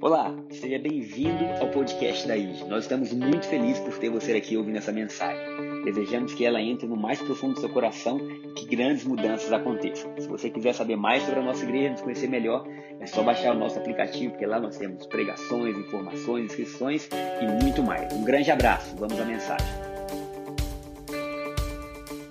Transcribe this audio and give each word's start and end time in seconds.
Olá, 0.00 0.32
seja 0.52 0.78
bem-vindo 0.78 1.44
ao 1.60 1.72
podcast 1.72 2.28
da 2.28 2.36
IG. 2.36 2.64
Nós 2.66 2.84
estamos 2.84 3.12
muito 3.12 3.48
felizes 3.48 3.80
por 3.82 3.98
ter 3.98 4.08
você 4.08 4.32
aqui 4.32 4.56
ouvindo 4.56 4.78
essa 4.78 4.92
mensagem. 4.92 5.82
Desejamos 5.82 6.32
que 6.34 6.46
ela 6.46 6.62
entre 6.62 6.86
no 6.86 6.96
mais 6.96 7.20
profundo 7.20 7.54
do 7.54 7.60
seu 7.60 7.68
coração 7.68 8.16
e 8.30 8.52
que 8.52 8.64
grandes 8.64 9.04
mudanças 9.04 9.52
aconteçam. 9.52 10.14
Se 10.16 10.28
você 10.28 10.50
quiser 10.50 10.72
saber 10.72 10.94
mais 10.94 11.24
sobre 11.24 11.40
a 11.40 11.42
nossa 11.42 11.64
igreja, 11.64 11.90
nos 11.90 12.00
conhecer 12.00 12.28
melhor, 12.28 12.64
é 13.00 13.06
só 13.06 13.24
baixar 13.24 13.56
o 13.56 13.58
nosso 13.58 13.76
aplicativo, 13.76 14.30
porque 14.30 14.46
lá 14.46 14.60
nós 14.60 14.78
temos 14.78 15.04
pregações, 15.04 15.76
informações, 15.76 16.44
inscrições 16.44 17.08
e 17.42 17.64
muito 17.64 17.82
mais. 17.82 18.12
Um 18.12 18.22
grande 18.22 18.52
abraço, 18.52 18.94
vamos 18.94 19.18
à 19.18 19.24
mensagem. 19.24 19.66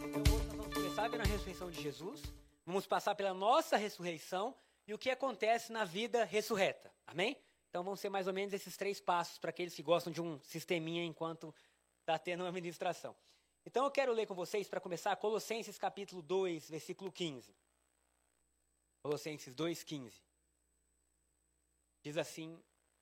Então 0.07 0.21
hoje 0.21 0.47
nós 0.47 0.55
vamos 0.55 0.73
começar 0.73 1.09
vendo 1.09 1.21
a 1.21 1.25
ressurreição 1.25 1.69
de 1.69 1.81
Jesus, 1.81 2.23
vamos 2.65 2.87
passar 2.87 3.13
pela 3.13 3.33
nossa 3.33 3.75
ressurreição 3.75 4.55
e 4.87 4.93
o 4.93 4.97
que 4.97 5.09
acontece 5.09 5.73
na 5.73 5.83
vida 5.83 6.23
ressurreta. 6.23 6.89
Amém? 7.05 7.35
Então 7.69 7.83
vão 7.83 7.95
ser 7.95 8.09
mais 8.09 8.27
ou 8.27 8.33
menos 8.33 8.53
esses 8.53 8.75
três 8.77 8.99
passos 8.99 9.37
para 9.37 9.49
aqueles 9.49 9.73
que 9.73 9.83
gostam 9.83 10.11
de 10.11 10.21
um 10.21 10.39
sisteminha 10.41 11.03
enquanto 11.03 11.53
está 11.99 12.17
tendo 12.17 12.43
uma 12.43 12.51
ministração. 12.51 13.15
Então 13.65 13.83
eu 13.83 13.91
quero 13.91 14.13
ler 14.13 14.25
com 14.25 14.33
vocês, 14.33 14.67
para 14.69 14.79
começar, 14.79 15.15
Colossenses 15.17 15.77
capítulo 15.77 16.21
2, 16.21 16.69
versículo 16.69 17.11
15. 17.11 17.53
Colossenses 19.03 19.53
2, 19.53 19.83
15. 19.83 20.21
Diz 22.01 22.17
assim 22.17 22.57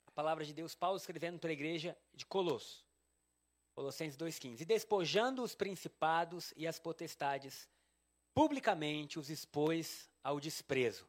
a 0.08 0.12
palavra 0.12 0.44
de 0.44 0.54
Deus, 0.54 0.74
Paulo 0.74 0.98
escrevendo 0.98 1.40
para 1.40 1.50
a 1.50 1.54
igreja 1.54 1.96
de 2.14 2.26
Colosso. 2.26 2.86
Colossenses 3.76 4.18
2,15. 4.18 4.62
E 4.62 4.66
despojando 4.66 5.44
os 5.44 5.54
principados 5.54 6.54
e 6.56 6.66
as 6.66 6.80
potestades, 6.80 7.70
publicamente 8.34 9.20
os 9.20 9.30
expôs 9.30 10.10
ao 10.24 10.40
desprezo, 10.40 11.08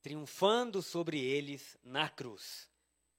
triunfando 0.00 0.80
sobre 0.80 1.18
eles 1.18 1.76
na 1.82 2.08
cruz. 2.08 2.68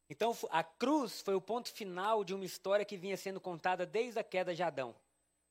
Então, 0.09 0.36
a 0.52 0.64
cruz 0.64 1.22
foi 1.22 1.34
o 1.36 1.41
ponto 1.41 1.72
final 1.72 2.23
de 2.23 2.34
uma 2.34 2.45
história 2.45 2.86
que 2.86 2.98
vinha 2.98 3.17
sendo 3.17 3.42
contada 3.42 3.86
desde 3.86 4.20
a 4.20 4.23
queda 4.23 4.53
de 4.53 4.62
Adão, 4.62 4.95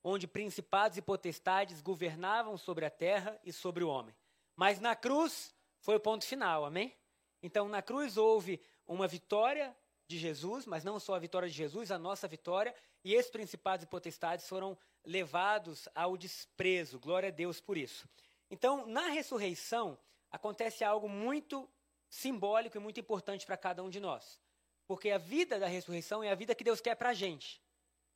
onde 0.03 0.27
principados 0.27 0.97
e 0.97 1.03
potestades 1.03 1.81
governavam 1.81 2.57
sobre 2.57 2.85
a 2.85 2.91
terra 2.91 3.39
e 3.43 3.53
sobre 3.53 3.83
o 3.83 3.89
homem. 3.89 4.15
Mas 4.55 4.79
na 4.79 4.95
cruz 4.95 5.53
foi 5.81 5.97
o 5.97 6.01
ponto 6.01 6.25
final, 6.25 6.65
amém? 6.65 6.95
Então, 7.43 7.69
na 7.69 7.83
cruz 7.83 8.17
houve 8.17 8.61
uma 8.87 9.09
vitória 9.09 9.77
de 10.07 10.19
Jesus, 10.19 10.67
mas 10.67 10.85
não 10.85 11.01
só 11.01 11.15
a 11.15 11.19
vitória 11.19 11.49
de 11.49 11.55
Jesus, 11.55 11.91
a 11.91 11.99
nossa 11.99 12.29
vitória, 12.29 12.75
e 13.03 13.15
esses 13.15 13.31
principados 13.31 13.85
e 13.85 13.89
potestades 13.89 14.49
foram 14.49 14.79
levados 15.05 15.89
ao 15.95 16.17
desprezo. 16.17 16.99
Glória 16.99 17.29
a 17.29 17.33
Deus 17.33 17.61
por 17.61 17.77
isso. 17.77 18.09
Então, 18.51 18.87
na 18.87 19.09
ressurreição, 19.09 19.99
acontece 20.31 20.85
algo 20.85 21.09
muito 21.09 21.69
simbólico 22.09 22.77
e 22.77 22.81
muito 22.81 23.01
importante 23.01 23.45
para 23.45 23.57
cada 23.57 23.83
um 23.83 23.91
de 23.91 24.01
nós. 24.01 24.39
Porque 24.87 25.11
a 25.11 25.19
vida 25.19 25.59
da 25.59 25.67
ressurreição 25.67 26.23
é 26.23 26.31
a 26.31 26.35
vida 26.35 26.55
que 26.55 26.65
Deus 26.65 26.81
quer 26.81 26.95
para 26.95 27.11
a 27.11 27.15
gente. 27.15 27.61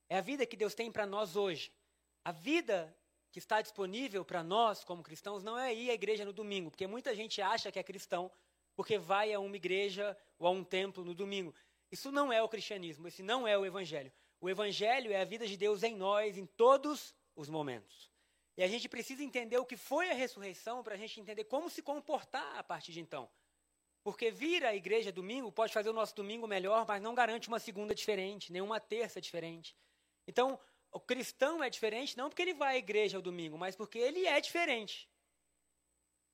É 0.08 0.18
a 0.18 0.20
vida 0.20 0.46
que 0.46 0.56
Deus 0.56 0.74
tem 0.74 0.90
para 0.90 1.06
nós 1.06 1.36
hoje. 1.36 1.72
A 2.24 2.32
vida 2.32 2.94
que 3.30 3.38
está 3.38 3.60
disponível 3.60 4.24
para 4.24 4.42
nós, 4.42 4.84
como 4.84 5.02
cristãos, 5.02 5.42
não 5.42 5.58
é 5.58 5.74
ir 5.74 5.90
à 5.90 5.94
igreja 5.94 6.24
no 6.24 6.32
domingo, 6.32 6.70
porque 6.70 6.86
muita 6.86 7.14
gente 7.14 7.40
acha 7.40 7.70
que 7.70 7.78
é 7.78 7.82
cristão 7.82 8.30
porque 8.78 8.96
vai 8.96 9.32
a 9.32 9.40
uma 9.40 9.56
igreja 9.56 10.16
ou 10.38 10.46
a 10.46 10.50
um 10.50 10.62
templo 10.62 11.04
no 11.04 11.12
domingo. 11.12 11.52
Isso 11.90 12.12
não 12.12 12.32
é 12.32 12.40
o 12.40 12.48
cristianismo, 12.48 13.08
esse 13.08 13.24
não 13.24 13.44
é 13.44 13.58
o 13.58 13.66
evangelho. 13.66 14.12
O 14.40 14.48
evangelho 14.48 15.10
é 15.10 15.20
a 15.20 15.24
vida 15.24 15.48
de 15.48 15.56
Deus 15.56 15.82
em 15.82 15.96
nós 15.96 16.38
em 16.38 16.46
todos 16.46 17.12
os 17.34 17.48
momentos. 17.48 18.08
E 18.56 18.62
a 18.62 18.68
gente 18.68 18.88
precisa 18.88 19.24
entender 19.24 19.58
o 19.58 19.64
que 19.64 19.76
foi 19.76 20.10
a 20.10 20.14
ressurreição 20.14 20.84
para 20.84 20.94
a 20.94 20.96
gente 20.96 21.20
entender 21.20 21.42
como 21.42 21.68
se 21.68 21.82
comportar 21.82 22.56
a 22.56 22.62
partir 22.62 22.92
de 22.92 23.00
então. 23.00 23.28
Porque 24.02 24.30
vir 24.30 24.64
à 24.64 24.74
igreja 24.74 25.12
domingo 25.12 25.52
pode 25.52 25.72
fazer 25.72 25.90
o 25.90 25.92
nosso 25.92 26.14
domingo 26.14 26.46
melhor, 26.46 26.86
mas 26.86 27.02
não 27.02 27.14
garante 27.14 27.48
uma 27.48 27.58
segunda 27.58 27.94
diferente, 27.94 28.52
nem 28.52 28.62
uma 28.62 28.80
terça 28.80 29.20
diferente. 29.20 29.76
Então, 30.26 30.58
o 30.92 31.00
cristão 31.00 31.62
é 31.62 31.68
diferente 31.68 32.16
não 32.16 32.28
porque 32.28 32.42
ele 32.42 32.54
vai 32.54 32.76
à 32.76 32.78
igreja 32.78 33.18
ao 33.18 33.22
domingo, 33.22 33.58
mas 33.58 33.76
porque 33.76 33.98
ele 33.98 34.26
é 34.26 34.40
diferente. 34.40 35.08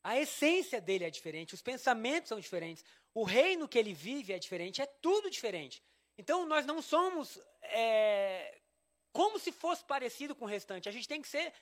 A 0.03 0.19
essência 0.19 0.81
dele 0.81 1.05
é 1.05 1.11
diferente, 1.11 1.55
os 1.55 1.63
pensamentos 1.63 2.29
são 2.29 2.39
diferentes, 2.39 2.85
o 3.15 3.25
reino 3.25 3.67
que 3.67 3.79
ele 3.79 3.95
vive 3.95 4.33
é 4.33 4.39
diferente, 4.39 4.83
é 4.83 4.87
tudo 4.87 5.31
diferente. 5.31 5.83
Então, 6.19 6.47
nós 6.47 6.67
não 6.67 6.83
somos 6.83 7.41
é, 7.63 8.61
como 9.13 9.39
se 9.39 9.53
fosse 9.53 9.85
parecido 9.85 10.35
com 10.35 10.45
o 10.45 10.49
restante, 10.49 10.89
a 10.89 10.93
gente 10.93 11.09
tem 11.09 11.23
que 11.23 11.29
ser 11.29 11.53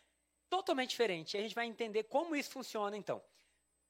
totalmente 0.48 0.90
diferente. 0.90 1.36
A 1.36 1.40
gente 1.40 1.54
vai 1.54 1.66
entender 1.66 2.04
como 2.04 2.34
isso 2.34 2.50
funciona 2.50 2.96
então. 2.96 3.22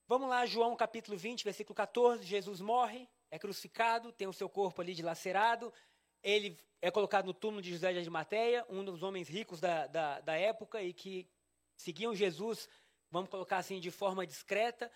Vamos 0.05 0.27
lá, 0.27 0.45
João 0.45 0.75
capítulo 0.75 1.17
20, 1.17 1.45
versículo 1.45 1.73
14. 1.73 2.23
Jesus 2.25 2.59
morre, 2.59 3.07
é 3.31 3.39
crucificado, 3.39 4.11
tem 4.11 4.27
o 4.27 4.33
seu 4.33 4.49
corpo 4.49 4.81
ali 4.81 4.93
dilacerado. 4.93 5.73
Ele 6.21 6.57
é 6.81 6.91
colocado 6.91 7.25
no 7.25 7.33
túmulo 7.33 7.61
de 7.61 7.71
José 7.71 7.93
de 7.93 7.99
Arimateia, 7.99 8.65
um 8.69 8.83
dos 8.83 9.01
homens 9.01 9.29
ricos 9.29 9.61
da, 9.61 9.87
da, 9.87 10.19
da 10.19 10.35
época 10.35 10.81
e 10.81 10.93
que 10.93 11.25
seguiam 11.77 12.13
Jesus, 12.13 12.67
vamos 13.09 13.29
colocar 13.29 13.57
assim, 13.57 13.79
de 13.79 13.89
forma 13.91 14.27
discreta. 14.27 14.91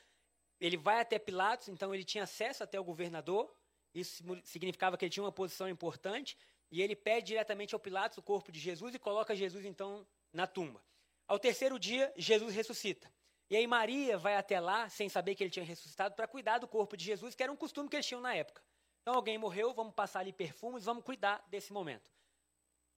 Ele 0.59 0.75
vai 0.75 0.99
até 0.99 1.17
Pilatos, 1.17 1.69
então 1.69 1.95
ele 1.95 2.03
tinha 2.03 2.25
acesso 2.25 2.61
até 2.61 2.77
o 2.77 2.83
governador. 2.83 3.49
Isso 3.93 4.21
significava 4.43 4.97
que 4.97 5.05
ele 5.05 5.11
tinha 5.11 5.23
uma 5.23 5.31
posição 5.31 5.69
importante. 5.69 6.37
E 6.69 6.81
ele 6.81 6.97
pede 6.97 7.27
diretamente 7.27 7.73
ao 7.73 7.79
Pilatos 7.79 8.17
o 8.17 8.21
corpo 8.21 8.51
de 8.51 8.59
Jesus 8.59 8.93
e 8.93 8.99
coloca 8.99 9.33
Jesus, 9.33 9.63
então, 9.63 10.05
na 10.33 10.45
tumba. 10.45 10.83
Ao 11.25 11.39
terceiro 11.39 11.79
dia, 11.79 12.11
Jesus 12.17 12.53
ressuscita. 12.53 13.09
E 13.49 13.55
aí 13.55 13.65
Maria 13.65 14.17
vai 14.17 14.35
até 14.35 14.59
lá, 14.59 14.89
sem 14.89 15.07
saber 15.07 15.35
que 15.35 15.43
ele 15.43 15.49
tinha 15.49 15.63
ressuscitado, 15.63 16.15
para 16.15 16.27
cuidar 16.27 16.57
do 16.57 16.67
corpo 16.67 16.97
de 16.97 17.05
Jesus, 17.05 17.33
que 17.33 17.43
era 17.43 17.51
um 17.51 17.55
costume 17.55 17.89
que 17.89 17.95
eles 17.95 18.05
tinham 18.05 18.21
na 18.21 18.35
época. 18.35 18.61
Então 19.01 19.15
alguém 19.15 19.37
morreu, 19.37 19.73
vamos 19.73 19.93
passar 19.93 20.19
ali 20.19 20.33
perfumes, 20.33 20.83
vamos 20.83 21.03
cuidar 21.03 21.41
desse 21.49 21.71
momento. 21.71 22.11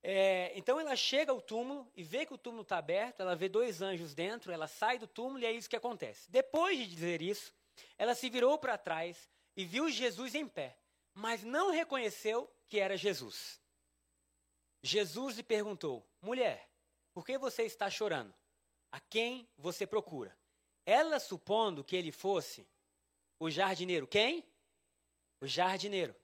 É, 0.03 0.51
então 0.57 0.79
ela 0.79 0.95
chega 0.95 1.31
ao 1.31 1.39
túmulo 1.39 1.89
e 1.95 2.03
vê 2.03 2.25
que 2.25 2.33
o 2.33 2.37
túmulo 2.37 2.63
está 2.63 2.77
aberto, 2.77 3.21
ela 3.21 3.35
vê 3.35 3.47
dois 3.47 3.81
anjos 3.81 4.13
dentro, 4.13 4.51
ela 4.51 4.67
sai 4.67 4.97
do 4.97 5.07
túmulo 5.07 5.39
e 5.39 5.45
é 5.45 5.51
isso 5.51 5.69
que 5.69 5.75
acontece. 5.75 6.29
Depois 6.29 6.77
de 6.77 6.87
dizer 6.87 7.21
isso, 7.21 7.53
ela 7.97 8.15
se 8.15 8.29
virou 8.29 8.57
para 8.57 8.77
trás 8.77 9.29
e 9.55 9.63
viu 9.63 9.89
Jesus 9.89 10.35
em 10.35 10.47
pé, 10.47 10.77
mas 11.13 11.43
não 11.43 11.71
reconheceu 11.71 12.51
que 12.67 12.79
era 12.79 12.97
Jesus. 12.97 13.61
Jesus 14.81 15.37
lhe 15.37 15.43
perguntou: 15.43 16.05
Mulher, 16.21 16.67
por 17.13 17.25
que 17.25 17.37
você 17.37 17.63
está 17.63 17.89
chorando? 17.89 18.33
A 18.91 18.99
quem 18.99 19.47
você 19.57 19.85
procura? 19.85 20.35
Ela 20.85 21.19
supondo 21.19 21.83
que 21.83 21.95
ele 21.95 22.11
fosse 22.11 22.67
o 23.39 23.49
jardineiro. 23.49 24.07
Quem? 24.07 24.45
O 25.39 25.47
jardineiro. 25.47 26.15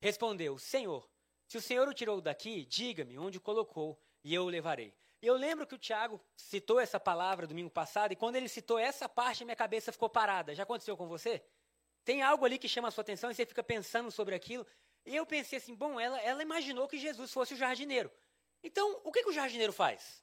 Respondeu: 0.00 0.58
Senhor, 0.58 1.08
se 1.46 1.56
o 1.56 1.62
Senhor 1.62 1.86
o 1.88 1.94
tirou 1.94 2.20
daqui, 2.20 2.64
diga-me 2.64 3.18
onde 3.18 3.38
o 3.38 3.40
colocou 3.40 3.98
e 4.24 4.34
eu 4.34 4.44
o 4.44 4.48
levarei. 4.48 4.94
Eu 5.20 5.34
lembro 5.34 5.66
que 5.66 5.74
o 5.74 5.78
Tiago 5.78 6.20
citou 6.36 6.80
essa 6.80 6.98
palavra 6.98 7.46
domingo 7.46 7.70
passado, 7.70 8.12
e 8.12 8.16
quando 8.16 8.34
ele 8.34 8.48
citou 8.48 8.78
essa 8.78 9.08
parte, 9.08 9.44
minha 9.44 9.54
cabeça 9.54 9.92
ficou 9.92 10.08
parada. 10.08 10.54
Já 10.54 10.64
aconteceu 10.64 10.96
com 10.96 11.06
você? 11.06 11.42
Tem 12.04 12.22
algo 12.22 12.44
ali 12.44 12.58
que 12.58 12.68
chama 12.68 12.88
a 12.88 12.90
sua 12.90 13.02
atenção 13.02 13.30
e 13.30 13.34
você 13.34 13.46
fica 13.46 13.62
pensando 13.62 14.10
sobre 14.10 14.34
aquilo. 14.34 14.66
E 15.06 15.14
eu 15.14 15.24
pensei 15.24 15.58
assim: 15.58 15.74
bom, 15.74 16.00
ela, 16.00 16.20
ela 16.20 16.42
imaginou 16.42 16.88
que 16.88 16.98
Jesus 16.98 17.32
fosse 17.32 17.54
o 17.54 17.56
jardineiro. 17.56 18.10
Então, 18.62 19.00
o 19.04 19.12
que, 19.12 19.22
que 19.22 19.30
o 19.30 19.32
jardineiro 19.32 19.72
faz? 19.72 20.21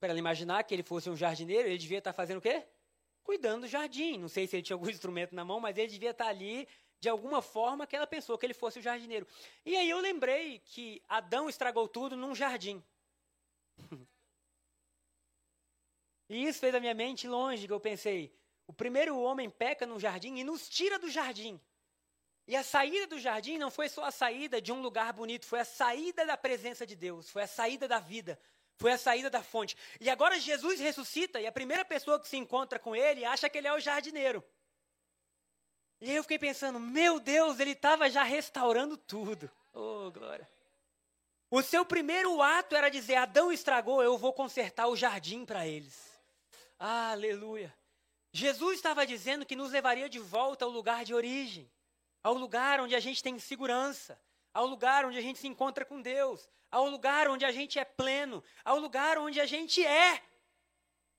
Para 0.00 0.10
ela 0.10 0.18
imaginar 0.18 0.64
que 0.64 0.74
ele 0.74 0.82
fosse 0.82 1.10
um 1.10 1.16
jardineiro, 1.16 1.68
ele 1.68 1.78
devia 1.78 1.98
estar 1.98 2.14
fazendo 2.14 2.38
o 2.38 2.40
quê? 2.40 2.66
Cuidando 3.22 3.62
do 3.62 3.68
jardim. 3.68 4.18
Não 4.18 4.28
sei 4.28 4.46
se 4.46 4.56
ele 4.56 4.62
tinha 4.62 4.74
algum 4.74 4.88
instrumento 4.90 5.34
na 5.34 5.44
mão, 5.44 5.60
mas 5.60 5.76
ele 5.76 5.88
devia 5.88 6.10
estar 6.10 6.26
ali 6.26 6.66
de 6.98 7.08
alguma 7.08 7.40
forma 7.40 7.86
que 7.86 7.94
ela 7.94 8.06
pensou 8.06 8.36
que 8.36 8.46
ele 8.46 8.54
fosse 8.54 8.78
o 8.78 8.82
jardineiro. 8.82 9.26
E 9.64 9.76
aí 9.76 9.88
eu 9.88 9.98
lembrei 10.00 10.58
que 10.60 11.02
Adão 11.08 11.48
estragou 11.48 11.86
tudo 11.86 12.16
num 12.16 12.34
jardim. 12.34 12.82
e 16.28 16.46
isso 16.46 16.60
fez 16.60 16.74
a 16.74 16.80
minha 16.80 16.94
mente 16.94 17.28
longe, 17.28 17.66
que 17.66 17.72
eu 17.72 17.80
pensei, 17.80 18.34
o 18.66 18.72
primeiro 18.72 19.18
homem 19.18 19.50
peca 19.50 19.86
num 19.86 19.98
jardim 20.00 20.36
e 20.36 20.44
nos 20.44 20.68
tira 20.68 20.98
do 20.98 21.10
jardim. 21.10 21.60
E 22.46 22.56
a 22.56 22.62
saída 22.62 23.06
do 23.06 23.18
jardim 23.18 23.58
não 23.58 23.70
foi 23.70 23.88
só 23.88 24.04
a 24.04 24.10
saída 24.10 24.60
de 24.60 24.72
um 24.72 24.82
lugar 24.82 25.12
bonito, 25.12 25.46
foi 25.46 25.60
a 25.60 25.64
saída 25.64 26.26
da 26.26 26.36
presença 26.36 26.86
de 26.86 26.96
Deus, 26.96 27.30
foi 27.30 27.42
a 27.42 27.46
saída 27.46 27.86
da 27.86 27.98
vida, 27.98 28.38
foi 28.80 28.92
a 28.92 28.98
saída 28.98 29.28
da 29.28 29.42
fonte. 29.42 29.76
E 30.00 30.08
agora 30.08 30.40
Jesus 30.40 30.80
ressuscita 30.80 31.38
e 31.38 31.46
a 31.46 31.52
primeira 31.52 31.84
pessoa 31.84 32.18
que 32.18 32.26
se 32.26 32.38
encontra 32.38 32.78
com 32.78 32.96
ele 32.96 33.26
acha 33.26 33.48
que 33.48 33.58
ele 33.58 33.68
é 33.68 33.74
o 33.74 33.78
jardineiro. 33.78 34.42
E 36.00 36.08
aí 36.08 36.16
eu 36.16 36.22
fiquei 36.22 36.38
pensando, 36.38 36.80
meu 36.80 37.20
Deus, 37.20 37.60
ele 37.60 37.72
estava 37.72 38.08
já 38.08 38.22
restaurando 38.22 38.96
tudo. 38.96 39.50
Oh, 39.74 40.10
glória. 40.10 40.48
O 41.50 41.60
seu 41.60 41.84
primeiro 41.84 42.40
ato 42.40 42.74
era 42.74 42.88
dizer: 42.88 43.16
Adão 43.16 43.52
estragou, 43.52 44.02
eu 44.02 44.16
vou 44.16 44.32
consertar 44.32 44.86
o 44.86 44.96
jardim 44.96 45.44
para 45.44 45.66
eles. 45.66 46.18
Aleluia. 46.78 47.76
Jesus 48.32 48.76
estava 48.76 49.06
dizendo 49.06 49.44
que 49.44 49.54
nos 49.54 49.72
levaria 49.72 50.08
de 50.08 50.18
volta 50.18 50.64
ao 50.64 50.70
lugar 50.70 51.04
de 51.04 51.12
origem, 51.12 51.70
ao 52.22 52.32
lugar 52.32 52.80
onde 52.80 52.94
a 52.94 53.00
gente 53.00 53.22
tem 53.22 53.38
segurança, 53.38 54.18
ao 54.54 54.64
lugar 54.64 55.04
onde 55.04 55.18
a 55.18 55.20
gente 55.20 55.38
se 55.38 55.48
encontra 55.48 55.84
com 55.84 56.00
Deus, 56.00 56.48
ao 56.70 56.88
lugar 56.88 57.28
onde 57.28 57.44
a 57.44 57.52
gente 57.52 57.78
é 57.78 57.84
pleno, 57.84 58.42
ao 58.64 58.78
lugar 58.78 59.18
onde 59.18 59.40
a 59.40 59.46
gente 59.46 59.84
é. 59.84 60.22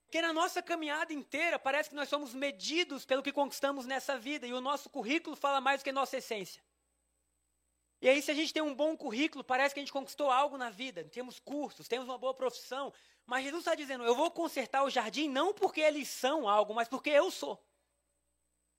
Porque 0.06 0.21
na 0.21 0.33
nossa 0.33 0.62
caminhada 0.62 1.13
inteira 1.13 1.57
parece 1.57 1.89
que 1.89 1.95
nós 1.95 2.09
somos 2.09 2.33
medidos 2.33 3.06
pelo 3.06 3.24
que 3.24 3.31
conquistamos 3.31 3.86
nessa 3.86 4.18
vida 4.18 4.45
e 4.45 4.53
o 4.53 4.62
nosso 4.62 4.89
currículo 4.89 5.36
fala 5.36 5.62
mais 5.62 5.81
do 5.81 5.83
que 5.83 5.89
a 5.89 5.94
nossa 5.94 6.18
essência. 6.18 6.62
E 8.01 8.09
aí, 8.09 8.19
se 8.21 8.31
a 8.31 8.33
gente 8.33 8.51
tem 8.51 8.63
um 8.63 8.74
bom 8.74 8.98
currículo, 8.98 9.44
parece 9.44 9.75
que 9.75 9.80
a 9.80 9.83
gente 9.83 9.94
conquistou 9.94 10.31
algo 10.31 10.57
na 10.57 10.71
vida. 10.71 11.03
Temos 11.03 11.39
cursos, 11.39 11.88
temos 11.88 12.07
uma 12.07 12.18
boa 12.18 12.33
profissão. 12.33 12.92
Mas 13.27 13.44
Jesus 13.44 13.62
está 13.62 13.75
dizendo: 13.75 14.03
eu 14.03 14.15
vou 14.15 14.31
consertar 14.31 14.83
o 14.83 14.89
jardim 14.89 15.30
não 15.30 15.53
porque 15.53 15.80
eles 15.80 16.07
são 16.07 16.50
algo, 16.50 16.74
mas 16.74 16.88
porque 16.88 17.12
eu 17.12 17.30
sou. 17.30 17.63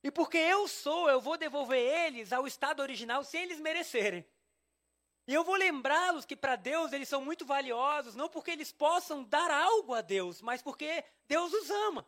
E 0.03 0.11
porque 0.11 0.37
eu 0.37 0.67
sou, 0.67 1.09
eu 1.09 1.21
vou 1.21 1.39
devolver 1.39 1.79
eles 1.79 2.33
ao 2.33 2.47
estado 2.49 2.81
original 2.81 3.23
sem 3.23 3.45
eles 3.45 3.61
merecerem. 3.61 4.27
E 5.27 5.35
eu 5.35 5.45
vou 5.45 5.55
lembrá-los 5.55 6.25
que 6.25 6.35
para 6.35 6.57
Deus 6.57 6.93
eles 6.93 7.09
são 7.09 7.25
muito 7.25 7.45
valiosos, 7.45 8.15
não 8.15 8.29
porque 8.29 8.51
eles 8.51 8.73
possam 8.73 9.23
dar 9.23 9.51
algo 9.51 9.95
a 9.95 10.01
Deus, 10.01 10.43
mas 10.43 10.61
porque 10.61 11.05
Deus 11.29 11.53
os 11.53 11.71
ama. 11.71 12.07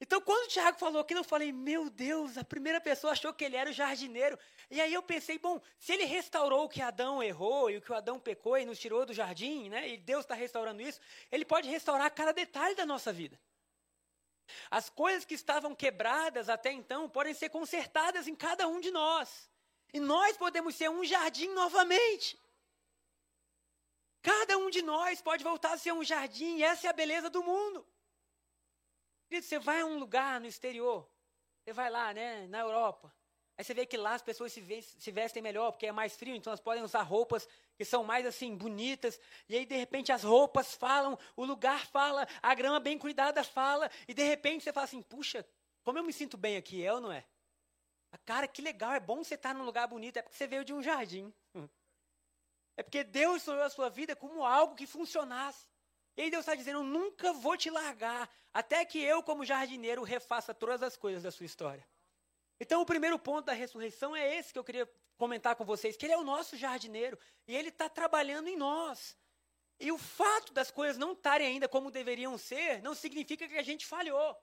Então, 0.00 0.20
quando 0.20 0.46
o 0.46 0.48
Tiago 0.48 0.78
falou 0.80 1.00
aquilo, 1.00 1.20
eu 1.20 1.24
falei: 1.24 1.52
Meu 1.52 1.88
Deus, 1.88 2.36
a 2.36 2.42
primeira 2.42 2.80
pessoa 2.80 3.12
achou 3.12 3.32
que 3.32 3.44
ele 3.44 3.54
era 3.54 3.70
o 3.70 3.72
jardineiro. 3.72 4.36
E 4.68 4.80
aí 4.80 4.92
eu 4.92 5.00
pensei: 5.00 5.38
Bom, 5.38 5.60
se 5.78 5.92
ele 5.92 6.04
restaurou 6.04 6.64
o 6.64 6.68
que 6.68 6.82
Adão 6.82 7.22
errou 7.22 7.70
e 7.70 7.76
o 7.76 7.80
que 7.80 7.92
Adão 7.92 8.18
pecou 8.18 8.58
e 8.58 8.64
nos 8.64 8.80
tirou 8.80 9.06
do 9.06 9.14
jardim, 9.14 9.68
né? 9.68 9.88
E 9.88 9.96
Deus 9.96 10.24
está 10.24 10.34
restaurando 10.34 10.82
isso, 10.82 11.00
ele 11.30 11.44
pode 11.44 11.68
restaurar 11.68 12.10
cada 12.10 12.32
detalhe 12.32 12.74
da 12.74 12.84
nossa 12.84 13.12
vida. 13.12 13.38
As 14.68 14.90
coisas 14.90 15.24
que 15.24 15.34
estavam 15.34 15.72
quebradas 15.72 16.48
até 16.48 16.72
então 16.72 17.08
podem 17.08 17.32
ser 17.32 17.50
consertadas 17.50 18.26
em 18.26 18.34
cada 18.34 18.66
um 18.66 18.80
de 18.80 18.90
nós. 18.90 19.51
E 19.92 20.00
nós 20.00 20.36
podemos 20.36 20.74
ser 20.74 20.88
um 20.88 21.04
jardim 21.04 21.48
novamente. 21.48 22.38
Cada 24.22 24.56
um 24.56 24.70
de 24.70 24.82
nós 24.82 25.20
pode 25.20 25.42
voltar 25.42 25.72
a 25.72 25.78
ser 25.78 25.92
um 25.92 26.04
jardim, 26.04 26.58
e 26.58 26.62
essa 26.62 26.86
é 26.86 26.90
a 26.90 26.92
beleza 26.92 27.28
do 27.28 27.42
mundo. 27.42 27.84
Você 29.28 29.58
vai 29.58 29.80
a 29.80 29.86
um 29.86 29.98
lugar 29.98 30.40
no 30.40 30.46
exterior, 30.46 31.08
você 31.64 31.72
vai 31.72 31.90
lá, 31.90 32.12
né, 32.12 32.46
na 32.48 32.60
Europa, 32.60 33.12
aí 33.56 33.64
você 33.64 33.72
vê 33.72 33.86
que 33.86 33.96
lá 33.96 34.14
as 34.14 34.22
pessoas 34.22 34.52
se, 34.52 34.60
vestem 35.10 35.42
melhor, 35.42 35.72
porque 35.72 35.86
é 35.86 35.92
mais 35.92 36.14
frio, 36.14 36.36
então 36.36 36.50
elas 36.50 36.60
podem 36.60 36.84
usar 36.84 37.02
roupas 37.02 37.48
que 37.74 37.84
são 37.84 38.04
mais 38.04 38.26
assim, 38.26 38.54
bonitas, 38.54 39.18
e 39.48 39.56
aí 39.56 39.64
de 39.64 39.74
repente 39.74 40.12
as 40.12 40.22
roupas 40.22 40.74
falam, 40.74 41.18
o 41.34 41.44
lugar 41.46 41.86
fala, 41.86 42.28
a 42.42 42.54
grama 42.54 42.78
bem 42.78 42.98
cuidada 42.98 43.42
fala, 43.42 43.90
e 44.06 44.12
de 44.12 44.22
repente 44.22 44.64
você 44.64 44.72
fala 44.72 44.84
assim, 44.84 45.02
puxa, 45.02 45.46
como 45.82 45.98
eu 45.98 46.04
me 46.04 46.12
sinto 46.12 46.36
bem 46.36 46.56
aqui, 46.58 46.84
é 46.84 46.92
ou 46.92 47.00
não 47.00 47.10
é? 47.10 47.24
Cara, 48.18 48.46
que 48.46 48.62
legal, 48.62 48.92
é 48.92 49.00
bom 49.00 49.24
você 49.24 49.34
estar 49.34 49.54
num 49.54 49.64
lugar 49.64 49.86
bonito, 49.88 50.16
é 50.18 50.22
porque 50.22 50.36
você 50.36 50.46
veio 50.46 50.64
de 50.64 50.72
um 50.72 50.82
jardim. 50.82 51.32
É 52.74 52.82
porque 52.82 53.04
Deus 53.04 53.42
sonhou 53.42 53.62
a 53.62 53.68
sua 53.68 53.90
vida 53.90 54.16
como 54.16 54.46
algo 54.46 54.74
que 54.74 54.86
funcionasse. 54.86 55.66
E 56.16 56.22
aí 56.22 56.30
Deus 56.30 56.40
está 56.40 56.54
dizendo: 56.54 56.78
Eu 56.78 56.84
nunca 56.84 57.30
vou 57.32 57.54
te 57.54 57.68
largar, 57.68 58.26
até 58.52 58.82
que 58.84 58.98
eu, 58.98 59.22
como 59.22 59.44
jardineiro, 59.44 60.02
refaça 60.02 60.54
todas 60.54 60.82
as 60.82 60.96
coisas 60.96 61.22
da 61.22 61.30
sua 61.30 61.44
história. 61.44 61.86
Então, 62.58 62.80
o 62.80 62.86
primeiro 62.86 63.18
ponto 63.18 63.44
da 63.44 63.52
ressurreição 63.52 64.14
é 64.14 64.36
esse 64.36 64.52
que 64.52 64.58
eu 64.58 64.64
queria 64.64 64.90
comentar 65.18 65.56
com 65.56 65.64
vocês: 65.64 65.96
que 65.96 66.06
Ele 66.06 66.14
é 66.14 66.18
o 66.18 66.24
nosso 66.24 66.56
jardineiro 66.56 67.18
e 67.46 67.54
Ele 67.54 67.68
está 67.68 67.88
trabalhando 67.88 68.48
em 68.48 68.56
nós. 68.56 69.16
E 69.80 69.90
o 69.90 69.98
fato 69.98 70.52
das 70.52 70.70
coisas 70.70 70.96
não 70.96 71.12
estarem 71.12 71.46
ainda 71.46 71.68
como 71.68 71.90
deveriam 71.90 72.38
ser, 72.38 72.80
não 72.82 72.94
significa 72.94 73.48
que 73.48 73.58
a 73.58 73.62
gente 73.62 73.84
falhou. 73.84 74.36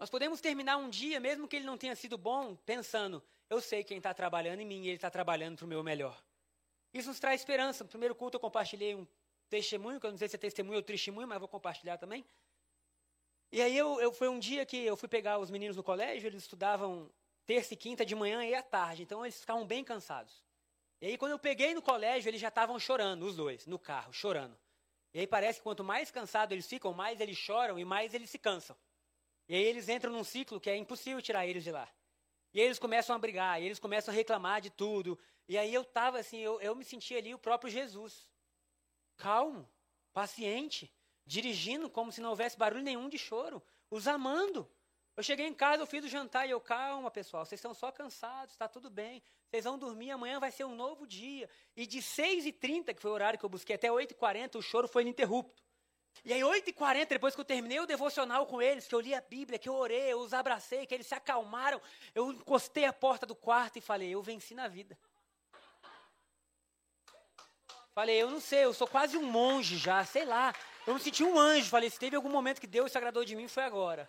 Nós 0.00 0.08
podemos 0.08 0.40
terminar 0.40 0.78
um 0.78 0.88
dia, 0.88 1.20
mesmo 1.20 1.46
que 1.46 1.56
ele 1.56 1.66
não 1.66 1.76
tenha 1.76 1.94
sido 1.94 2.16
bom, 2.16 2.56
pensando: 2.64 3.22
eu 3.50 3.60
sei 3.60 3.84
quem 3.84 3.98
está 3.98 4.14
trabalhando 4.14 4.60
em 4.60 4.64
mim 4.64 4.80
e 4.84 4.88
ele 4.88 4.96
está 4.96 5.10
trabalhando 5.10 5.58
para 5.58 5.66
o 5.66 5.68
meu 5.68 5.82
melhor. 5.82 6.18
Isso 6.94 7.08
nos 7.08 7.20
traz 7.20 7.42
esperança. 7.42 7.84
No 7.84 7.90
primeiro 7.90 8.14
culto 8.14 8.36
eu 8.36 8.40
compartilhei 8.40 8.94
um 8.94 9.06
testemunho, 9.50 10.00
que 10.00 10.06
eu 10.06 10.10
não 10.10 10.16
sei 10.16 10.26
se 10.26 10.36
é 10.36 10.38
testemunho 10.38 10.78
ou 10.78 10.82
testemunho, 10.82 11.28
mas 11.28 11.38
vou 11.38 11.46
compartilhar 11.46 11.98
também. 11.98 12.24
E 13.52 13.60
aí 13.60 13.76
eu, 13.76 14.00
eu, 14.00 14.10
foi 14.10 14.28
um 14.30 14.38
dia 14.38 14.64
que 14.64 14.78
eu 14.78 14.96
fui 14.96 15.08
pegar 15.08 15.38
os 15.38 15.50
meninos 15.50 15.76
no 15.76 15.82
colégio, 15.82 16.28
eles 16.28 16.44
estudavam 16.44 17.10
terça 17.44 17.74
e 17.74 17.76
quinta 17.76 18.06
de 18.06 18.14
manhã 18.14 18.42
e 18.42 18.54
à 18.54 18.62
tarde, 18.62 19.02
então 19.02 19.22
eles 19.22 19.38
ficavam 19.38 19.66
bem 19.66 19.84
cansados. 19.84 20.42
E 21.02 21.08
aí 21.08 21.18
quando 21.18 21.32
eu 21.32 21.38
peguei 21.38 21.74
no 21.74 21.82
colégio, 21.82 22.30
eles 22.30 22.40
já 22.40 22.48
estavam 22.48 22.78
chorando, 22.78 23.24
os 23.26 23.36
dois, 23.36 23.66
no 23.66 23.78
carro, 23.78 24.14
chorando. 24.14 24.56
E 25.12 25.20
aí 25.20 25.26
parece 25.26 25.58
que 25.58 25.64
quanto 25.64 25.84
mais 25.84 26.10
cansados 26.10 26.52
eles 26.52 26.66
ficam, 26.66 26.94
mais 26.94 27.20
eles 27.20 27.36
choram 27.36 27.78
e 27.78 27.84
mais 27.84 28.14
eles 28.14 28.30
se 28.30 28.38
cansam. 28.38 28.74
E 29.50 29.54
aí 29.56 29.64
eles 29.64 29.88
entram 29.88 30.12
num 30.12 30.22
ciclo 30.22 30.60
que 30.60 30.70
é 30.70 30.76
impossível 30.76 31.20
tirar 31.20 31.44
eles 31.44 31.64
de 31.64 31.72
lá. 31.72 31.88
E 32.54 32.60
aí 32.60 32.66
eles 32.66 32.78
começam 32.78 33.16
a 33.16 33.18
brigar, 33.18 33.60
e 33.60 33.64
eles 33.64 33.80
começam 33.80 34.14
a 34.14 34.16
reclamar 34.16 34.60
de 34.60 34.70
tudo. 34.70 35.18
E 35.48 35.58
aí 35.58 35.74
eu 35.74 35.82
estava 35.82 36.20
assim, 36.20 36.38
eu, 36.38 36.60
eu 36.60 36.72
me 36.76 36.84
sentia 36.84 37.18
ali 37.18 37.34
o 37.34 37.38
próprio 37.38 37.68
Jesus. 37.68 38.28
Calmo, 39.16 39.68
paciente, 40.12 40.88
dirigindo 41.26 41.90
como 41.90 42.12
se 42.12 42.20
não 42.20 42.30
houvesse 42.30 42.56
barulho 42.56 42.84
nenhum 42.84 43.08
de 43.08 43.18
choro, 43.18 43.60
os 43.90 44.06
amando. 44.06 44.70
Eu 45.16 45.22
cheguei 45.24 45.48
em 45.48 45.52
casa, 45.52 45.82
eu 45.82 45.86
fiz 45.88 46.04
o 46.04 46.08
jantar 46.08 46.46
e 46.46 46.52
eu, 46.52 46.60
calma, 46.60 47.10
pessoal, 47.10 47.44
vocês 47.44 47.58
estão 47.58 47.74
só 47.74 47.90
cansados, 47.90 48.54
está 48.54 48.68
tudo 48.68 48.88
bem. 48.88 49.20
Vocês 49.48 49.64
vão 49.64 49.76
dormir, 49.76 50.12
amanhã 50.12 50.38
vai 50.38 50.52
ser 50.52 50.62
um 50.62 50.76
novo 50.76 51.08
dia. 51.08 51.50
E 51.76 51.88
de 51.88 51.98
6h30, 51.98 52.94
que 52.94 53.02
foi 53.02 53.10
o 53.10 53.14
horário 53.14 53.36
que 53.36 53.44
eu 53.44 53.50
busquei, 53.50 53.74
até 53.74 53.88
8h40, 53.88 54.54
o 54.54 54.62
choro 54.62 54.86
foi 54.86 55.02
ininterrupto. 55.02 55.60
E 56.24 56.32
aí, 56.32 56.40
8h40, 56.40 57.08
depois 57.08 57.34
que 57.34 57.40
eu 57.40 57.44
terminei 57.44 57.80
o 57.80 57.86
devocional 57.86 58.46
com 58.46 58.60
eles, 58.60 58.86
que 58.86 58.94
eu 58.94 59.00
li 59.00 59.14
a 59.14 59.20
Bíblia, 59.20 59.58
que 59.58 59.68
eu 59.68 59.74
orei, 59.74 60.12
eu 60.12 60.20
os 60.20 60.34
abracei, 60.34 60.84
que 60.84 60.94
eles 60.94 61.06
se 61.06 61.14
acalmaram, 61.14 61.80
eu 62.14 62.30
encostei 62.32 62.84
a 62.84 62.92
porta 62.92 63.24
do 63.24 63.34
quarto 63.34 63.78
e 63.78 63.80
falei: 63.80 64.10
Eu 64.10 64.22
venci 64.22 64.54
na 64.54 64.68
vida. 64.68 64.98
Falei: 67.94 68.20
Eu 68.20 68.30
não 68.30 68.40
sei, 68.40 68.64
eu 68.64 68.74
sou 68.74 68.86
quase 68.86 69.16
um 69.16 69.24
monge 69.24 69.78
já, 69.78 70.04
sei 70.04 70.24
lá. 70.24 70.54
Eu 70.86 70.94
me 70.94 71.00
senti 71.00 71.24
um 71.24 71.38
anjo. 71.38 71.70
Falei: 71.70 71.88
Se 71.88 71.98
teve 71.98 72.16
algum 72.16 72.30
momento 72.30 72.60
que 72.60 72.66
Deus 72.66 72.92
se 72.92 72.98
agradou 72.98 73.24
de 73.24 73.34
mim, 73.34 73.48
foi 73.48 73.62
agora. 73.62 74.08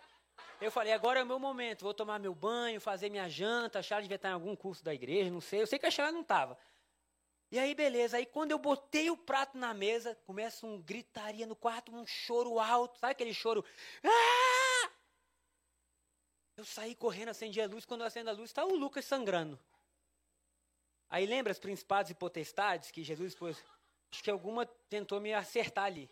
Eu 0.60 0.70
falei: 0.70 0.92
Agora 0.92 1.20
é 1.20 1.22
o 1.22 1.26
meu 1.26 1.38
momento, 1.38 1.82
vou 1.82 1.94
tomar 1.94 2.18
meu 2.18 2.34
banho, 2.34 2.80
fazer 2.80 3.08
minha 3.08 3.28
janta. 3.28 3.78
A 3.78 3.82
Charles 3.82 4.04
devia 4.04 4.16
estar 4.16 4.28
em 4.28 4.34
algum 4.34 4.54
curso 4.54 4.84
da 4.84 4.92
igreja, 4.92 5.30
não 5.30 5.40
sei. 5.40 5.62
Eu 5.62 5.66
sei 5.66 5.78
que 5.78 5.86
a 5.86 5.90
Charles 5.90 6.14
não 6.14 6.22
estava. 6.22 6.58
E 7.52 7.58
aí, 7.58 7.74
beleza. 7.74 8.16
Aí, 8.16 8.24
quando 8.24 8.50
eu 8.50 8.58
botei 8.58 9.10
o 9.10 9.16
prato 9.16 9.58
na 9.58 9.74
mesa, 9.74 10.18
começa 10.24 10.66
um 10.66 10.80
gritaria 10.80 11.46
no 11.46 11.54
quarto, 11.54 11.94
um 11.94 12.06
choro 12.06 12.58
alto. 12.58 12.98
Sabe 12.98 13.12
aquele 13.12 13.34
choro? 13.34 13.62
Ah! 14.02 14.90
Eu 16.56 16.64
saí 16.64 16.94
correndo, 16.94 17.28
acendi 17.28 17.60
a 17.60 17.66
luz. 17.66 17.84
Quando 17.84 18.00
eu 18.00 18.06
acendo 18.06 18.30
a 18.30 18.32
luz, 18.32 18.48
está 18.48 18.64
o 18.64 18.74
Lucas 18.74 19.04
sangrando. 19.04 19.60
Aí, 21.10 21.26
lembra 21.26 21.52
as 21.52 21.58
principados 21.58 22.10
e 22.10 22.14
potestades 22.14 22.90
que 22.90 23.04
Jesus 23.04 23.34
pôs? 23.34 23.62
Acho 24.10 24.24
que 24.24 24.30
alguma 24.30 24.64
tentou 24.88 25.20
me 25.20 25.34
acertar 25.34 25.84
ali. 25.84 26.08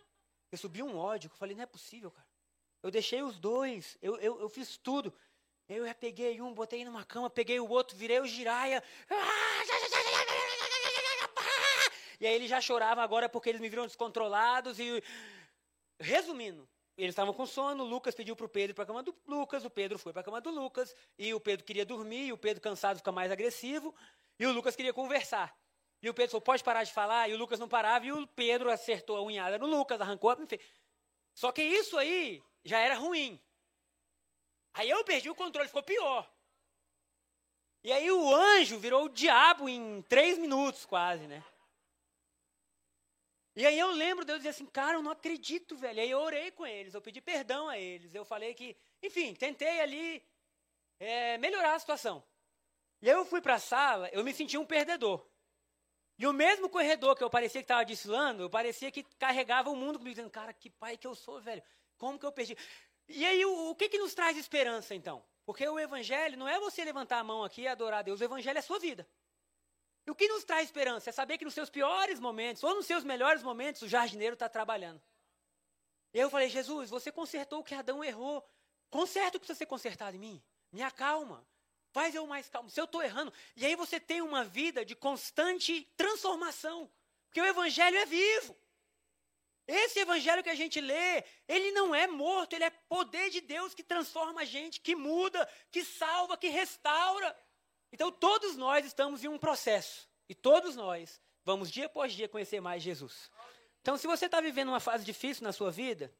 Eu 0.52 0.58
subi 0.58 0.82
um 0.82 0.98
ódio. 0.98 1.30
Eu 1.32 1.36
falei, 1.38 1.56
não 1.56 1.62
é 1.62 1.66
possível, 1.66 2.10
cara. 2.10 2.28
Eu 2.82 2.90
deixei 2.90 3.22
os 3.22 3.38
dois. 3.38 3.96
Eu, 4.02 4.18
eu, 4.18 4.40
eu 4.40 4.48
fiz 4.50 4.76
tudo. 4.76 5.10
Eu 5.66 5.86
já 5.86 5.94
peguei 5.94 6.38
um, 6.42 6.52
botei 6.52 6.84
numa 6.84 7.04
cama, 7.04 7.30
peguei 7.30 7.58
o 7.60 7.68
outro, 7.68 7.96
virei 7.96 8.20
o 8.20 8.26
giraia. 8.26 8.84
Ah! 9.08 9.99
E 12.20 12.26
aí 12.26 12.34
ele 12.34 12.46
já 12.46 12.60
chorava 12.60 13.02
agora 13.02 13.28
porque 13.28 13.48
eles 13.48 13.60
me 13.60 13.68
viram 13.68 13.86
descontrolados 13.86 14.78
e 14.78 15.02
resumindo, 15.98 16.68
eles 16.96 17.12
estavam 17.12 17.32
com 17.32 17.46
sono, 17.46 17.84
Lucas 17.84 18.14
pediu 18.14 18.36
para 18.36 18.46
o 18.46 18.48
Pedro 18.48 18.74
para 18.74 18.84
a 18.84 18.86
cama 18.86 19.02
do 19.02 19.14
Lucas, 19.26 19.64
o 19.64 19.70
Pedro 19.70 19.98
foi 19.98 20.12
para 20.12 20.20
a 20.20 20.24
cama 20.24 20.40
do 20.40 20.50
Lucas, 20.50 20.94
e 21.18 21.32
o 21.32 21.40
Pedro 21.40 21.64
queria 21.64 21.84
dormir, 21.84 22.26
e 22.26 22.32
o 22.32 22.38
Pedro 22.38 22.62
cansado 22.62 22.98
fica 22.98 23.10
mais 23.10 23.30
agressivo, 23.30 23.94
e 24.38 24.46
o 24.46 24.52
Lucas 24.52 24.76
queria 24.76 24.92
conversar. 24.92 25.56
E 26.02 26.08
o 26.08 26.14
Pedro 26.14 26.32
falou, 26.32 26.42
pode 26.42 26.64
parar 26.64 26.84
de 26.84 26.92
falar, 26.92 27.28
e 27.28 27.34
o 27.34 27.38
Lucas 27.38 27.58
não 27.58 27.68
parava, 27.68 28.04
e 28.04 28.12
o 28.12 28.26
Pedro 28.26 28.70
acertou 28.70 29.16
a 29.16 29.22
unhada 29.22 29.58
no 29.58 29.66
Lucas, 29.66 30.00
arrancou, 30.00 30.32
enfim. 30.40 30.58
Só 31.34 31.52
que 31.52 31.62
isso 31.62 31.96
aí 31.96 32.42
já 32.64 32.78
era 32.78 32.94
ruim. 32.94 33.40
Aí 34.74 34.88
eu 34.88 35.04
perdi 35.04 35.30
o 35.30 35.34
controle, 35.34 35.68
ficou 35.68 35.82
pior. 35.82 36.30
E 37.82 37.92
aí 37.92 38.10
o 38.10 38.34
anjo 38.34 38.78
virou 38.78 39.04
o 39.04 39.08
diabo 39.08 39.68
em 39.68 40.02
três 40.02 40.36
minutos 40.36 40.84
quase, 40.84 41.26
né? 41.26 41.42
E 43.56 43.66
aí 43.66 43.78
eu 43.78 43.90
lembro 43.90 44.24
Deus 44.24 44.38
dizer 44.38 44.50
assim, 44.50 44.66
cara, 44.66 44.96
eu 44.96 45.02
não 45.02 45.10
acredito, 45.10 45.76
velho. 45.76 45.98
E 45.98 46.00
aí 46.00 46.10
eu 46.10 46.20
orei 46.20 46.50
com 46.50 46.66
eles, 46.66 46.94
eu 46.94 47.02
pedi 47.02 47.20
perdão 47.20 47.68
a 47.68 47.78
eles. 47.78 48.14
Eu 48.14 48.24
falei 48.24 48.54
que, 48.54 48.76
enfim, 49.02 49.34
tentei 49.34 49.80
ali 49.80 50.24
é, 50.98 51.36
melhorar 51.38 51.74
a 51.74 51.78
situação. 51.78 52.22
E 53.02 53.10
aí 53.10 53.16
eu 53.16 53.24
fui 53.24 53.40
para 53.40 53.54
a 53.54 53.58
sala, 53.58 54.08
eu 54.12 54.22
me 54.22 54.32
senti 54.32 54.56
um 54.56 54.64
perdedor. 54.64 55.26
E 56.18 56.26
o 56.26 56.32
mesmo 56.32 56.68
corredor 56.68 57.16
que 57.16 57.24
eu 57.24 57.30
parecia 57.30 57.62
que 57.62 57.64
estava 57.64 57.84
desfilando, 57.84 58.42
eu 58.42 58.50
parecia 58.50 58.90
que 58.90 59.02
carregava 59.18 59.70
o 59.70 59.76
mundo 59.76 59.98
comigo, 59.98 60.14
dizendo, 60.14 60.30
cara, 60.30 60.52
que 60.52 60.68
pai 60.68 60.96
que 60.98 61.06
eu 61.06 61.14
sou, 61.14 61.40
velho. 61.40 61.62
Como 61.96 62.18
que 62.18 62.26
eu 62.26 62.32
perdi? 62.32 62.56
E 63.08 63.24
aí, 63.24 63.44
o, 63.44 63.70
o 63.70 63.74
que, 63.74 63.88
que 63.88 63.98
nos 63.98 64.14
traz 64.14 64.36
esperança, 64.36 64.94
então? 64.94 65.24
Porque 65.46 65.66
o 65.66 65.78
evangelho 65.78 66.36
não 66.36 66.46
é 66.46 66.60
você 66.60 66.84
levantar 66.84 67.18
a 67.18 67.24
mão 67.24 67.42
aqui 67.42 67.62
e 67.62 67.68
adorar 67.68 68.00
a 68.00 68.02
Deus, 68.02 68.20
o 68.20 68.24
evangelho 68.24 68.56
é 68.56 68.60
a 68.60 68.62
sua 68.62 68.78
vida. 68.78 69.08
E 70.06 70.10
o 70.10 70.14
que 70.14 70.28
nos 70.28 70.44
traz 70.44 70.64
esperança 70.64 71.10
é 71.10 71.12
saber 71.12 71.38
que 71.38 71.44
nos 71.44 71.54
seus 71.54 71.70
piores 71.70 72.18
momentos, 72.18 72.62
ou 72.62 72.74
nos 72.74 72.86
seus 72.86 73.04
melhores 73.04 73.42
momentos, 73.42 73.82
o 73.82 73.88
jardineiro 73.88 74.34
está 74.34 74.48
trabalhando. 74.48 75.00
E 76.12 76.18
eu 76.18 76.30
falei, 76.30 76.48
Jesus, 76.48 76.90
você 76.90 77.12
consertou 77.12 77.60
o 77.60 77.64
que 77.64 77.74
Adão 77.74 78.02
errou. 78.02 78.44
Conserta 78.90 79.36
o 79.36 79.40
que 79.40 79.46
precisa 79.46 79.58
ser 79.58 79.66
consertado 79.66 80.16
em 80.16 80.20
mim. 80.20 80.42
Me 80.72 80.82
acalma. 80.82 81.46
Faz 81.92 82.14
eu 82.14 82.26
mais 82.26 82.48
calmo. 82.48 82.70
Se 82.70 82.80
eu 82.80 82.84
estou 82.84 83.02
errando. 83.02 83.32
E 83.56 83.64
aí 83.64 83.76
você 83.76 84.00
tem 84.00 84.20
uma 84.20 84.44
vida 84.44 84.84
de 84.84 84.96
constante 84.96 85.88
transformação. 85.96 86.90
Porque 87.26 87.40
o 87.40 87.46
evangelho 87.46 87.96
é 87.96 88.06
vivo. 88.06 88.56
Esse 89.66 90.00
evangelho 90.00 90.42
que 90.42 90.50
a 90.50 90.54
gente 90.54 90.80
lê, 90.80 91.22
ele 91.46 91.70
não 91.70 91.94
é 91.94 92.08
morto, 92.08 92.54
ele 92.54 92.64
é 92.64 92.70
poder 92.70 93.30
de 93.30 93.40
Deus 93.40 93.72
que 93.72 93.84
transforma 93.84 94.40
a 94.40 94.44
gente, 94.44 94.80
que 94.80 94.96
muda, 94.96 95.48
que 95.70 95.84
salva, 95.84 96.36
que 96.36 96.48
restaura. 96.48 97.36
Então 97.92 98.10
todos 98.10 98.56
nós 98.56 98.84
estamos 98.86 99.24
em 99.24 99.28
um 99.28 99.38
processo. 99.38 100.08
E 100.28 100.34
todos 100.34 100.76
nós 100.76 101.20
vamos 101.44 101.70
dia 101.70 101.86
após 101.86 102.12
dia 102.12 102.28
conhecer 102.28 102.60
mais 102.60 102.82
Jesus. 102.82 103.30
Então, 103.80 103.96
se 103.96 104.06
você 104.06 104.26
está 104.26 104.40
vivendo 104.40 104.68
uma 104.68 104.80
fase 104.80 105.04
difícil 105.04 105.42
na 105.42 105.52
sua 105.52 105.70
vida, 105.70 106.14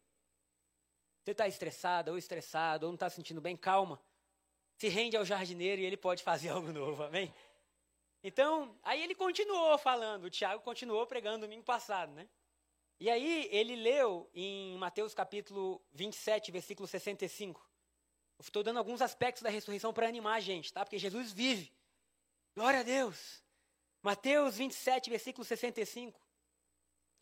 você 1.22 1.32
está 1.32 1.46
estressado 1.46 2.10
ou 2.10 2.18
estressado, 2.18 2.86
ou 2.86 2.92
não 2.92 2.94
está 2.94 3.08
se 3.10 3.16
sentindo 3.16 3.40
bem, 3.40 3.56
calma. 3.56 4.00
Se 4.76 4.88
rende 4.88 5.16
ao 5.16 5.24
jardineiro 5.24 5.82
e 5.82 5.84
ele 5.84 5.96
pode 5.96 6.22
fazer 6.22 6.48
algo 6.50 6.72
novo, 6.72 7.02
amém? 7.02 7.32
Então, 8.22 8.78
aí 8.82 9.02
ele 9.02 9.14
continuou 9.14 9.76
falando, 9.78 10.24
o 10.24 10.30
Tiago 10.30 10.62
continuou 10.62 11.06
pregando 11.06 11.46
domingo 11.46 11.64
passado, 11.64 12.12
né? 12.12 12.28
E 12.98 13.08
aí 13.08 13.48
ele 13.50 13.76
leu 13.76 14.28
em 14.34 14.76
Mateus 14.76 15.14
capítulo 15.14 15.82
27, 15.92 16.50
versículo 16.50 16.86
65. 16.86 17.69
Estou 18.40 18.62
dando 18.62 18.78
alguns 18.78 19.02
aspectos 19.02 19.42
da 19.42 19.50
ressurreição 19.50 19.92
para 19.92 20.08
animar 20.08 20.36
a 20.36 20.40
gente, 20.40 20.72
tá? 20.72 20.84
Porque 20.84 20.98
Jesus 20.98 21.32
vive. 21.32 21.72
Glória 22.54 22.80
a 22.80 22.82
Deus. 22.82 23.42
Mateus 24.02 24.56
27, 24.56 25.10
versículo 25.10 25.44
65. 25.44 26.18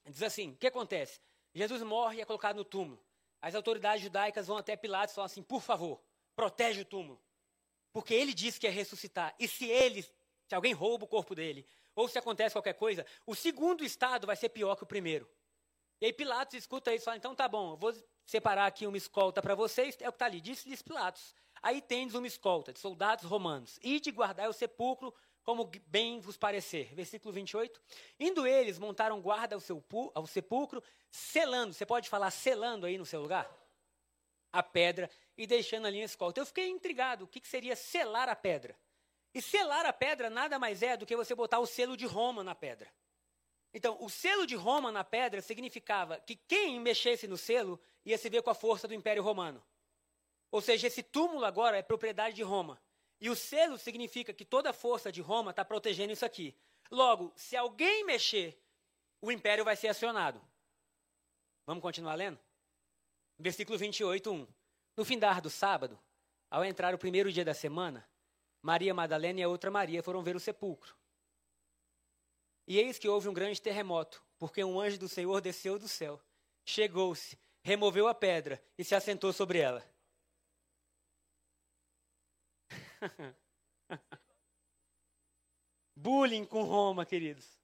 Diz 0.06 0.22
assim: 0.22 0.52
o 0.52 0.56
que 0.56 0.68
acontece? 0.68 1.20
Jesus 1.52 1.82
morre 1.82 2.18
e 2.18 2.20
é 2.20 2.24
colocado 2.24 2.56
no 2.56 2.64
túmulo. 2.64 3.02
As 3.40 3.54
autoridades 3.54 4.02
judaicas 4.02 4.46
vão 4.46 4.56
até 4.56 4.76
Pilatos 4.76 5.12
e 5.12 5.14
falam 5.16 5.26
assim: 5.26 5.42
por 5.42 5.60
favor, 5.60 6.00
protege 6.36 6.82
o 6.82 6.84
túmulo. 6.84 7.20
Porque 7.92 8.14
ele 8.14 8.32
disse 8.32 8.60
que 8.60 8.66
ia 8.66 8.72
ressuscitar. 8.72 9.34
E 9.38 9.48
se 9.48 9.66
ele, 9.66 10.02
se 10.02 10.54
alguém 10.54 10.72
rouba 10.72 11.04
o 11.04 11.08
corpo 11.08 11.34
dele, 11.34 11.66
ou 11.94 12.06
se 12.06 12.16
acontece 12.16 12.54
qualquer 12.54 12.74
coisa, 12.74 13.04
o 13.26 13.34
segundo 13.34 13.84
estado 13.84 14.26
vai 14.26 14.36
ser 14.36 14.50
pior 14.50 14.76
que 14.76 14.84
o 14.84 14.86
primeiro. 14.86 15.28
E 16.00 16.06
aí 16.06 16.12
Pilatos 16.12 16.54
escuta 16.54 16.94
isso 16.94 17.02
e 17.02 17.06
fala: 17.06 17.16
então 17.16 17.34
tá 17.34 17.48
bom, 17.48 17.72
eu 17.72 17.76
vou 17.76 17.92
separar 18.28 18.66
aqui 18.66 18.86
uma 18.86 18.98
escolta 18.98 19.40
para 19.40 19.54
vocês. 19.54 19.96
É 20.00 20.08
o 20.08 20.12
que 20.12 20.16
está 20.16 20.26
ali. 20.26 20.40
Disse-lhes 20.40 20.82
Pilatos: 20.82 21.34
aí 21.62 21.80
tendes 21.80 22.14
uma 22.14 22.26
escolta 22.26 22.72
de 22.72 22.78
soldados 22.78 23.24
romanos. 23.24 23.78
E 23.82 23.98
de 23.98 24.12
guardar 24.12 24.48
o 24.50 24.52
sepulcro 24.52 25.14
como 25.42 25.70
bem 25.86 26.20
vos 26.20 26.36
parecer. 26.36 26.94
Versículo 26.94 27.32
28. 27.32 27.80
Indo 28.20 28.46
eles, 28.46 28.78
montaram 28.78 29.18
guarda 29.22 29.56
ao, 29.56 29.60
seu, 29.60 29.82
ao 30.14 30.26
sepulcro, 30.26 30.82
selando. 31.10 31.72
Você 31.72 31.86
pode 31.86 32.10
falar 32.10 32.30
selando 32.30 32.84
aí 32.84 32.98
no 32.98 33.06
seu 33.06 33.22
lugar? 33.22 33.50
A 34.52 34.62
pedra 34.62 35.10
e 35.36 35.46
deixando 35.46 35.86
ali 35.86 36.02
a 36.02 36.04
escolta. 36.04 36.38
Eu 36.38 36.46
fiquei 36.46 36.68
intrigado. 36.68 37.24
O 37.24 37.28
que, 37.28 37.40
que 37.40 37.48
seria 37.48 37.74
selar 37.74 38.28
a 38.28 38.36
pedra? 38.36 38.76
E 39.32 39.40
selar 39.40 39.86
a 39.86 39.92
pedra 39.92 40.28
nada 40.28 40.58
mais 40.58 40.82
é 40.82 40.98
do 40.98 41.06
que 41.06 41.16
você 41.16 41.34
botar 41.34 41.60
o 41.60 41.66
selo 41.66 41.96
de 41.96 42.04
Roma 42.04 42.44
na 42.44 42.54
pedra. 42.54 42.92
Então, 43.72 43.96
o 44.00 44.08
selo 44.08 44.46
de 44.46 44.54
Roma 44.54 44.90
na 44.90 45.04
pedra 45.04 45.42
significava 45.42 46.18
que 46.20 46.36
quem 46.36 46.80
mexesse 46.80 47.26
no 47.26 47.36
selo 47.36 47.78
ia 48.04 48.16
se 48.16 48.28
ver 48.30 48.42
com 48.42 48.50
a 48.50 48.54
força 48.54 48.88
do 48.88 48.94
Império 48.94 49.22
Romano. 49.22 49.62
Ou 50.50 50.60
seja, 50.60 50.86
esse 50.86 51.02
túmulo 51.02 51.44
agora 51.44 51.76
é 51.76 51.82
propriedade 51.82 52.34
de 52.34 52.42
Roma. 52.42 52.80
E 53.20 53.28
o 53.28 53.36
selo 53.36 53.76
significa 53.76 54.32
que 54.32 54.44
toda 54.44 54.70
a 54.70 54.72
força 54.72 55.12
de 55.12 55.20
Roma 55.20 55.50
está 55.50 55.64
protegendo 55.64 56.12
isso 56.12 56.24
aqui. 56.24 56.56
Logo, 56.90 57.32
se 57.36 57.56
alguém 57.56 58.04
mexer, 58.04 58.58
o 59.20 59.30
império 59.30 59.64
vai 59.64 59.76
ser 59.76 59.88
acionado. 59.88 60.40
Vamos 61.66 61.82
continuar 61.82 62.14
lendo? 62.14 62.38
Versículo 63.38 63.76
28, 63.76 64.32
1. 64.32 64.48
No 64.96 65.04
findar 65.04 65.42
do 65.42 65.50
sábado, 65.50 65.98
ao 66.50 66.64
entrar 66.64 66.94
o 66.94 66.98
primeiro 66.98 67.30
dia 67.30 67.44
da 67.44 67.52
semana, 67.52 68.08
Maria 68.62 68.94
Madalena 68.94 69.40
e 69.40 69.42
a 69.42 69.48
outra 69.48 69.70
Maria 69.70 70.02
foram 70.02 70.22
ver 70.22 70.34
o 70.34 70.40
sepulcro. 70.40 70.96
E 72.68 72.78
eis 72.78 72.98
que 72.98 73.08
houve 73.08 73.30
um 73.30 73.32
grande 73.32 73.62
terremoto, 73.62 74.22
porque 74.38 74.62
um 74.62 74.78
anjo 74.78 74.98
do 74.98 75.08
Senhor 75.08 75.40
desceu 75.40 75.78
do 75.78 75.88
céu, 75.88 76.20
chegou-se, 76.66 77.38
removeu 77.62 78.06
a 78.06 78.14
pedra 78.14 78.62
e 78.76 78.84
se 78.84 78.94
assentou 78.94 79.32
sobre 79.32 79.58
ela. 79.58 79.82
Bullying 85.96 86.44
com 86.44 86.62
Roma, 86.62 87.06
queridos. 87.06 87.58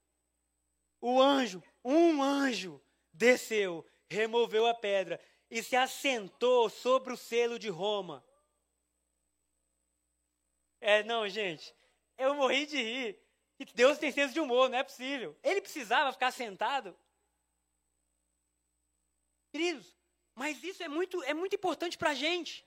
O 1.02 1.20
anjo, 1.20 1.62
um 1.84 2.22
anjo, 2.22 2.82
desceu, 3.12 3.86
removeu 4.08 4.66
a 4.66 4.72
pedra 4.72 5.20
e 5.50 5.62
se 5.62 5.76
assentou 5.76 6.70
sobre 6.70 7.12
o 7.12 7.16
selo 7.16 7.58
de 7.58 7.68
Roma. 7.68 8.24
É, 10.80 11.02
não, 11.02 11.28
gente, 11.28 11.76
eu 12.16 12.34
morri 12.34 12.64
de 12.64 12.82
rir. 12.82 13.23
Deus 13.72 13.98
tem 13.98 14.10
senso 14.12 14.34
de 14.34 14.40
humor, 14.40 14.68
não 14.68 14.78
é 14.78 14.82
possível. 14.82 15.36
Ele 15.42 15.60
precisava 15.60 16.12
ficar 16.12 16.30
sentado. 16.30 16.96
Queridos, 19.50 19.96
mas 20.34 20.62
isso 20.64 20.82
é 20.82 20.88
muito, 20.88 21.22
é 21.22 21.32
muito 21.32 21.54
importante 21.54 21.96
para 21.96 22.10
a 22.10 22.14
gente. 22.14 22.66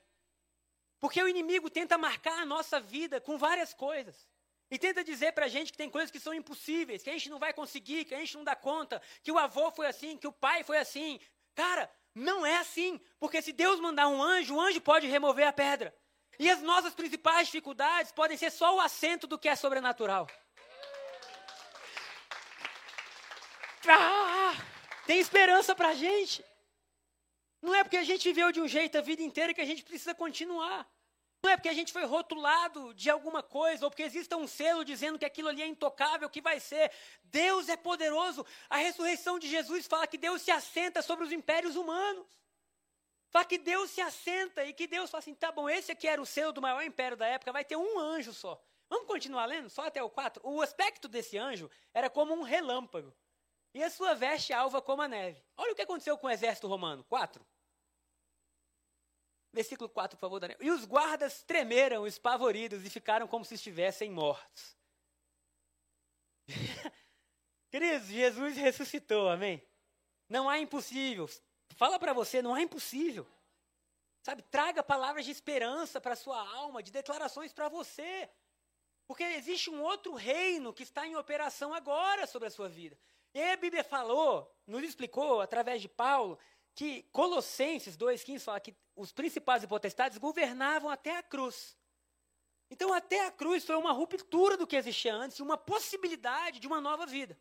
Porque 1.00 1.22
o 1.22 1.28
inimigo 1.28 1.70
tenta 1.70 1.98
marcar 1.98 2.40
a 2.40 2.46
nossa 2.46 2.80
vida 2.80 3.20
com 3.20 3.38
várias 3.38 3.74
coisas. 3.74 4.28
E 4.70 4.78
tenta 4.78 5.04
dizer 5.04 5.34
para 5.34 5.46
a 5.46 5.50
gente 5.50 5.72
que 5.72 5.78
tem 5.78 5.90
coisas 5.90 6.12
que 6.12 6.20
são 6.20 6.34
impossíveis, 6.34 7.04
que 7.04 7.10
a 7.10 7.14
gente 7.14 7.30
não 7.30 7.40
vai 7.40 7.54
conseguir, 7.54 8.06
que 8.06 8.16
a 8.16 8.20
gente 8.20 8.36
não 8.36 8.44
dá 8.44 8.56
conta, 8.56 9.02
que 9.22 9.32
o 9.32 9.38
avô 9.38 9.72
foi 9.72 9.88
assim, 9.88 10.18
que 10.18 10.28
o 10.28 10.32
pai 10.32 10.64
foi 10.64 10.78
assim. 10.78 11.20
Cara, 11.56 11.90
não 12.14 12.46
é 12.46 12.58
assim. 12.58 13.00
Porque 13.20 13.42
se 13.42 13.54
Deus 13.54 13.80
mandar 13.80 14.08
um 14.08 14.22
anjo, 14.22 14.56
o 14.56 14.62
anjo 14.62 14.82
pode 14.82 15.08
remover 15.08 15.48
a 15.48 15.54
pedra. 15.54 15.96
E 16.40 16.50
as 16.50 16.62
nossas 16.62 16.94
principais 16.94 17.48
dificuldades 17.48 18.12
podem 18.12 18.38
ser 18.38 18.52
só 18.52 18.76
o 18.76 18.80
assento 18.80 19.26
do 19.26 19.40
que 19.40 19.50
é 19.50 19.56
sobrenatural. 19.56 20.28
Ah, 23.90 24.56
tem 25.06 25.20
esperança 25.20 25.76
para 25.76 25.90
a 25.90 25.94
gente. 25.94 26.44
Não 27.62 27.74
é 27.74 27.84
porque 27.84 27.98
a 27.98 28.04
gente 28.04 28.28
viveu 28.28 28.52
de 28.52 28.62
um 28.62 28.68
jeito 28.68 28.98
a 28.98 29.02
vida 29.02 29.22
inteira 29.22 29.54
que 29.54 29.62
a 29.62 29.66
gente 29.66 29.84
precisa 29.84 30.14
continuar. 30.14 30.88
Não 31.44 31.52
é 31.52 31.56
porque 31.56 31.70
a 31.70 31.74
gente 31.74 31.94
foi 31.94 32.04
rotulado 32.04 32.94
de 32.94 33.10
alguma 33.10 33.42
coisa, 33.44 33.86
ou 33.86 33.92
porque 33.92 34.04
exista 34.04 34.36
um 34.36 34.48
selo 34.48 34.84
dizendo 34.84 35.20
que 35.20 35.26
aquilo 35.26 35.50
ali 35.50 35.62
é 35.62 35.68
intocável, 35.68 36.30
que 36.30 36.42
vai 36.42 36.60
ser. 36.60 36.92
Deus 37.24 37.70
é 37.70 37.78
poderoso. 37.78 38.46
A 38.70 38.78
ressurreição 38.78 39.40
de 39.40 39.48
Jesus 39.48 39.86
fala 39.86 40.08
que 40.08 40.18
Deus 40.18 40.42
se 40.42 40.52
assenta 40.52 41.02
sobre 41.02 41.26
os 41.26 41.32
impérios 41.32 41.76
humanos. 41.76 42.28
Fala 43.30 43.46
que 43.46 43.58
Deus 43.58 43.92
se 43.92 44.02
assenta 44.02 44.66
e 44.66 44.74
que 44.74 44.88
Deus 44.88 45.10
fala 45.10 45.20
assim: 45.20 45.36
tá 45.36 45.52
bom, 45.52 45.70
esse 45.70 45.92
aqui 45.92 46.08
era 46.08 46.22
o 46.22 46.26
selo 46.26 46.52
do 46.52 46.62
maior 46.62 46.84
império 46.84 47.16
da 47.16 47.28
época, 47.28 47.52
vai 47.52 47.64
ter 47.64 47.76
um 47.76 48.00
anjo 48.00 48.34
só. 48.34 48.62
Vamos 48.90 49.08
continuar 49.08 49.46
lendo? 49.46 49.70
Só 49.70 49.86
até 49.86 50.02
o 50.02 50.10
4. 50.10 50.42
O 50.46 50.62
aspecto 50.62 51.08
desse 51.08 51.38
anjo 51.38 51.70
era 51.94 52.10
como 52.10 52.34
um 52.34 52.42
relâmpago 52.42 53.14
e 53.78 53.84
a 53.84 53.90
sua 53.92 54.16
veste 54.16 54.52
alva 54.52 54.82
como 54.82 55.04
a 55.04 55.08
neve. 55.08 55.40
Olha 55.56 55.72
o 55.72 55.76
que 55.76 55.84
aconteceu 55.84 56.18
com 56.18 56.26
o 56.26 56.30
exército 56.32 56.68
romano. 56.68 57.04
4. 57.04 57.46
Versículo 59.54 59.88
4, 59.88 60.18
por 60.18 60.22
favor, 60.22 60.40
Daniel. 60.40 60.58
E 60.60 60.72
os 60.72 60.84
guardas 60.84 61.44
tremeram, 61.44 62.08
espavoridos, 62.08 62.84
e 62.84 62.90
ficaram 62.90 63.28
como 63.28 63.46
se 63.46 63.54
estivessem 63.54 64.10
mortos. 64.10 64.76
Queridos, 67.70 68.08
Jesus 68.08 68.58
ressuscitou, 68.58 69.30
amém? 69.30 69.64
Não 70.28 70.50
há 70.50 70.58
impossível. 70.60 71.30
Fala 71.76 72.00
para 72.00 72.14
você, 72.14 72.42
não 72.42 72.56
há 72.56 72.62
impossível. 72.62 73.28
Sabe, 74.24 74.42
traga 74.44 74.82
palavras 74.82 75.24
de 75.24 75.32
esperança 75.32 76.02
para 76.02 76.16
sua 76.16 76.40
alma, 76.56 76.82
de 76.82 76.92
declarações 76.92 77.54
para 77.54 77.70
você. 77.70 78.28
Porque 79.08 79.24
existe 79.24 79.70
um 79.70 79.82
outro 79.82 80.14
reino 80.14 80.74
que 80.74 80.84
está 80.84 81.08
em 81.08 81.16
operação 81.16 81.74
agora 81.74 82.28
sobre 82.28 82.50
a 82.50 82.52
sua 82.52 82.68
vida. 82.68 82.98
E 83.34 83.42
a 83.42 83.56
Bíblia 83.56 83.84
falou, 83.84 84.54
nos 84.68 84.84
explicou, 84.84 85.40
através 85.40 85.82
de 85.82 85.88
Paulo, 85.88 86.38
que 86.76 87.04
Colossenses 87.12 87.96
2,15 87.96 88.40
fala 88.40 88.60
que 88.60 88.76
os 88.96 89.12
principais 89.12 89.64
e 89.64 89.68
potestades 89.68 90.18
governavam 90.18 90.90
até 90.90 91.16
a 91.18 91.24
cruz. 91.24 91.78
Então, 92.70 92.94
até 92.94 93.26
a 93.26 93.32
cruz 93.32 93.64
foi 93.64 93.78
uma 93.78 93.94
ruptura 93.94 94.58
do 94.58 94.68
que 94.68 94.76
existia 94.76 95.14
antes, 95.14 95.40
uma 95.40 95.58
possibilidade 95.58 96.60
de 96.60 96.68
uma 96.68 96.82
nova 96.82 97.06
vida. 97.06 97.40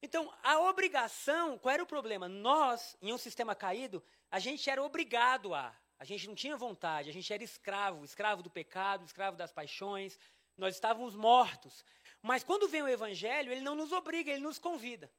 Então, 0.00 0.32
a 0.42 0.58
obrigação, 0.60 1.58
qual 1.58 1.72
era 1.72 1.82
o 1.82 1.86
problema? 1.86 2.28
Nós, 2.28 2.96
em 3.00 3.12
um 3.12 3.18
sistema 3.18 3.54
caído, 3.54 4.02
a 4.30 4.38
gente 4.38 4.68
era 4.68 4.82
obrigado 4.82 5.54
a. 5.54 5.74
A 5.98 6.04
gente 6.04 6.26
não 6.26 6.34
tinha 6.34 6.56
vontade, 6.56 7.08
a 7.08 7.12
gente 7.12 7.32
era 7.32 7.42
escravo, 7.44 8.04
escravo 8.04 8.42
do 8.42 8.50
pecado, 8.50 9.04
escravo 9.04 9.36
das 9.36 9.52
paixões, 9.52 10.18
nós 10.56 10.74
estávamos 10.74 11.14
mortos. 11.14 11.84
Mas 12.22 12.42
quando 12.42 12.68
vem 12.68 12.82
o 12.82 12.88
Evangelho, 12.88 13.52
ele 13.52 13.60
não 13.60 13.74
nos 13.74 13.92
obriga, 13.92 14.30
ele 14.30 14.42
nos 14.42 14.58
convida. 14.58 15.10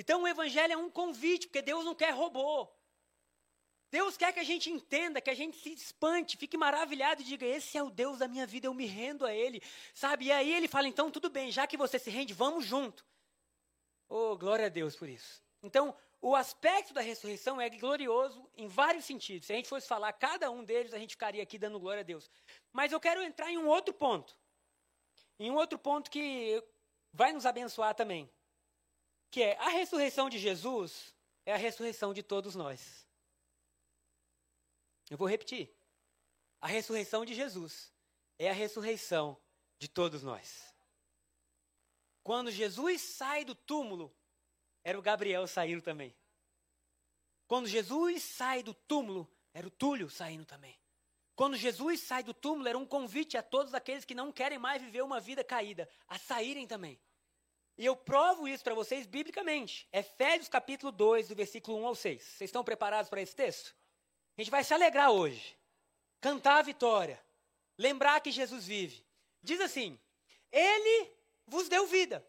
Então 0.00 0.22
o 0.22 0.26
evangelho 0.26 0.72
é 0.72 0.76
um 0.78 0.90
convite, 0.90 1.46
porque 1.46 1.60
Deus 1.60 1.84
não 1.84 1.94
quer 1.94 2.14
robô. 2.14 2.66
Deus 3.90 4.16
quer 4.16 4.32
que 4.32 4.40
a 4.40 4.44
gente 4.44 4.70
entenda, 4.70 5.20
que 5.20 5.28
a 5.28 5.34
gente 5.34 5.58
se 5.58 5.74
espante, 5.74 6.38
fique 6.38 6.56
maravilhado 6.56 7.20
e 7.20 7.24
diga: 7.24 7.44
Esse 7.44 7.76
é 7.76 7.82
o 7.82 7.90
Deus 7.90 8.18
da 8.18 8.26
minha 8.26 8.46
vida, 8.46 8.66
eu 8.66 8.72
me 8.72 8.86
rendo 8.86 9.26
a 9.26 9.34
Ele. 9.34 9.62
Sabe? 9.92 10.26
E 10.26 10.32
aí 10.32 10.54
ele 10.54 10.68
fala: 10.68 10.88
Então 10.88 11.10
tudo 11.10 11.28
bem, 11.28 11.52
já 11.52 11.66
que 11.66 11.76
você 11.76 11.98
se 11.98 12.08
rende, 12.08 12.32
vamos 12.32 12.64
junto. 12.64 13.04
Oh, 14.08 14.38
glória 14.38 14.66
a 14.66 14.68
Deus 14.70 14.96
por 14.96 15.06
isso. 15.06 15.42
Então, 15.62 15.94
o 16.20 16.36
aspecto 16.36 16.92
da 16.92 17.00
ressurreição 17.00 17.60
é 17.60 17.70
glorioso 17.70 18.48
em 18.54 18.66
vários 18.66 19.04
sentidos. 19.04 19.46
Se 19.46 19.52
a 19.52 19.56
gente 19.56 19.68
fosse 19.68 19.86
falar 19.86 20.12
cada 20.12 20.50
um 20.50 20.64
deles, 20.64 20.92
a 20.92 20.98
gente 20.98 21.12
ficaria 21.12 21.42
aqui 21.42 21.58
dando 21.58 21.80
glória 21.80 22.00
a 22.00 22.04
Deus. 22.04 22.30
Mas 22.72 22.92
eu 22.92 23.00
quero 23.00 23.22
entrar 23.22 23.50
em 23.50 23.58
um 23.58 23.66
outro 23.66 23.94
ponto. 23.94 24.36
Em 25.38 25.50
um 25.50 25.54
outro 25.54 25.78
ponto 25.78 26.10
que 26.10 26.62
vai 27.12 27.32
nos 27.32 27.46
abençoar 27.46 27.94
também 27.94 28.30
que 29.30 29.42
é 29.42 29.56
a 29.58 29.68
ressurreição 29.68 30.28
de 30.28 30.38
Jesus 30.38 31.14
é 31.46 31.54
a 31.54 31.56
ressurreição 31.56 32.12
de 32.12 32.22
todos 32.22 32.54
nós. 32.54 33.06
Eu 35.08 35.16
vou 35.16 35.28
repetir. 35.28 35.72
A 36.60 36.66
ressurreição 36.66 37.24
de 37.24 37.34
Jesus 37.34 37.92
é 38.38 38.50
a 38.50 38.52
ressurreição 38.52 39.40
de 39.78 39.88
todos 39.88 40.22
nós. 40.22 40.74
Quando 42.22 42.50
Jesus 42.50 43.00
sai 43.00 43.44
do 43.44 43.54
túmulo, 43.54 44.14
era 44.82 44.98
o 44.98 45.02
Gabriel 45.02 45.46
saindo 45.46 45.82
também. 45.82 46.14
Quando 47.46 47.68
Jesus 47.68 48.22
sai 48.22 48.62
do 48.62 48.72
túmulo, 48.72 49.28
era 49.52 49.66
o 49.66 49.70
Túlio 49.70 50.08
saindo 50.08 50.44
também. 50.44 50.78
Quando 51.34 51.56
Jesus 51.56 52.00
sai 52.00 52.22
do 52.22 52.34
túmulo, 52.34 52.68
era 52.68 52.76
um 52.76 52.84
convite 52.84 53.36
a 53.36 53.42
todos 53.42 53.72
aqueles 53.72 54.04
que 54.04 54.14
não 54.14 54.30
querem 54.30 54.58
mais 54.58 54.82
viver 54.82 55.02
uma 55.02 55.18
vida 55.18 55.42
caída, 55.42 55.88
a 56.06 56.18
saírem 56.18 56.66
também. 56.66 57.00
E 57.78 57.86
eu 57.86 57.96
provo 57.96 58.46
isso 58.46 58.62
para 58.62 58.74
vocês 58.74 59.06
biblicamente. 59.06 59.88
Efésios 59.90 60.48
capítulo 60.48 60.92
2, 60.92 61.28
do 61.28 61.34
versículo 61.34 61.78
1 61.78 61.86
ao 61.86 61.94
6. 61.94 62.22
Vocês 62.22 62.48
estão 62.48 62.62
preparados 62.62 63.08
para 63.08 63.22
esse 63.22 63.34
texto? 63.34 63.74
A 64.36 64.42
gente 64.42 64.50
vai 64.50 64.62
se 64.62 64.74
alegrar 64.74 65.10
hoje, 65.10 65.56
cantar 66.20 66.58
a 66.58 66.62
vitória, 66.62 67.18
lembrar 67.78 68.20
que 68.20 68.30
Jesus 68.30 68.66
vive. 68.66 69.02
Diz 69.42 69.60
assim: 69.60 69.98
Ele 70.52 71.10
vos 71.46 71.70
deu 71.70 71.86
vida. 71.86 72.22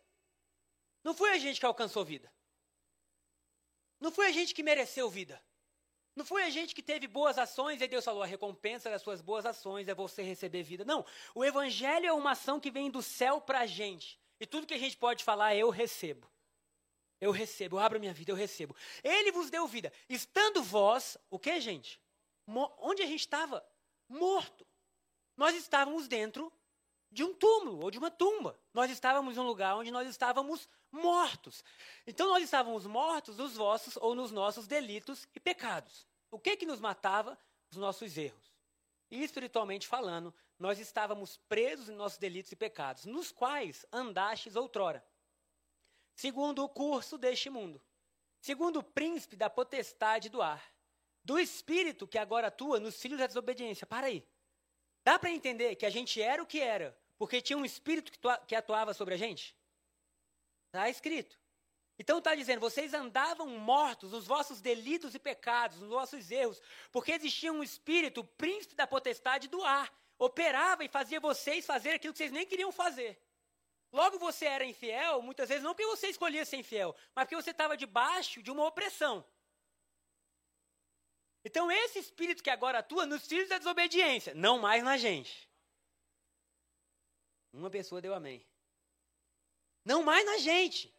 Não 1.04 1.14
foi 1.14 1.32
a 1.32 1.38
gente 1.38 1.60
que 1.60 1.66
alcançou 1.66 2.06
vida. 2.06 2.32
Não 4.02 4.12
foi 4.12 4.28
a 4.28 4.32
gente 4.32 4.54
que 4.56 4.64
mereceu 4.64 5.10
vida. 5.10 5.42
Não 6.16 6.26
foi 6.26 6.44
a 6.44 6.50
gente 6.50 6.76
que 6.76 6.82
teve 6.82 7.08
boas 7.08 7.38
ações 7.38 7.80
e 7.80 7.88
Deus 7.88 8.04
falou: 8.04 8.24
a 8.24 8.26
recompensa 8.26 8.90
das 8.90 9.02
suas 9.02 9.22
boas 9.22 9.46
ações 9.46 9.88
é 9.88 9.94
você 9.94 10.24
receber 10.24 10.64
vida. 10.64 10.84
Não. 10.84 11.06
O 11.36 11.46
Evangelho 11.46 12.08
é 12.08 12.12
uma 12.12 12.32
ação 12.32 12.60
que 12.60 12.72
vem 12.72 12.90
do 12.90 13.02
céu 13.02 13.40
para 13.40 13.60
a 13.60 13.66
gente. 13.68 14.20
E 14.40 14.46
tudo 14.46 14.66
que 14.66 14.74
a 14.74 14.80
gente 14.80 14.98
pode 14.98 15.24
falar 15.24 15.54
é: 15.54 15.60
eu 15.60 15.70
recebo. 15.70 16.28
Eu 17.22 17.30
recebo, 17.30 17.76
eu 17.76 17.80
abro 17.80 18.00
minha 18.00 18.14
vida, 18.14 18.32
eu 18.32 18.36
recebo. 18.36 18.76
Ele 19.04 19.32
vos 19.32 19.52
deu 19.52 19.68
vida. 19.68 19.94
Estando 20.10 20.64
vós, 20.64 21.16
o 21.30 21.38
que, 21.38 21.62
gente? 21.62 22.02
Mo 22.48 22.74
onde 22.80 23.04
a 23.04 23.06
gente 23.06 23.20
estava? 23.20 23.64
Morto. 24.10 24.66
Nós 25.38 25.56
estávamos 25.56 26.08
dentro 26.08 26.52
de 27.12 27.24
um 27.24 27.34
túmulo 27.34 27.84
ou 27.84 27.92
de 27.92 27.98
uma 27.98 28.10
tumba. 28.10 28.58
Nós 28.74 28.90
estávamos 28.90 29.36
em 29.36 29.40
um 29.40 29.46
lugar 29.46 29.76
onde 29.76 29.92
nós 29.92 30.08
estávamos 30.08 30.70
mortos. 30.92 31.64
Então 32.08 32.30
nós 32.30 32.44
estávamos 32.44 32.86
mortos 32.86 33.38
nos 33.38 33.56
vossos 33.56 33.98
ou 33.98 34.16
nos 34.16 34.32
nossos 34.32 34.68
delitos 34.68 35.28
e 35.36 35.40
pecados. 35.40 36.08
O 36.30 36.40
que 36.40 36.56
que 36.56 36.66
nos 36.66 36.80
matava? 36.80 37.38
Os 37.70 37.78
nossos 37.78 38.18
erros. 38.18 38.52
E 39.10 39.24
espiritualmente 39.24 39.88
falando, 39.88 40.34
nós 40.58 40.80
estávamos 40.80 41.38
presos 41.50 41.90
em 41.90 41.96
nossos 41.96 42.18
delitos 42.18 42.52
e 42.52 42.56
pecados, 42.56 43.06
nos 43.06 43.32
quais 43.32 43.86
andastes 43.92 44.56
outrora 44.56 45.04
segundo 46.22 46.64
o 46.64 46.70
curso 46.70 47.18
deste 47.18 47.50
mundo, 47.50 47.82
segundo 48.40 48.78
o 48.78 48.84
príncipe 48.84 49.36
da 49.36 49.50
potestade 49.50 50.30
do 50.30 50.40
ar, 50.40 50.64
do 51.24 51.40
espírito 51.40 52.08
que 52.08 52.18
agora 52.18 52.48
atua 52.48 52.80
nos 52.80 53.02
filhos 53.02 53.20
da 53.20 53.26
desobediência. 53.26 53.88
Para 53.88 54.08
aí. 54.08 54.24
Dá 55.04 55.18
para 55.18 55.32
entender 55.32 55.76
que 55.76 55.86
a 55.86 55.90
gente 55.90 56.22
era 56.22 56.42
o 56.42 56.46
que 56.46 56.60
era, 56.60 56.96
porque 57.22 57.40
tinha 57.40 57.56
um 57.56 57.64
espírito 57.64 58.12
que 58.48 58.56
atuava 58.56 58.96
sobre 58.96 59.14
a 59.14 59.18
gente? 59.18 59.56
Está 60.66 60.90
escrito. 60.90 61.40
Então 62.00 62.18
está 62.18 62.34
dizendo, 62.34 62.60
vocês 62.60 62.96
andavam 62.96 63.46
mortos 63.60 64.12
nos 64.12 64.26
vossos 64.26 64.60
delitos 64.60 65.14
e 65.14 65.20
pecados, 65.20 65.80
nos 65.82 65.90
vossos 65.92 66.32
erros, 66.32 66.60
porque 66.92 67.12
existia 67.12 67.54
um 67.54 67.62
espírito, 67.62 68.22
o 68.22 68.24
príncipe 68.24 68.74
da 68.74 68.88
potestade 68.88 69.48
do 69.48 69.64
ar, 69.64 69.94
operava 70.18 70.84
e 70.84 70.88
fazia 70.88 71.20
vocês 71.20 71.64
fazer 71.64 71.92
aquilo 71.92 72.12
que 72.12 72.18
vocês 72.18 72.32
nem 72.32 72.44
queriam 72.44 72.72
fazer. 72.72 73.22
Logo 73.92 74.18
você 74.18 74.46
era 74.46 74.66
infiel, 74.66 75.22
muitas 75.22 75.48
vezes 75.48 75.64
não 75.64 75.76
porque 75.76 75.86
você 75.86 76.08
escolhia 76.08 76.44
ser 76.44 76.58
infiel, 76.58 76.96
mas 77.14 77.26
porque 77.26 77.36
você 77.36 77.52
estava 77.52 77.78
debaixo 77.78 78.42
de 78.42 78.50
uma 78.50 78.66
opressão. 78.66 79.24
Então 81.46 81.72
esse 81.72 82.00
espírito 82.00 82.42
que 82.42 82.50
agora 82.50 82.80
atua 82.80 83.06
nos 83.06 83.28
filhos 83.28 83.48
da 83.48 83.60
desobediência, 83.60 84.34
não 84.34 84.58
mais 84.58 84.84
na 84.84 84.98
gente. 84.98 85.51
Uma 87.54 87.70
pessoa 87.70 88.02
deu 88.02 88.14
amém. 88.14 88.46
Não 89.84 90.04
mais 90.04 90.26
na 90.26 90.38
gente. 90.38 90.94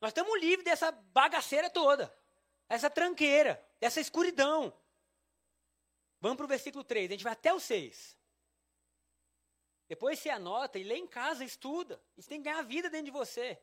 Nós 0.00 0.10
estamos 0.10 0.40
livres 0.40 0.64
dessa 0.64 0.92
bagaceira 0.92 1.70
toda, 1.70 2.14
essa 2.68 2.90
tranqueira, 2.90 3.64
dessa 3.80 4.00
escuridão. 4.00 4.72
Vamos 6.20 6.36
para 6.36 6.44
o 6.44 6.48
versículo 6.48 6.84
3, 6.84 7.10
a 7.10 7.12
gente 7.14 7.24
vai 7.24 7.32
até 7.32 7.52
o 7.52 7.60
6. 7.60 8.16
Depois 9.88 10.18
você 10.18 10.30
anota 10.30 10.78
e 10.78 10.84
lê 10.84 10.96
em 10.96 11.06
casa, 11.06 11.44
estuda. 11.44 12.02
Isso 12.16 12.28
tem 12.28 12.38
que 12.38 12.44
ganhar 12.44 12.62
vida 12.62 12.90
dentro 12.90 13.06
de 13.06 13.10
você. 13.10 13.60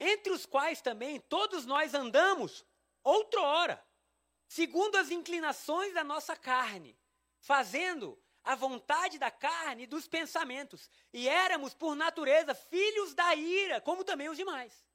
Entre 0.00 0.32
os 0.32 0.46
quais 0.46 0.80
também 0.80 1.20
todos 1.20 1.64
nós 1.64 1.94
andamos 1.94 2.64
outrora, 3.02 3.84
segundo 4.48 4.96
as 4.96 5.10
inclinações 5.10 5.94
da 5.94 6.02
nossa 6.02 6.34
carne, 6.34 6.98
fazendo 7.38 8.18
a 8.46 8.54
vontade 8.54 9.18
da 9.18 9.30
carne 9.30 9.82
e 9.82 9.86
dos 9.86 10.06
pensamentos. 10.06 10.88
E 11.12 11.28
éramos, 11.28 11.74
por 11.74 11.96
natureza, 11.96 12.54
filhos 12.54 13.12
da 13.12 13.34
ira, 13.34 13.80
como 13.80 14.04
também 14.04 14.28
os 14.28 14.36
demais. 14.36 14.86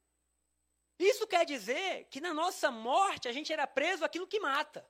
Isso 0.98 1.26
quer 1.26 1.44
dizer 1.44 2.06
que 2.10 2.20
na 2.20 2.32
nossa 2.32 2.70
morte 2.70 3.28
a 3.28 3.32
gente 3.32 3.52
era 3.52 3.66
preso 3.66 4.04
àquilo 4.04 4.26
que 4.26 4.40
mata. 4.40 4.88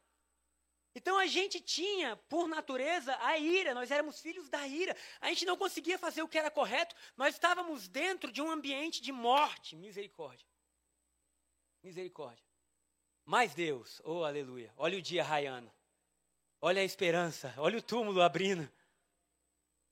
Então 0.95 1.19
a 1.19 1.27
gente 1.27 1.61
tinha, 1.61 2.17
por 2.29 2.47
natureza, 2.47 3.17
a 3.21 3.37
ira, 3.37 3.75
nós 3.75 3.91
éramos 3.91 4.21
filhos 4.21 4.49
da 4.49 4.67
ira. 4.67 4.97
A 5.21 5.29
gente 5.29 5.45
não 5.45 5.57
conseguia 5.57 5.99
fazer 5.99 6.23
o 6.23 6.29
que 6.29 6.39
era 6.39 6.51
correto, 6.51 6.95
nós 7.17 7.35
estávamos 7.35 7.89
dentro 7.89 8.31
de 8.31 8.41
um 8.41 8.51
ambiente 8.51 9.03
de 9.03 9.11
morte. 9.11 9.75
Misericórdia. 9.75 10.47
Misericórdia. 11.83 12.45
Mas 13.25 13.55
Deus, 13.55 14.01
oh 14.05 14.23
aleluia, 14.25 14.73
olha 14.77 14.99
o 14.99 15.03
dia 15.03 15.25
raiando. 15.25 15.73
Olha 16.65 16.81
a 16.81 16.85
esperança, 16.85 17.53
olha 17.59 17.77
o 17.77 17.83
túmulo 17.83 18.23
abrindo. 18.23 18.71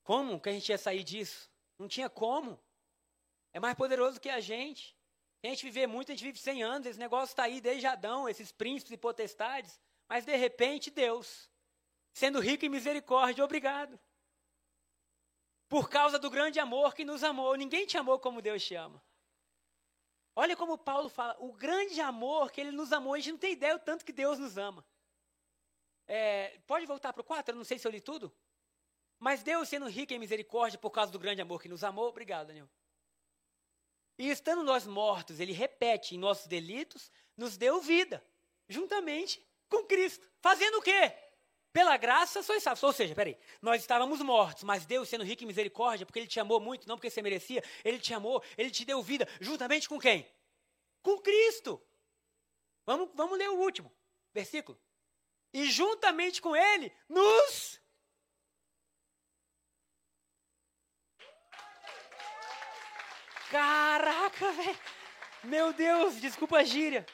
Como 0.03 0.39
que 0.39 0.47
a 0.47 0.53
gente 0.53 0.69
ia 0.69 0.77
sair 0.77 1.03
disso? 1.03 1.51
Não 1.77 1.85
tinha 1.85 2.09
como. 2.09 2.57
É 3.51 3.59
mais 3.59 3.75
poderoso 3.75 4.21
que 4.21 4.29
a 4.29 4.39
gente. 4.39 4.97
a 5.43 5.47
gente 5.47 5.65
viver 5.65 5.85
muito, 5.85 6.13
a 6.13 6.15
gente 6.15 6.23
vive 6.23 6.39
100 6.39 6.63
anos. 6.63 6.87
Esse 6.87 6.97
negócio 6.97 7.33
está 7.33 7.43
aí 7.43 7.59
desde 7.59 7.85
Adão, 7.87 8.29
esses 8.29 8.53
príncipes 8.53 8.93
e 8.93 8.97
potestades. 8.97 9.81
Mas 10.07 10.23
de 10.23 10.33
repente, 10.37 10.89
Deus, 10.89 11.49
sendo 12.13 12.39
rico 12.39 12.63
em 12.63 12.69
misericórdia, 12.69 13.43
obrigado. 13.43 13.99
Por 15.67 15.89
causa 15.89 16.17
do 16.17 16.29
grande 16.29 16.57
amor 16.57 16.95
que 16.95 17.03
nos 17.03 17.21
amou. 17.21 17.53
Ninguém 17.55 17.85
te 17.85 17.97
amou 17.97 18.17
como 18.17 18.41
Deus 18.41 18.63
te 18.63 18.75
ama. 18.75 19.03
Olha 20.33 20.55
como 20.55 20.77
Paulo 20.77 21.09
fala, 21.09 21.35
o 21.37 21.51
grande 21.51 21.99
amor 21.99 22.49
que 22.49 22.61
ele 22.61 22.71
nos 22.71 22.93
amou, 22.93 23.13
a 23.13 23.17
gente 23.17 23.33
não 23.33 23.39
tem 23.39 23.51
ideia 23.51 23.75
o 23.75 23.79
tanto 23.79 24.05
que 24.05 24.13
Deus 24.13 24.39
nos 24.39 24.57
ama. 24.57 24.85
É, 26.13 26.59
pode 26.67 26.85
voltar 26.85 27.13
para 27.13 27.21
o 27.21 27.23
4? 27.23 27.53
Eu 27.53 27.57
não 27.57 27.63
sei 27.63 27.79
se 27.79 27.87
eu 27.87 27.91
li 27.91 28.01
tudo. 28.01 28.35
Mas 29.17 29.43
Deus, 29.43 29.69
sendo 29.69 29.87
rico 29.87 30.11
em 30.11 30.19
misericórdia 30.19 30.77
por 30.77 30.91
causa 30.91 31.09
do 31.09 31.17
grande 31.17 31.41
amor 31.41 31.61
que 31.61 31.69
nos 31.69 31.85
amou, 31.85 32.09
obrigado, 32.09 32.47
Daniel. 32.47 32.69
E 34.17 34.29
estando 34.29 34.61
nós 34.61 34.85
mortos, 34.85 35.39
ele 35.39 35.53
repete, 35.53 36.13
em 36.13 36.17
nossos 36.17 36.47
delitos, 36.47 37.09
nos 37.37 37.55
deu 37.55 37.79
vida, 37.79 38.21
juntamente 38.67 39.41
com 39.69 39.85
Cristo. 39.85 40.29
Fazendo 40.41 40.79
o 40.79 40.81
quê? 40.81 41.15
Pela 41.71 41.95
graça 41.95 42.43
sois 42.43 42.61
salvos. 42.61 42.83
Ou 42.83 42.91
seja, 42.91 43.15
peraí, 43.15 43.37
nós 43.61 43.79
estávamos 43.79 44.19
mortos, 44.19 44.63
mas 44.63 44.85
Deus, 44.85 45.07
sendo 45.07 45.23
rico 45.23 45.45
em 45.45 45.47
misericórdia, 45.47 46.05
porque 46.05 46.19
Ele 46.19 46.27
te 46.27 46.41
amou 46.41 46.59
muito, 46.59 46.89
não 46.89 46.97
porque 46.97 47.09
você 47.09 47.21
merecia, 47.21 47.63
Ele 47.85 47.99
te 47.99 48.13
amou, 48.13 48.43
Ele 48.57 48.69
te 48.69 48.83
deu 48.83 49.01
vida, 49.01 49.25
juntamente 49.39 49.87
com 49.87 49.97
quem? 49.97 50.29
Com 51.01 51.17
Cristo. 51.19 51.81
Vamos, 52.85 53.11
vamos 53.13 53.37
ler 53.37 53.49
o 53.49 53.61
último 53.61 53.89
versículo. 54.33 54.77
E 55.53 55.69
juntamente 55.69 56.41
com 56.41 56.55
Ele, 56.55 56.91
nos. 57.09 57.79
Caraca, 63.49 64.51
velho! 64.53 64.79
Meu 65.43 65.73
Deus, 65.73 66.21
desculpa 66.21 66.59
a 66.59 66.63
gíria 66.63 67.05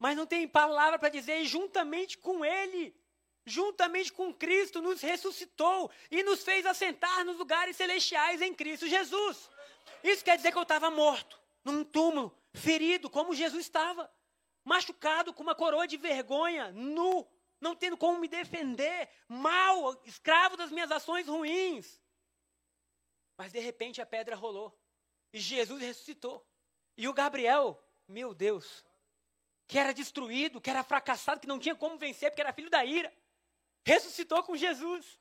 mas 0.00 0.16
não 0.16 0.24
tem 0.26 0.48
palavra 0.48 0.98
para 0.98 1.10
dizer, 1.10 1.42
e 1.42 1.44
juntamente 1.44 2.16
com 2.16 2.42
Ele, 2.42 2.98
juntamente 3.44 4.10
com 4.10 4.32
Cristo, 4.32 4.80
nos 4.80 5.02
ressuscitou 5.02 5.90
e 6.10 6.22
nos 6.22 6.42
fez 6.42 6.64
assentar 6.64 7.22
nos 7.22 7.36
lugares 7.36 7.76
celestiais 7.76 8.40
em 8.40 8.54
Cristo 8.54 8.88
Jesus. 8.88 9.50
Isso 10.02 10.24
quer 10.24 10.38
dizer 10.38 10.52
que 10.52 10.56
eu 10.58 10.62
estava 10.62 10.90
morto, 10.90 11.38
num 11.62 11.84
túmulo, 11.84 12.34
ferido, 12.54 13.10
como 13.10 13.34
Jesus 13.34 13.66
estava, 13.66 14.10
machucado, 14.64 15.32
com 15.32 15.42
uma 15.42 15.54
coroa 15.54 15.86
de 15.86 15.96
vergonha, 15.96 16.72
nu, 16.72 17.26
não 17.60 17.74
tendo 17.74 17.96
como 17.96 18.18
me 18.18 18.28
defender, 18.28 19.08
mal, 19.28 20.00
escravo 20.04 20.56
das 20.56 20.70
minhas 20.70 20.90
ações 20.90 21.26
ruins. 21.26 22.00
Mas 23.36 23.52
de 23.52 23.58
repente 23.58 24.00
a 24.00 24.06
pedra 24.06 24.36
rolou 24.36 24.78
e 25.32 25.40
Jesus 25.40 25.80
ressuscitou. 25.80 26.46
E 26.96 27.08
o 27.08 27.14
Gabriel, 27.14 27.82
meu 28.06 28.34
Deus, 28.34 28.84
que 29.66 29.78
era 29.78 29.94
destruído, 29.94 30.60
que 30.60 30.68
era 30.68 30.82
fracassado, 30.82 31.40
que 31.40 31.46
não 31.46 31.58
tinha 31.58 31.74
como 31.74 31.96
vencer, 31.96 32.30
porque 32.30 32.42
era 32.42 32.52
filho 32.52 32.68
da 32.68 32.84
ira, 32.84 33.12
ressuscitou 33.84 34.42
com 34.42 34.56
Jesus. 34.56 35.18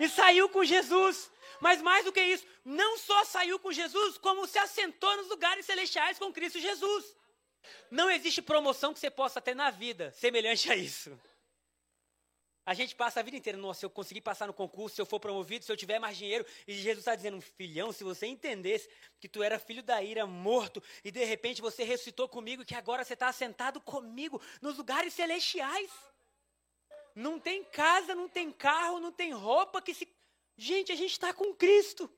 E 0.00 0.08
saiu 0.08 0.48
com 0.48 0.64
Jesus. 0.64 1.30
Mas 1.60 1.82
mais 1.82 2.04
do 2.04 2.12
que 2.12 2.22
isso, 2.22 2.46
não 2.64 2.96
só 2.98 3.24
saiu 3.24 3.58
com 3.58 3.72
Jesus, 3.72 4.16
como 4.18 4.46
se 4.46 4.58
assentou 4.58 5.16
nos 5.16 5.28
lugares 5.28 5.66
celestiais 5.66 6.18
com 6.18 6.32
Cristo 6.32 6.60
Jesus. 6.60 7.16
Não 7.90 8.10
existe 8.10 8.42
promoção 8.42 8.92
que 8.92 9.00
você 9.00 9.10
possa 9.10 9.40
ter 9.40 9.54
na 9.54 9.70
vida 9.70 10.12
semelhante 10.12 10.70
a 10.70 10.76
isso. 10.76 11.18
A 12.68 12.74
gente 12.74 12.94
passa 12.94 13.20
a 13.20 13.22
vida 13.22 13.34
inteira, 13.34 13.56
nossa, 13.58 13.80
se 13.80 13.86
eu 13.86 13.88
conseguir 13.88 14.20
passar 14.20 14.46
no 14.46 14.52
concurso, 14.52 14.96
se 14.96 15.00
eu 15.00 15.06
for 15.06 15.18
promovido, 15.18 15.64
se 15.64 15.72
eu 15.72 15.76
tiver 15.76 15.98
mais 15.98 16.18
dinheiro. 16.18 16.44
E 16.66 16.74
Jesus 16.74 16.98
está 16.98 17.14
dizendo, 17.14 17.40
filhão, 17.40 17.92
se 17.92 18.04
você 18.04 18.26
entendesse 18.26 18.90
que 19.18 19.26
tu 19.26 19.42
era 19.42 19.58
filho 19.58 19.82
da 19.82 20.02
ira, 20.02 20.26
morto, 20.26 20.82
e 21.02 21.10
de 21.10 21.24
repente 21.24 21.62
você 21.62 21.82
ressuscitou 21.82 22.28
comigo, 22.28 22.66
que 22.66 22.74
agora 22.74 23.02
você 23.02 23.14
está 23.14 23.32
sentado 23.32 23.80
comigo 23.80 24.38
nos 24.60 24.76
lugares 24.76 25.14
celestiais. 25.14 25.90
Não 27.14 27.40
tem 27.40 27.64
casa, 27.64 28.14
não 28.14 28.28
tem 28.28 28.52
carro, 28.52 29.00
não 29.00 29.12
tem 29.12 29.32
roupa 29.32 29.80
que 29.80 29.94
se. 29.94 30.06
Gente, 30.54 30.92
a 30.92 30.94
gente 30.94 31.12
está 31.12 31.32
com 31.32 31.54
Cristo. 31.54 32.12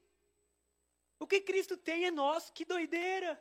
O 1.21 1.29
que 1.29 1.41
Cristo 1.43 1.77
tem 1.77 2.07
é 2.07 2.11
nosso, 2.11 2.53
que 2.53 2.65
doideira. 2.65 3.41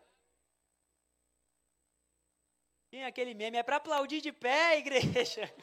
Tem 2.89 3.05
aquele 3.05 3.33
meme, 3.33 3.57
é 3.57 3.63
para 3.63 3.75
aplaudir 3.75 4.19
de 4.19 4.31
pé, 4.31 4.77
igreja. 4.83 5.53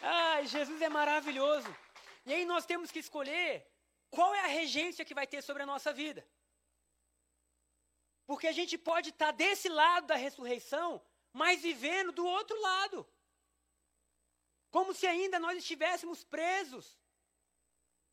Ai, 0.00 0.46
Jesus 0.46 0.80
é 0.80 0.88
maravilhoso. 0.88 1.74
E 2.24 2.32
aí 2.32 2.44
nós 2.44 2.64
temos 2.64 2.90
que 2.90 2.98
escolher 2.98 3.66
qual 4.10 4.34
é 4.34 4.40
a 4.40 4.54
regência 4.60 5.04
que 5.04 5.14
vai 5.14 5.26
ter 5.26 5.42
sobre 5.42 5.62
a 5.62 5.66
nossa 5.66 5.92
vida. 5.92 6.26
Porque 8.26 8.46
a 8.46 8.52
gente 8.52 8.78
pode 8.78 9.10
estar 9.10 9.26
tá 9.26 9.32
desse 9.32 9.68
lado 9.68 10.06
da 10.06 10.14
ressurreição, 10.14 11.02
mas 11.32 11.62
vivendo 11.62 12.12
do 12.12 12.24
outro 12.24 12.58
lado. 12.60 13.06
Como 14.70 14.94
se 14.94 15.06
ainda 15.06 15.38
nós 15.38 15.58
estivéssemos 15.58 16.24
presos. 16.24 16.98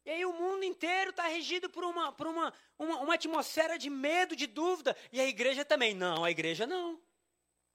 E 0.06 0.10
aí 0.10 0.26
o 0.26 0.34
mundo 0.34 0.64
inteiro 0.64 1.12
está 1.12 1.28
regido 1.28 1.70
por, 1.70 1.84
uma, 1.84 2.12
por 2.12 2.28
uma, 2.28 2.54
uma, 2.78 3.00
uma 3.02 3.14
atmosfera 3.14 3.78
de 3.78 3.90
medo, 3.90 4.36
de 4.36 4.48
dúvida. 4.48 4.96
E 5.12 5.20
a 5.20 5.26
igreja 5.26 5.64
também. 5.66 5.94
Não, 5.94 6.24
a 6.24 6.32
igreja 6.32 6.66
não. 6.66 7.00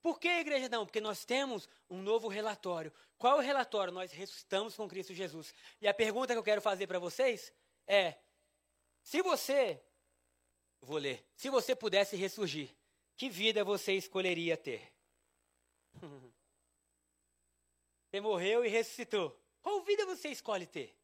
Por 0.03 0.21
que 0.21 0.29
a 0.29 0.41
igreja 0.41 0.69
não? 0.69 0.85
Porque 0.85 1.01
nós 1.01 1.25
temos 1.25 1.69
um 1.89 2.03
novo 2.03 2.29
relatório. 2.29 2.93
Qual 3.17 3.37
é 3.37 3.39
o 3.39 3.45
relatório? 3.45 3.93
Nós 3.93 4.13
ressuscitamos 4.13 4.77
com 4.77 4.89
Cristo 4.89 5.15
Jesus. 5.15 5.55
E 5.81 5.89
a 5.89 5.95
pergunta 5.95 6.35
que 6.35 6.39
eu 6.39 6.45
quero 6.45 6.61
fazer 6.61 6.87
para 6.87 6.99
vocês 6.99 7.53
é: 7.87 8.17
se 9.03 9.23
você, 9.23 9.83
vou 10.81 10.99
ler, 10.99 11.27
se 11.35 11.49
você 11.49 11.75
pudesse 11.75 12.17
ressurgir, 12.17 12.75
que 13.17 13.31
vida 13.31 13.65
você 13.65 13.93
escolheria 13.93 14.57
ter? 14.57 14.93
Você 18.11 18.21
morreu 18.21 18.65
e 18.65 18.69
ressuscitou. 18.69 19.37
Qual 19.61 19.83
vida 19.83 20.07
você 20.07 20.29
escolhe 20.29 20.67
ter? 20.67 20.97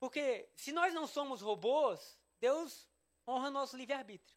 Porque 0.00 0.48
se 0.56 0.72
nós 0.72 0.94
não 0.94 1.06
somos 1.06 1.42
robôs, 1.42 2.18
Deus 2.40 2.88
honra 3.28 3.50
nosso 3.50 3.76
livre-arbítrio. 3.76 4.36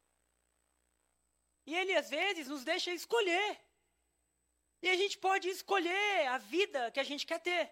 E 1.66 1.74
ele, 1.74 1.96
às 1.96 2.10
vezes, 2.10 2.50
nos 2.50 2.66
deixa 2.66 2.92
escolher. 2.92 3.60
E 4.82 4.90
a 4.90 4.96
gente 4.98 5.18
pode 5.18 5.48
escolher 5.48 6.28
a 6.28 6.38
vida 6.38 6.92
que 6.92 7.00
a 7.00 7.04
gente 7.04 7.26
quer 7.26 7.40
ter. 7.40 7.72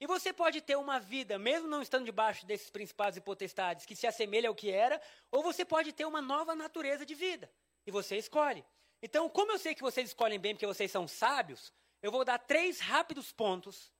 E 0.00 0.06
você 0.06 0.32
pode 0.32 0.60
ter 0.60 0.76
uma 0.76 0.98
vida, 0.98 1.38
mesmo 1.38 1.68
não 1.68 1.80
estando 1.80 2.04
debaixo 2.04 2.44
desses 2.44 2.70
principados 2.70 3.16
e 3.16 3.20
potestades, 3.20 3.86
que 3.86 3.94
se 3.94 4.06
assemelha 4.06 4.48
ao 4.48 4.54
que 4.54 4.70
era, 4.70 5.00
ou 5.30 5.42
você 5.42 5.64
pode 5.64 5.92
ter 5.92 6.04
uma 6.04 6.20
nova 6.20 6.56
natureza 6.56 7.06
de 7.06 7.14
vida. 7.14 7.50
E 7.86 7.90
você 7.92 8.16
escolhe. 8.16 8.64
Então, 9.00 9.28
como 9.28 9.52
eu 9.52 9.58
sei 9.58 9.76
que 9.76 9.82
vocês 9.82 10.08
escolhem 10.08 10.40
bem 10.40 10.54
porque 10.54 10.66
vocês 10.66 10.90
são 10.90 11.06
sábios, 11.06 11.72
eu 12.02 12.10
vou 12.10 12.24
dar 12.24 12.38
três 12.38 12.80
rápidos 12.80 13.32
pontos 13.32 13.92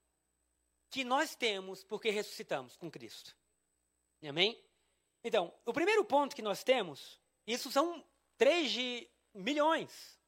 que 0.90 1.04
nós 1.04 1.34
temos 1.34 1.84
porque 1.84 2.10
ressuscitamos 2.10 2.76
com 2.76 2.90
Cristo. 2.90 3.36
Amém? 4.26 4.60
Então, 5.22 5.52
o 5.64 5.72
primeiro 5.72 6.04
ponto 6.04 6.34
que 6.34 6.42
nós 6.42 6.64
temos, 6.64 7.20
isso 7.46 7.70
são 7.70 8.04
três 8.36 8.70
de 8.70 9.08
milhões. 9.34 10.18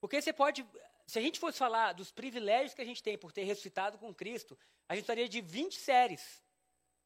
Porque 0.00 0.20
você 0.20 0.32
pode, 0.32 0.66
se 1.06 1.18
a 1.18 1.22
gente 1.22 1.40
fosse 1.40 1.58
falar 1.58 1.92
dos 1.92 2.12
privilégios 2.12 2.74
que 2.74 2.82
a 2.82 2.84
gente 2.84 3.02
tem 3.02 3.18
por 3.18 3.32
ter 3.32 3.44
ressuscitado 3.44 3.98
com 3.98 4.14
Cristo, 4.14 4.58
a 4.88 4.94
gente 4.94 5.02
estaria 5.02 5.28
de 5.28 5.40
20 5.40 5.76
séries 5.76 6.42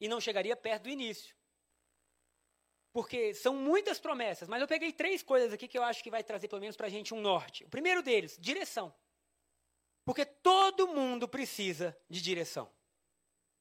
e 0.00 0.08
não 0.08 0.20
chegaria 0.20 0.56
perto 0.56 0.84
do 0.84 0.88
início. 0.90 1.34
Porque 2.92 3.32
são 3.32 3.56
muitas 3.56 3.98
promessas, 3.98 4.48
mas 4.48 4.60
eu 4.60 4.68
peguei 4.68 4.92
três 4.92 5.22
coisas 5.22 5.52
aqui 5.52 5.66
que 5.66 5.78
eu 5.78 5.82
acho 5.82 6.02
que 6.02 6.10
vai 6.10 6.22
trazer 6.22 6.48
pelo 6.48 6.60
menos 6.60 6.76
para 6.76 6.88
a 6.88 6.90
gente 6.90 7.14
um 7.14 7.20
norte. 7.20 7.64
O 7.64 7.70
primeiro 7.70 8.02
deles, 8.02 8.36
direção. 8.38 8.94
Porque 10.04 10.24
todo 10.24 10.88
mundo 10.88 11.28
precisa 11.28 11.96
de 12.08 12.20
direção. 12.20 12.72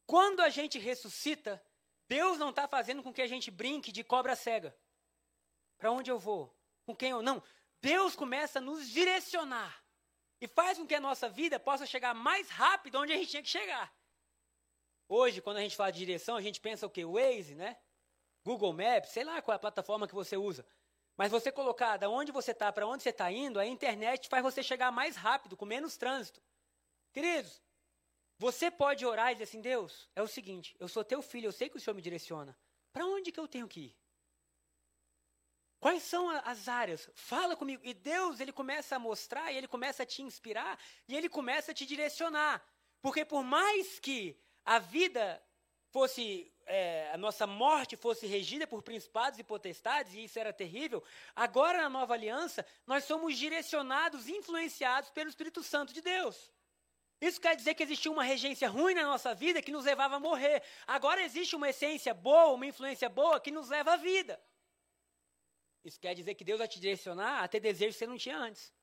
Quando 0.05 0.41
a 0.41 0.49
gente 0.49 0.79
ressuscita, 0.79 1.63
Deus 2.07 2.37
não 2.37 2.49
está 2.49 2.67
fazendo 2.67 3.03
com 3.03 3.13
que 3.13 3.21
a 3.21 3.27
gente 3.27 3.51
brinque 3.51 3.91
de 3.91 4.03
cobra 4.03 4.35
cega. 4.35 4.75
Para 5.77 5.91
onde 5.91 6.11
eu 6.11 6.19
vou? 6.19 6.55
com 6.85 6.95
quem 6.95 7.13
ou 7.13 7.21
não, 7.21 7.41
Deus 7.81 8.15
começa 8.15 8.59
a 8.59 8.61
nos 8.61 8.89
direcionar 8.89 9.83
e 10.39 10.47
faz 10.47 10.77
com 10.77 10.85
que 10.85 10.95
a 10.95 10.99
nossa 10.99 11.29
vida 11.29 11.59
possa 11.59 11.85
chegar 11.85 12.13
mais 12.13 12.49
rápido 12.49 12.99
onde 12.99 13.13
a 13.13 13.17
gente 13.17 13.29
tinha 13.29 13.43
que 13.43 13.49
chegar. 13.49 13.93
Hoje, 15.07 15.41
quando 15.41 15.57
a 15.57 15.61
gente 15.61 15.75
fala 15.75 15.91
de 15.91 15.99
direção, 15.99 16.35
a 16.35 16.41
gente 16.41 16.59
pensa 16.59 16.85
o 16.85 16.89
quê? 16.89 17.05
Waze, 17.05 17.55
né? 17.55 17.77
Google 18.43 18.73
Maps, 18.73 19.11
sei 19.11 19.23
lá 19.23 19.41
qual 19.41 19.53
é 19.53 19.57
a 19.57 19.59
plataforma 19.59 20.07
que 20.07 20.15
você 20.15 20.37
usa. 20.37 20.65
Mas 21.17 21.31
você 21.31 21.51
colocar 21.51 21.97
da 21.97 22.09
onde 22.09 22.31
você 22.31 22.51
está 22.51 22.71
para 22.71 22.87
onde 22.87 23.03
você 23.03 23.09
está 23.09 23.31
indo, 23.31 23.59
a 23.59 23.65
internet 23.65 24.27
faz 24.29 24.41
você 24.43 24.63
chegar 24.63 24.91
mais 24.91 25.15
rápido, 25.15 25.57
com 25.57 25.65
menos 25.65 25.97
trânsito. 25.97 26.41
Queridos, 27.11 27.61
você 28.37 28.71
pode 28.71 29.05
orar 29.05 29.31
e 29.31 29.35
dizer 29.35 29.43
assim: 29.43 29.61
Deus, 29.61 30.09
é 30.15 30.21
o 30.21 30.27
seguinte, 30.27 30.75
eu 30.79 30.87
sou 30.87 31.03
teu 31.03 31.21
filho, 31.21 31.47
eu 31.47 31.51
sei 31.51 31.69
que 31.69 31.77
o 31.77 31.79
Senhor 31.79 31.93
me 31.93 32.01
direciona. 32.01 32.57
Para 32.91 33.05
onde 33.05 33.31
que 33.31 33.39
eu 33.39 33.47
tenho 33.47 33.67
que 33.67 33.81
ir? 33.81 33.97
Quais 35.79 36.03
são 36.03 36.29
as 36.29 36.67
áreas? 36.67 37.09
Fala 37.15 37.55
comigo. 37.55 37.81
E 37.83 37.93
Deus, 37.93 38.39
ele 38.39 38.51
começa 38.51 38.95
a 38.95 38.99
mostrar, 38.99 39.51
e 39.51 39.57
ele 39.57 39.67
começa 39.67 40.03
a 40.03 40.05
te 40.05 40.21
inspirar, 40.21 40.79
e 41.07 41.15
ele 41.15 41.27
começa 41.27 41.71
a 41.71 41.73
te 41.73 41.85
direcionar. 41.85 42.63
Porque 43.01 43.25
por 43.25 43.43
mais 43.43 43.99
que 43.99 44.39
a 44.63 44.77
vida 44.77 45.41
fosse, 45.91 46.51
é, 46.65 47.11
a 47.11 47.17
nossa 47.17 47.45
morte 47.45 47.95
fosse 47.95 48.25
regida 48.25 48.65
por 48.65 48.81
principados 48.81 49.37
e 49.37 49.43
potestades, 49.43 50.13
e 50.13 50.23
isso 50.23 50.39
era 50.39 50.51
terrível, 50.51 51.03
agora 51.35 51.81
na 51.81 51.89
nova 51.89 52.13
aliança, 52.13 52.65
nós 52.87 53.03
somos 53.03 53.37
direcionados, 53.37 54.27
influenciados 54.27 55.09
pelo 55.11 55.29
Espírito 55.29 55.61
Santo 55.61 55.93
de 55.93 56.01
Deus. 56.01 56.51
Isso 57.19 57.39
quer 57.39 57.55
dizer 57.55 57.75
que 57.75 57.83
existia 57.83 58.11
uma 58.11 58.23
regência 58.23 58.67
ruim 58.67 58.95
na 58.95 59.03
nossa 59.03 59.35
vida 59.35 59.61
que 59.61 59.71
nos 59.71 59.85
levava 59.85 60.15
a 60.15 60.19
morrer. 60.19 60.63
Agora 60.87 61.21
existe 61.21 61.55
uma 61.55 61.69
essência 61.69 62.15
boa, 62.15 62.53
uma 62.53 62.65
influência 62.65 63.07
boa 63.07 63.39
que 63.39 63.51
nos 63.51 63.69
leva 63.69 63.93
à 63.93 63.97
vida. 63.97 64.41
Isso 65.83 65.99
quer 65.99 66.15
dizer 66.15 66.33
que 66.33 66.43
Deus 66.43 66.57
vai 66.57 66.67
te 66.67 66.79
direcionar 66.79 67.43
a 67.43 67.47
ter 67.47 67.59
desejos 67.59 67.95
que 67.95 67.99
você 67.99 68.07
não 68.07 68.17
tinha 68.17 68.37
antes. 68.37 68.73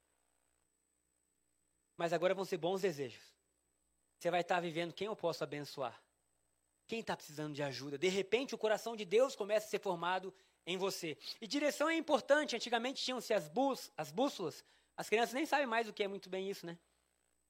Mas 1.96 2.12
agora 2.12 2.32
vão 2.32 2.44
ser 2.44 2.58
bons 2.58 2.82
desejos. 2.82 3.22
Você 4.18 4.30
vai 4.30 4.42
estar 4.42 4.60
vivendo 4.60 4.92
quem 4.92 5.08
eu 5.08 5.16
posso 5.16 5.42
abençoar. 5.42 6.00
Quem 6.88 7.00
está 7.00 7.14
precisando 7.14 7.54
de 7.54 7.62
ajuda. 7.62 7.98
De 7.98 8.08
repente, 8.08 8.54
o 8.54 8.58
coração 8.58 8.96
de 8.96 9.04
Deus 9.04 9.36
começa 9.36 9.66
a 9.66 9.68
ser 9.68 9.78
formado 9.78 10.34
em 10.66 10.78
você. 10.78 11.18
E 11.38 11.46
direção 11.46 11.88
é 11.88 11.94
importante. 11.94 12.56
Antigamente 12.56 13.04
tinham-se 13.04 13.34
as, 13.34 13.46
bus, 13.46 13.92
as 13.94 14.10
bússolas. 14.10 14.64
As 14.96 15.06
crianças 15.06 15.34
nem 15.34 15.44
sabem 15.44 15.66
mais 15.66 15.86
o 15.86 15.92
que 15.92 16.02
é 16.02 16.08
muito 16.08 16.30
bem 16.30 16.48
isso, 16.48 16.64
né? 16.64 16.78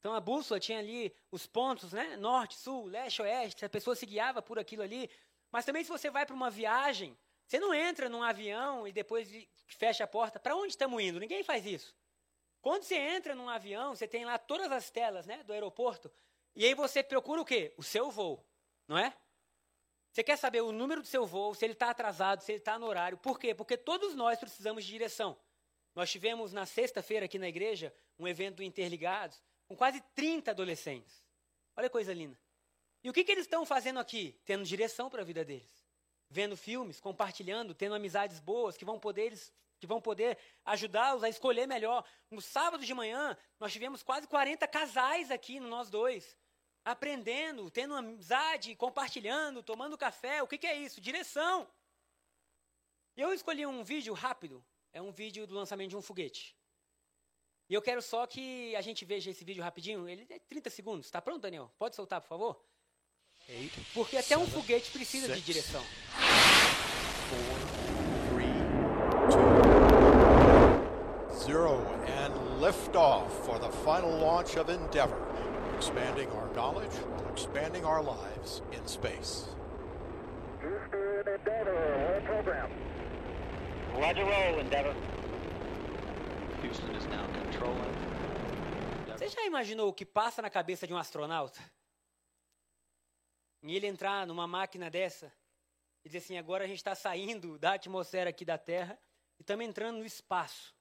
Então 0.01 0.13
a 0.13 0.21
bússola 0.21 0.59
tinha 0.59 0.81
ali 0.81 1.15
os 1.31 1.47
pontos, 1.47 1.93
né? 1.93 2.17
Norte, 2.17 2.57
sul, 2.57 2.87
leste, 2.87 3.23
oeste. 3.23 3.65
A 3.65 3.69
pessoa 3.69 3.95
se 3.95 4.05
guiava 4.07 4.43
por 4.43 4.59
aquilo 4.59 4.83
ali. 4.83 5.09
Mas 5.53 5.65
também 5.65 5.85
se 5.85 5.91
você 5.91 6.11
vai 6.11 6.27
para 6.27 6.35
uma 6.35 6.51
viagem, 6.51 7.17
você 7.47 7.61
não 7.61 7.73
entra 7.73 8.09
num 8.09 8.25
avião 8.25 8.89
e 8.89 8.93
depois 8.93 9.31
fecha 9.67 10.03
a 10.03 10.09
porta. 10.09 10.41
Para 10.41 10.57
onde 10.57 10.73
estamos 10.73 11.01
indo? 11.01 11.21
Ninguém 11.21 11.45
faz 11.45 11.65
isso. 11.65 11.95
Quando 12.61 12.83
você 12.83 12.97
entra 12.97 13.37
num 13.37 13.49
avião, 13.49 13.95
você 13.95 14.09
tem 14.09 14.25
lá 14.25 14.37
todas 14.37 14.71
as 14.73 14.91
telas 14.91 15.27
né, 15.27 15.45
do 15.45 15.53
aeroporto. 15.53 16.11
E 16.57 16.65
aí 16.65 16.75
você 16.75 17.05
procura 17.05 17.41
o 17.41 17.45
quê? 17.45 17.73
O 17.77 17.85
seu 17.85 18.11
voo, 18.11 18.45
não 18.89 18.99
é? 18.99 19.17
Você 20.19 20.25
quer 20.25 20.37
saber 20.37 20.63
o 20.63 20.73
número 20.73 21.01
do 21.01 21.07
seu 21.07 21.25
voo, 21.25 21.55
se 21.55 21.65
ele 21.65 21.75
está 21.75 21.91
atrasado, 21.91 22.43
se 22.43 22.51
ele 22.51 22.59
está 22.59 22.77
no 22.77 22.87
horário. 22.87 23.17
Por 23.17 23.39
quê? 23.39 23.55
Porque 23.55 23.77
todos 23.77 24.17
nós 24.17 24.37
precisamos 24.37 24.85
de 24.85 24.91
direção. 24.91 25.39
Nós 25.95 26.11
tivemos 26.11 26.53
na 26.53 26.67
sexta-feira 26.67 27.27
aqui 27.27 27.39
na 27.39 27.47
igreja 27.47 27.95
um 28.19 28.27
evento 28.27 28.57
do 28.57 28.65
Interligados 28.65 29.41
com 29.69 29.77
quase 29.77 30.01
30 30.17 30.51
adolescentes. 30.51 31.23
Olha 31.77 31.89
que 31.89 31.93
coisa 31.93 32.13
linda. 32.13 32.37
E 33.05 33.09
o 33.09 33.13
que, 33.13 33.23
que 33.23 33.31
eles 33.31 33.45
estão 33.45 33.65
fazendo 33.65 34.01
aqui? 34.01 34.37
Tendo 34.45 34.65
direção 34.65 35.09
para 35.09 35.23
a 35.23 35.25
vida 35.25 35.45
deles 35.45 35.87
vendo 36.29 36.57
filmes, 36.57 36.99
compartilhando, 36.99 37.73
tendo 37.73 37.95
amizades 37.95 38.41
boas 38.41 38.77
que 38.77 38.85
vão 38.85 38.99
poder 38.99 39.33
que 39.79 39.87
vão 39.87 40.01
poder 40.01 40.37
ajudá-los 40.65 41.23
a 41.23 41.29
escolher 41.29 41.69
melhor. 41.69 42.05
No 42.29 42.41
sábado 42.41 42.85
de 42.85 42.93
manhã, 42.93 43.39
nós 43.61 43.73
tivemos 43.73 44.03
quase 44.03 44.27
40 44.27 44.67
casais 44.67 45.31
aqui 45.31 45.61
no 45.61 45.69
nós 45.69 45.89
dois, 45.89 46.37
aprendendo, 46.91 47.71
tendo 47.71 47.95
amizade, 47.95 48.75
compartilhando, 48.75 49.63
tomando 49.63 49.99
café. 49.99 50.43
O 50.43 50.47
que, 50.47 50.57
que 50.57 50.67
é 50.67 50.75
isso? 50.75 51.01
Direção. 51.01 51.69
Eu 53.17 53.33
escolhi 53.33 53.67
um 53.67 53.85
vídeo 53.85 54.15
rápido, 54.15 54.65
é 54.93 55.03
um 55.03 55.13
vídeo 55.13 55.47
do 55.47 55.55
lançamento 55.55 55.91
de 55.91 55.97
um 55.97 56.03
foguete. 56.03 56.57
E 57.69 57.75
eu 57.75 57.83
quero 57.83 58.01
só 58.01 58.27
que 58.27 58.75
a 58.75 58.81
gente 58.81 59.05
veja 59.05 59.31
esse 59.31 59.45
vídeo 59.45 59.63
rapidinho. 59.63 60.09
Ele 60.09 60.27
é 60.31 60.39
30 60.39 60.71
segundos. 60.71 61.07
Está 61.07 61.21
pronto, 61.21 61.43
Daniel? 61.43 61.71
Pode 61.79 61.95
soltar, 61.95 62.23
por 62.23 62.29
favor? 62.29 62.65
Porque 63.93 64.17
até 64.17 64.39
um 64.39 64.47
foguete 64.47 64.91
precisa 64.91 65.35
de 65.35 65.43
direção. 65.43 65.85
Zero 71.45 71.79
and 72.07 72.61
liftoff 72.61 73.31
for 73.45 73.59
the 73.59 73.71
final 73.85 74.11
launch 74.19 74.57
of 74.59 74.71
Endeavour, 74.71 75.19
expanding 75.79 76.29
our 76.33 76.49
knowledge, 76.57 76.97
expanding 77.33 77.85
our 77.85 78.03
lives 78.03 78.63
in 78.73 78.85
space. 78.85 79.47
Houston, 80.61 81.35
Endeavour, 81.35 81.79
all 82.05 82.21
program. 82.23 82.71
Roger 83.95 84.25
roll, 84.25 84.59
Endeavour. 84.59 84.95
Houston 86.63 86.91
is 86.97 87.07
now 87.07 87.25
controlling. 87.33 87.95
Você 89.17 89.29
já 89.29 89.47
imaginou 89.47 89.89
o 89.89 89.93
que 89.93 90.05
passa 90.05 90.43
na 90.43 90.51
cabeça 90.51 90.85
de 90.85 90.93
um 90.93 90.99
astronauta? 90.99 91.61
E 93.63 93.77
ele 93.77 93.87
entrar 93.87 94.27
numa 94.27 94.49
máquina 94.49 94.91
dessa 94.91 95.33
e 96.05 96.09
dizer 96.09 96.19
assim: 96.19 96.39
agora 96.39 96.65
a 96.65 96.67
gente 96.67 96.79
está 96.79 96.97
saindo 96.97 97.57
da 97.57 97.75
atmosfera 97.75 98.31
aqui 98.31 98.45
da 98.45 98.59
Terra 98.59 98.99
e 99.39 99.43
estamos 99.43 99.65
entrando 99.65 99.99
no 99.99 100.05
espaço. 100.05 100.75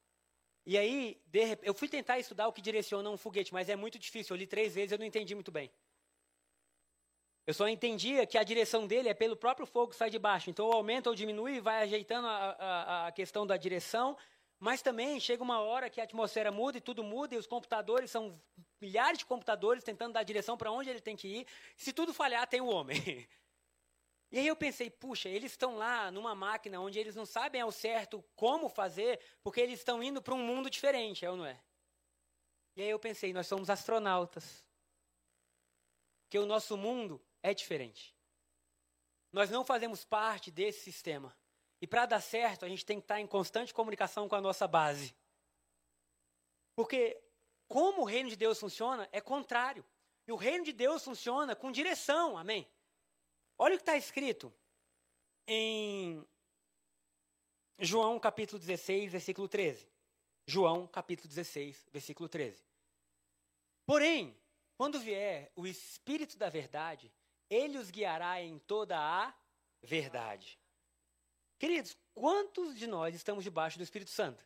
E 0.69 0.77
aí, 0.77 1.17
de, 1.27 1.58
eu 1.63 1.73
fui 1.73 1.88
tentar 1.88 2.19
estudar 2.19 2.45
o 2.45 2.51
que 2.51 2.62
direciona 2.62 3.10
um 3.10 3.15
foguete, 3.15 3.53
mas 3.53 3.69
é 3.69 3.75
muito 3.77 3.97
difícil. 3.97 4.36
Eu 4.36 4.38
li 4.38 4.45
três 4.45 4.75
vezes 4.75 4.91
e 4.91 4.95
eu 4.95 4.99
não 4.99 5.06
entendi 5.06 5.34
muito 5.34 5.49
bem. 5.49 5.71
Eu 7.45 7.53
só 7.53 7.69
entendia 7.69 8.27
que 8.27 8.38
a 8.38 8.43
direção 8.43 8.86
dele 8.86 9.08
é 9.08 9.13
pelo 9.13 9.38
próprio 9.38 9.65
fogo 9.65 9.91
que 9.91 9.95
sai 9.95 10.10
de 10.10 10.19
baixo. 10.19 10.49
Então, 10.49 10.69
aumenta 10.69 11.10
ou 11.10 11.15
diminui, 11.15 11.62
vai 11.62 11.84
ajeitando 11.84 12.27
a, 12.27 12.49
a, 12.60 13.08
a 13.08 13.12
questão 13.13 13.47
da 13.47 13.56
direção. 13.56 14.17
Mas 14.60 14.82
também 14.82 15.17
chega 15.21 15.41
uma 15.41 15.62
hora 15.62 15.89
que 15.89 16.01
a 16.01 16.03
atmosfera 16.03 16.51
muda 16.51 16.80
e 16.80 16.82
tudo 16.82 17.01
muda, 17.01 17.34
e 17.34 17.38
os 17.38 17.47
computadores 17.47 18.12
são 18.12 18.38
milhares 18.82 19.19
de 19.19 19.25
computadores 19.25 19.86
tentando 19.86 20.12
dar 20.15 20.23
direção 20.23 20.58
para 20.58 20.69
onde 20.69 20.89
ele 20.89 20.99
tem 20.99 21.15
que 21.15 21.30
ir. 21.30 21.47
Se 21.77 21.93
tudo 21.93 22.13
falhar, 22.13 22.45
tem 22.45 22.60
o 22.60 22.67
homem. 22.67 22.99
E 24.32 24.40
aí 24.40 24.48
eu 24.48 24.56
pensei, 24.56 24.90
puxa, 24.90 25.30
eles 25.30 25.52
estão 25.52 25.78
lá 25.78 26.12
numa 26.12 26.36
máquina 26.36 26.82
onde 26.82 27.00
eles 27.00 27.16
não 27.16 27.26
sabem 27.26 27.62
ao 27.62 27.72
certo 27.72 28.24
como 28.36 28.68
fazer, 28.68 29.20
porque 29.42 29.62
eles 29.62 29.80
estão 29.80 30.04
indo 30.04 30.22
para 30.22 30.34
um 30.34 30.46
mundo 30.46 30.70
diferente, 30.70 31.26
é 31.26 31.30
ou 31.30 31.38
não 31.38 31.46
é? 31.46 31.62
E 32.76 32.82
aí 32.82 32.90
eu 32.90 33.00
pensei, 33.00 33.32
nós 33.32 33.48
somos 33.48 33.70
astronautas. 33.70 34.66
Que 36.30 36.38
o 36.38 36.46
nosso 36.46 36.76
mundo 36.76 37.24
é 37.42 37.54
diferente. 37.54 38.13
Nós 39.32 39.50
não 39.50 39.63
fazemos 39.63 40.04
parte 40.04 40.52
desse 40.52 40.82
sistema. 40.82 41.36
E 41.82 41.88
para 41.88 42.06
dar 42.06 42.22
certo, 42.22 42.66
a 42.66 42.70
gente 42.70 42.86
tem 42.86 43.00
que 43.00 43.06
estar 43.06 43.20
em 43.22 43.28
constante 43.28 43.74
comunicação 43.74 44.28
com 44.28 44.36
a 44.36 44.42
nossa 44.42 44.68
base. 44.68 45.16
Porque 46.76 47.20
como 47.68 48.02
o 48.02 48.06
reino 48.06 48.30
de 48.30 48.36
Deus 48.36 48.60
funciona 48.60 49.08
é 49.12 49.22
contrário. 49.22 49.86
E 50.28 50.32
o 50.32 50.36
reino 50.36 50.66
de 50.66 50.74
Deus 50.74 51.04
funciona 51.04 51.56
com 51.56 51.72
direção, 51.72 52.38
amém? 52.38 52.68
Olha 53.58 53.74
o 53.74 53.78
que 53.78 53.82
está 53.82 53.98
escrito 53.98 54.54
em 55.48 56.24
João 57.80 58.20
capítulo 58.20 58.60
16, 58.60 59.12
versículo 59.12 59.48
13. 59.48 59.88
João 60.46 60.86
capítulo 60.88 61.28
16, 61.28 61.88
versículo 61.91 62.30
13. 62.30 62.63
Porém, 63.86 64.38
quando 64.78 65.00
vier 65.00 65.52
o 65.56 65.65
Espírito 65.65 66.38
da 66.38 66.50
verdade, 66.50 67.12
ele 67.50 67.78
os 67.78 67.89
guiará 67.89 68.41
em 68.41 68.60
toda 68.60 68.98
a 68.98 69.34
verdade. 69.82 70.60
Queridos, 71.58 71.98
quantos 72.13 72.76
de 72.76 72.86
nós 72.86 73.15
estamos 73.15 73.43
debaixo 73.43 73.78
do 73.78 73.84
Espírito 73.84 74.12
Santo? 74.12 74.46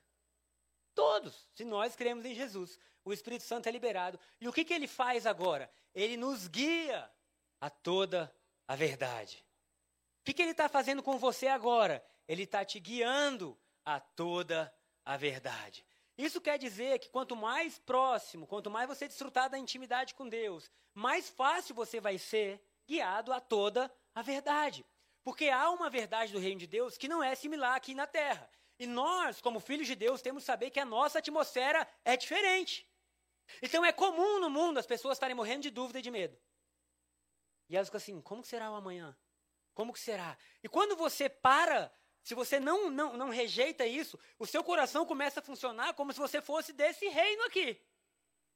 Todos, 0.95 1.47
se 1.53 1.65
nós 1.65 1.95
cremos 1.95 2.25
em 2.25 2.33
Jesus. 2.33 2.79
O 3.03 3.11
Espírito 3.11 3.43
Santo 3.43 3.67
é 3.67 3.71
liberado. 3.71 4.19
E 4.39 4.47
o 4.47 4.53
que, 4.53 4.63
que 4.63 4.73
ele 4.73 4.87
faz 4.87 5.25
agora? 5.25 5.69
Ele 5.93 6.15
nos 6.15 6.47
guia 6.47 7.11
a 7.59 7.69
toda 7.69 8.33
a 8.71 8.75
verdade. 8.75 9.45
O 10.21 10.23
que, 10.23 10.33
que 10.33 10.41
ele 10.41 10.51
está 10.51 10.69
fazendo 10.69 11.03
com 11.03 11.17
você 11.17 11.45
agora? 11.47 12.01
Ele 12.25 12.43
está 12.43 12.63
te 12.63 12.79
guiando 12.79 13.59
a 13.83 13.99
toda 13.99 14.73
a 15.03 15.17
verdade. 15.17 15.85
Isso 16.17 16.39
quer 16.39 16.57
dizer 16.57 16.97
que 16.99 17.09
quanto 17.09 17.35
mais 17.35 17.77
próximo, 17.79 18.47
quanto 18.47 18.71
mais 18.71 18.87
você 18.87 19.09
desfrutar 19.09 19.49
da 19.49 19.59
intimidade 19.59 20.13
com 20.13 20.25
Deus, 20.25 20.71
mais 20.93 21.29
fácil 21.29 21.75
você 21.75 21.99
vai 21.99 22.17
ser 22.17 22.63
guiado 22.87 23.33
a 23.33 23.41
toda 23.41 23.93
a 24.15 24.21
verdade. 24.21 24.85
Porque 25.21 25.49
há 25.49 25.69
uma 25.69 25.89
verdade 25.89 26.31
do 26.31 26.39
reino 26.39 26.61
de 26.61 26.67
Deus 26.67 26.97
que 26.97 27.09
não 27.09 27.21
é 27.21 27.35
similar 27.35 27.75
aqui 27.75 27.93
na 27.93 28.07
terra. 28.07 28.49
E 28.79 28.87
nós, 28.87 29.41
como 29.41 29.59
filhos 29.59 29.85
de 29.85 29.95
Deus, 29.95 30.21
temos 30.21 30.43
que 30.43 30.47
saber 30.47 30.69
que 30.69 30.79
a 30.79 30.85
nossa 30.85 31.19
atmosfera 31.19 31.85
é 32.05 32.15
diferente. 32.15 32.89
Então 33.61 33.83
é 33.83 33.91
comum 33.91 34.39
no 34.39 34.49
mundo 34.49 34.77
as 34.77 34.87
pessoas 34.87 35.17
estarem 35.17 35.35
morrendo 35.35 35.63
de 35.63 35.71
dúvida 35.71 35.99
e 35.99 36.01
de 36.01 36.09
medo. 36.09 36.39
E 37.71 37.75
elas 37.77 37.87
ficam 37.87 37.97
assim: 37.97 38.21
como 38.21 38.43
será 38.43 38.69
o 38.69 38.75
amanhã? 38.75 39.17
Como 39.73 39.93
que 39.93 39.99
será? 39.99 40.37
E 40.61 40.67
quando 40.67 40.93
você 40.97 41.29
para, 41.29 41.91
se 42.21 42.35
você 42.35 42.59
não, 42.59 42.89
não, 42.89 43.15
não 43.15 43.29
rejeita 43.29 43.85
isso, 43.87 44.19
o 44.37 44.45
seu 44.45 44.61
coração 44.61 45.05
começa 45.05 45.39
a 45.39 45.43
funcionar 45.43 45.93
como 45.93 46.11
se 46.11 46.19
você 46.19 46.41
fosse 46.41 46.73
desse 46.73 47.07
reino 47.07 47.43
aqui. 47.45 47.81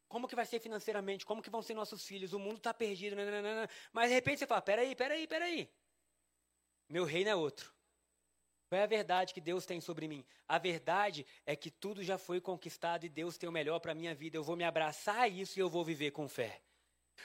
Como 0.10 0.28
que 0.28 0.36
vai 0.36 0.46
ser 0.46 0.60
financeiramente? 0.60 1.26
Como 1.26 1.42
que 1.42 1.50
vão 1.50 1.62
ser 1.62 1.74
nossos 1.74 2.06
filhos? 2.06 2.34
O 2.34 2.40
mundo 2.40 2.58
está 2.58 2.74
perdido. 2.74 3.16
Nananana. 3.16 3.70
Mas 3.94 4.10
de 4.10 4.16
repente 4.16 4.40
você 4.40 4.48
fala: 4.48 4.62
peraí, 4.62 4.94
peraí, 4.94 5.26
peraí. 5.26 5.74
Meu 6.90 7.06
reino 7.06 7.30
é 7.30 7.36
outro. 7.36 7.74
Qual 8.68 8.82
é 8.82 8.84
a 8.84 8.88
verdade 8.88 9.34
que 9.34 9.40
Deus 9.40 9.66
tem 9.66 9.80
sobre 9.80 10.10
mim? 10.10 10.26
A 10.46 10.58
verdade 10.58 11.26
é 11.46 11.56
que 11.56 11.72
tudo 11.72 12.04
já 12.04 12.18
foi 12.18 12.42
conquistado 12.42 13.06
e 13.06 13.10
Deus 13.10 13.38
tem 13.38 13.48
o 13.48 13.52
melhor 13.52 13.80
para 13.80 13.94
a 13.94 13.96
minha 13.96 14.14
vida. 14.14 14.36
Eu 14.36 14.44
vou 14.44 14.58
me 14.58 14.66
abraçar 14.66 15.20
a 15.20 15.28
isso 15.28 15.58
e 15.58 15.62
eu 15.62 15.70
vou 15.70 15.86
viver 15.86 16.12
com 16.12 16.28
fé. 16.28 16.62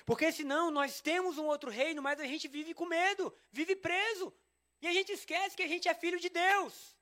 Porque 0.05 0.31
senão 0.33 0.70
nós 0.70 1.00
temos 1.00 1.38
um 1.38 1.46
outro 1.46 1.70
reino, 1.70 2.03
mas 2.03 2.20
a 2.20 2.26
gente 2.26 2.48
vive 2.48 2.74
com 2.74 2.87
medo, 2.87 3.35
vive 3.50 3.76
preso. 3.76 4.33
E 4.81 4.88
a 4.88 4.92
gente 4.92 5.12
esquece 5.12 5.57
que 5.57 5.62
a 5.62 5.68
gente 5.68 5.88
é 5.88 5.94
filho 5.94 6.18
de 6.18 6.29
Deus. 6.29 6.96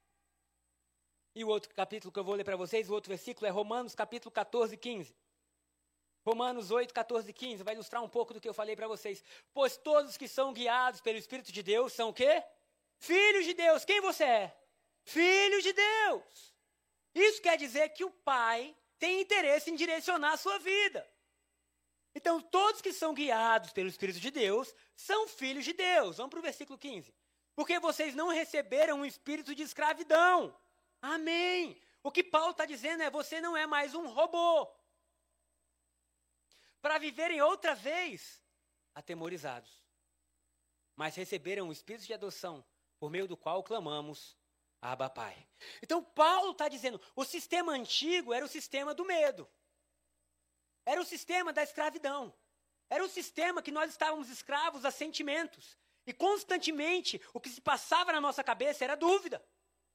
E 1.35 1.45
o 1.45 1.49
outro 1.49 1.73
capítulo 1.75 2.13
que 2.13 2.19
eu 2.19 2.25
vou 2.25 2.35
ler 2.35 2.45
para 2.45 2.57
vocês, 2.57 2.91
o 2.91 2.95
outro 2.95 3.09
versículo 3.09 3.47
é 3.47 3.51
Romanos 3.51 3.95
capítulo 3.95 4.31
14, 4.33 4.77
15. 4.77 5.15
Romanos 6.25 6.71
8, 6.71 6.93
14 6.93 7.31
e 7.31 7.33
15 7.33 7.63
vai 7.63 7.75
ilustrar 7.75 8.03
um 8.03 8.09
pouco 8.09 8.35
do 8.35 8.41
que 8.41 8.49
eu 8.49 8.53
falei 8.53 8.77
para 8.77 8.89
vocês. 8.89 9.25
Pois 9.55 9.77
todos 9.77 10.17
que 10.17 10.29
são 10.29 10.53
guiados 10.53 11.01
pelo 11.01 11.17
Espírito 11.17 11.53
de 11.53 11.63
Deus 11.63 11.93
são 11.93 12.11
o 12.11 12.13
quê? 12.13 12.43
Filhos 12.99 13.45
de 13.45 13.55
Deus. 13.55 13.85
Quem 13.85 14.01
você 14.01 14.25
é? 14.25 14.57
Filho 15.05 15.63
de 15.63 15.73
Deus. 15.73 16.55
Isso 17.15 17.41
quer 17.41 17.57
dizer 17.57 17.89
que 17.91 18.05
o 18.05 18.11
Pai 18.11 18.77
tem 18.99 19.21
interesse 19.21 19.71
em 19.71 19.77
direcionar 19.77 20.33
a 20.33 20.37
sua 20.37 20.59
vida. 20.59 21.09
Então, 22.19 22.41
todos 22.41 22.81
que 22.81 22.93
são 22.93 23.15
guiados 23.15 23.73
pelo 23.73 23.89
Espírito 23.89 24.19
de 24.19 24.33
Deus 24.33 24.75
são 24.97 25.29
filhos 25.29 25.65
de 25.65 25.73
Deus. 25.73 26.17
Vamos 26.17 26.31
para 26.31 26.41
o 26.41 26.43
versículo 26.43 26.77
15. 26.77 27.15
Porque 27.55 27.79
vocês 27.79 28.13
não 28.13 28.27
receberam 28.27 28.99
um 28.99 29.05
espírito 29.05 29.55
de 29.55 29.63
escravidão. 29.63 30.53
Amém. 31.01 31.81
O 32.03 32.11
que 32.11 32.25
Paulo 32.25 32.51
está 32.51 32.67
dizendo 32.67 33.05
é: 33.05 33.09
você 33.09 33.41
não 33.41 33.57
é 33.57 33.69
mais 33.69 33.95
um 33.95 34.09
robô. 34.09 34.69
Para 36.83 36.99
viverem 36.99 37.41
outra 37.41 37.77
vez 37.77 38.43
atemorizados. 38.97 39.71
Mas 40.97 41.15
receberam 41.15 41.69
o 41.69 41.73
espírito 41.73 42.05
de 42.05 42.15
adoção, 42.15 42.65
por 42.99 43.13
meio 43.13 43.29
do 43.29 43.37
qual 43.37 43.63
clamamos, 43.63 44.37
Abba 44.83 45.09
Pai. 45.09 45.47
Então, 45.81 46.03
Paulo 46.03 46.51
está 46.51 46.69
dizendo: 46.69 47.01
o 47.15 47.25
sistema 47.25 47.71
antigo 47.71 48.35
era 48.35 48.45
o 48.45 48.49
sistema 48.49 48.93
do 48.93 49.05
medo. 49.05 49.49
Era 50.89 51.03
o 51.03 51.05
sistema 51.05 51.53
da 51.53 51.63
escravidão. 51.63 52.33
Era 52.89 53.05
o 53.05 53.09
sistema 53.11 53.61
que 53.61 53.71
nós 53.71 53.91
estávamos 53.91 54.31
escravos 54.31 54.87
a 54.87 54.91
sentimentos. 54.91 55.77
E 56.07 56.15
constantemente 56.15 57.21
o 57.35 57.39
que 57.39 57.51
se 57.51 57.61
passava 57.61 58.11
na 58.11 58.23
nossa 58.23 58.43
cabeça 58.43 58.85
era 58.85 58.97
dúvida. 58.97 59.45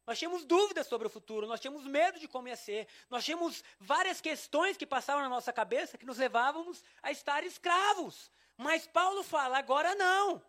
Nós 0.05 0.19
tínhamos 0.19 0.45
dúvidas 0.45 0.85
sobre 0.85 1.07
o 1.07 1.09
futuro, 1.09 1.47
nós 1.47 1.59
tínhamos 1.59 1.83
medo 1.85 2.19
de 2.19 2.27
como 2.27 2.47
ia 2.47 2.55
ser, 2.55 2.87
nós 3.09 3.25
tínhamos 3.25 3.63
várias 3.79 4.21
questões 4.21 4.77
que 4.77 4.85
passavam 4.85 5.23
na 5.23 5.29
nossa 5.29 5.51
cabeça 5.51 5.97
que 5.97 6.05
nos 6.05 6.19
levávamos 6.19 6.83
a 7.01 7.09
estar 7.09 7.43
escravos. 7.43 8.29
Mas 8.55 8.85
Paulo 8.85 9.23
fala: 9.23 9.57
agora 9.57 9.95
não. 9.95 10.43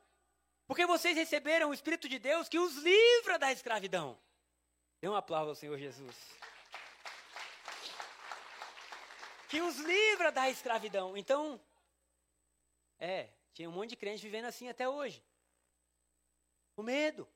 Porque 0.67 0.85
vocês 0.85 1.17
receberam 1.17 1.71
o 1.71 1.75
Espírito 1.75 2.07
de 2.07 2.19
Deus 2.19 2.51
que 2.51 2.59
os 2.59 2.75
livra 2.77 3.39
da 3.39 3.51
escravidão. 3.51 4.19
Dê 5.01 5.09
um 5.09 5.17
aplauso 5.17 5.51
ao 5.51 5.55
Senhor 5.55 5.79
Jesus. 5.79 6.15
Que 9.55 9.63
os 9.63 9.77
livra 9.77 10.33
da 10.33 10.51
escravidão. 10.51 11.17
Então, 11.17 11.61
é, 12.99 13.29
tinha 13.53 13.71
um 13.71 13.73
monte 13.73 13.91
de 13.91 13.97
crente 13.97 14.21
vivendo 14.21 14.47
assim 14.47 14.69
até 14.69 14.89
hoje. 14.89 15.25
O 16.77 16.83
medo, 16.83 17.29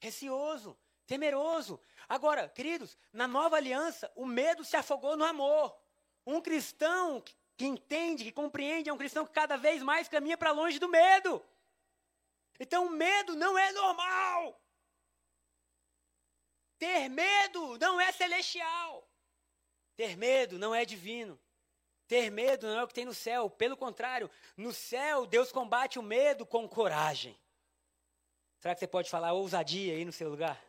receoso, 0.00 0.74
temeroso. 1.06 1.78
Agora, 2.08 2.48
queridos, 2.48 2.96
na 3.12 3.28
nova 3.28 3.56
aliança, 3.56 4.10
o 4.16 4.24
medo 4.24 4.64
se 4.64 4.74
afogou 4.74 5.18
no 5.18 5.24
amor. 5.24 5.78
Um 6.26 6.40
cristão 6.40 7.22
que, 7.58 7.66
entende, 7.66 8.24
que 8.24 8.32
compreende, 8.32 8.88
é 8.88 8.92
um 8.94 8.96
cristão 8.96 9.26
que 9.26 9.32
cada 9.32 9.58
vez 9.58 9.82
mais 9.82 10.08
caminha 10.08 10.38
para 10.38 10.50
longe 10.50 10.78
do 10.78 10.88
medo. 10.88 11.44
Então, 12.58 12.86
o 12.86 12.90
medo 12.90 13.36
não 13.36 13.58
é 13.58 13.70
normal. 13.70 14.58
Ter 16.78 17.10
medo 17.10 17.76
não 17.76 18.00
é 18.00 18.10
celestial. 18.12 19.06
Ter 19.96 20.16
medo 20.16 20.58
não 20.58 20.74
é 20.74 20.84
divino. 20.84 21.38
Ter 22.06 22.30
medo 22.30 22.66
não 22.66 22.78
é 22.78 22.84
o 22.84 22.88
que 22.88 22.94
tem 22.94 23.04
no 23.04 23.14
céu. 23.14 23.48
Pelo 23.48 23.76
contrário, 23.76 24.30
no 24.56 24.72
céu, 24.72 25.26
Deus 25.26 25.50
combate 25.50 25.98
o 25.98 26.02
medo 26.02 26.44
com 26.44 26.68
coragem. 26.68 27.38
Será 28.58 28.74
que 28.74 28.80
você 28.80 28.86
pode 28.86 29.10
falar 29.10 29.32
ousadia 29.32 29.94
aí 29.94 30.04
no 30.04 30.12
seu 30.12 30.28
lugar? 30.28 30.62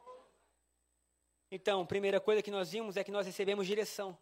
Então, 1.50 1.86
primeira 1.86 2.20
coisa 2.20 2.42
que 2.42 2.52
nós 2.52 2.72
vimos 2.72 2.98
é 2.98 3.04
que 3.04 3.12
nós 3.12 3.26
recebemos 3.26 3.68
direção. 3.68 4.18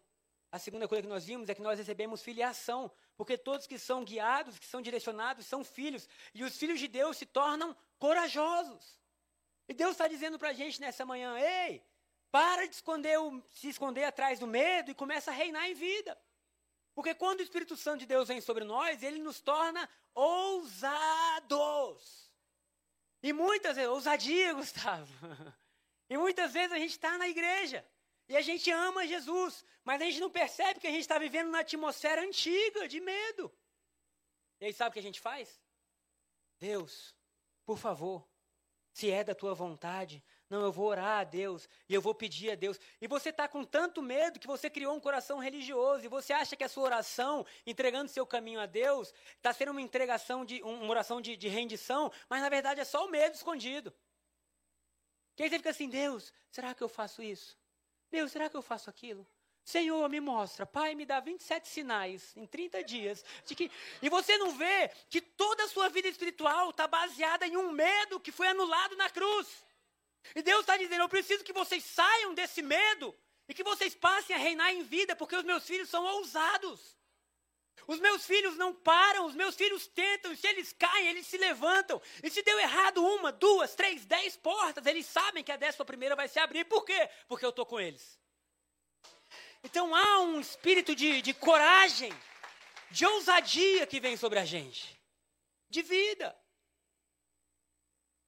A 0.52 0.58
segunda 0.58 0.86
coisa 0.86 1.02
que 1.02 1.08
nós 1.08 1.24
vimos 1.24 1.48
é 1.48 1.54
que 1.54 1.62
nós 1.62 1.78
recebemos 1.78 2.22
filiação, 2.22 2.88
porque 3.16 3.36
todos 3.36 3.66
que 3.66 3.76
são 3.76 4.04
guiados, 4.04 4.56
que 4.56 4.66
são 4.66 4.80
direcionados, 4.80 5.46
são 5.46 5.64
filhos. 5.64 6.08
E 6.32 6.44
os 6.44 6.56
filhos 6.56 6.78
de 6.78 6.86
Deus 6.86 7.16
se 7.16 7.26
tornam 7.26 7.76
corajosos. 7.98 9.00
E 9.68 9.74
Deus 9.74 9.92
está 9.92 10.06
dizendo 10.06 10.38
para 10.38 10.50
a 10.50 10.52
gente 10.52 10.80
nessa 10.80 11.04
manhã: 11.04 11.36
ei, 11.38 11.82
para 12.34 12.66
de 12.66 12.74
esconder 12.74 13.16
o, 13.20 13.40
se 13.52 13.68
esconder 13.68 14.02
atrás 14.02 14.40
do 14.40 14.46
medo 14.48 14.90
e 14.90 14.94
começa 14.94 15.30
a 15.30 15.34
reinar 15.34 15.70
em 15.70 15.74
vida. 15.74 16.20
Porque 16.92 17.14
quando 17.14 17.38
o 17.38 17.42
Espírito 17.44 17.76
Santo 17.76 18.00
de 18.00 18.06
Deus 18.06 18.26
vem 18.26 18.40
sobre 18.40 18.64
nós, 18.64 19.04
ele 19.04 19.20
nos 19.20 19.40
torna 19.40 19.88
ousados. 20.12 21.48
E 23.22 23.32
muitas 23.32 23.76
vezes, 23.76 23.88
ousadia, 23.88 24.52
Gustavo. 24.58 25.14
E 26.10 26.16
muitas 26.16 26.52
vezes 26.52 26.72
a 26.72 26.78
gente 26.80 26.90
está 26.90 27.16
na 27.16 27.28
igreja. 27.28 27.86
E 28.28 28.36
a 28.36 28.40
gente 28.40 28.68
ama 28.68 29.06
Jesus, 29.06 29.64
mas 29.84 30.02
a 30.02 30.04
gente 30.04 30.18
não 30.18 30.28
percebe 30.28 30.80
que 30.80 30.88
a 30.88 30.90
gente 30.90 31.02
está 31.02 31.20
vivendo 31.20 31.52
na 31.52 31.60
atmosfera 31.60 32.20
antiga 32.20 32.88
de 32.88 33.00
medo. 33.00 33.48
E 34.60 34.64
aí 34.64 34.72
sabe 34.72 34.90
o 34.90 34.92
que 34.92 34.98
a 34.98 35.02
gente 35.02 35.20
faz? 35.20 35.62
Deus, 36.58 37.14
por 37.64 37.78
favor, 37.78 38.28
se 38.92 39.08
é 39.08 39.22
da 39.22 39.36
tua 39.36 39.54
vontade, 39.54 40.20
não, 40.54 40.62
eu 40.64 40.72
vou 40.72 40.86
orar 40.86 41.20
a 41.20 41.24
Deus 41.24 41.68
e 41.88 41.94
eu 41.94 42.00
vou 42.00 42.14
pedir 42.14 42.52
a 42.52 42.54
Deus. 42.54 42.78
E 43.00 43.08
você 43.08 43.30
está 43.30 43.48
com 43.48 43.64
tanto 43.64 44.00
medo 44.00 44.38
que 44.38 44.46
você 44.46 44.70
criou 44.70 44.94
um 44.94 45.00
coração 45.00 45.38
religioso 45.38 46.04
e 46.04 46.08
você 46.08 46.32
acha 46.32 46.54
que 46.54 46.62
a 46.62 46.68
sua 46.68 46.84
oração, 46.84 47.44
entregando 47.66 48.08
seu 48.08 48.24
caminho 48.24 48.60
a 48.60 48.66
Deus, 48.66 49.12
está 49.36 49.52
sendo 49.52 49.72
uma 49.72 49.82
entregação 49.82 50.44
de 50.44 50.62
uma 50.62 50.88
oração 50.88 51.20
de, 51.20 51.36
de 51.36 51.48
rendição, 51.48 52.12
mas 52.28 52.40
na 52.40 52.48
verdade 52.48 52.80
é 52.80 52.84
só 52.84 53.04
o 53.04 53.10
medo 53.10 53.34
escondido. 53.34 53.92
Que 55.34 55.42
aí 55.42 55.50
você 55.50 55.56
fica 55.56 55.70
assim, 55.70 55.88
Deus, 55.88 56.32
será 56.50 56.72
que 56.72 56.82
eu 56.82 56.88
faço 56.88 57.20
isso? 57.20 57.58
Deus, 58.10 58.30
será 58.30 58.48
que 58.48 58.56
eu 58.56 58.62
faço 58.62 58.88
aquilo? 58.88 59.26
Senhor, 59.64 60.08
me 60.08 60.20
mostra. 60.20 60.64
Pai, 60.64 60.94
me 60.94 61.04
dá 61.04 61.18
27 61.18 61.66
sinais 61.66 62.36
em 62.36 62.46
30 62.46 62.84
dias. 62.84 63.24
De 63.46 63.54
que... 63.54 63.70
E 64.00 64.08
você 64.08 64.36
não 64.36 64.52
vê 64.52 64.90
que 65.08 65.20
toda 65.20 65.64
a 65.64 65.68
sua 65.68 65.88
vida 65.88 66.06
espiritual 66.06 66.70
está 66.70 66.86
baseada 66.86 67.46
em 67.46 67.56
um 67.56 67.72
medo 67.72 68.20
que 68.20 68.30
foi 68.30 68.46
anulado 68.46 68.94
na 68.96 69.10
cruz. 69.10 69.64
E 70.34 70.42
Deus 70.42 70.60
está 70.60 70.76
dizendo: 70.76 71.02
eu 71.02 71.08
preciso 71.08 71.44
que 71.44 71.52
vocês 71.52 71.84
saiam 71.84 72.34
desse 72.34 72.62
medo 72.62 73.14
e 73.48 73.54
que 73.54 73.62
vocês 73.62 73.94
passem 73.94 74.34
a 74.34 74.38
reinar 74.38 74.72
em 74.72 74.82
vida, 74.82 75.14
porque 75.16 75.36
os 75.36 75.44
meus 75.44 75.64
filhos 75.66 75.88
são 75.88 76.04
ousados. 76.04 76.96
Os 77.86 78.00
meus 78.00 78.24
filhos 78.24 78.56
não 78.56 78.74
param, 78.74 79.26
os 79.26 79.34
meus 79.34 79.54
filhos 79.54 79.86
tentam, 79.86 80.32
e 80.32 80.36
se 80.36 80.46
eles 80.46 80.72
caem, 80.72 81.08
eles 81.08 81.26
se 81.26 81.36
levantam. 81.36 82.00
E 82.22 82.30
se 82.30 82.42
deu 82.42 82.58
errado 82.58 83.04
uma, 83.04 83.30
duas, 83.30 83.74
três, 83.74 84.06
dez 84.06 84.36
portas, 84.36 84.86
eles 84.86 85.04
sabem 85.06 85.44
que 85.44 85.52
a 85.52 85.56
décima 85.56 85.84
primeira 85.84 86.16
vai 86.16 86.28
se 86.28 86.38
abrir. 86.38 86.64
Por 86.64 86.84
quê? 86.84 87.08
Porque 87.28 87.44
eu 87.44 87.50
estou 87.50 87.66
com 87.66 87.78
eles. 87.78 88.18
Então 89.62 89.94
há 89.94 90.20
um 90.20 90.40
espírito 90.40 90.94
de, 90.94 91.20
de 91.20 91.34
coragem, 91.34 92.12
de 92.90 93.04
ousadia 93.04 93.86
que 93.86 94.00
vem 94.00 94.16
sobre 94.16 94.38
a 94.38 94.44
gente, 94.44 94.98
de 95.68 95.82
vida. 95.82 96.34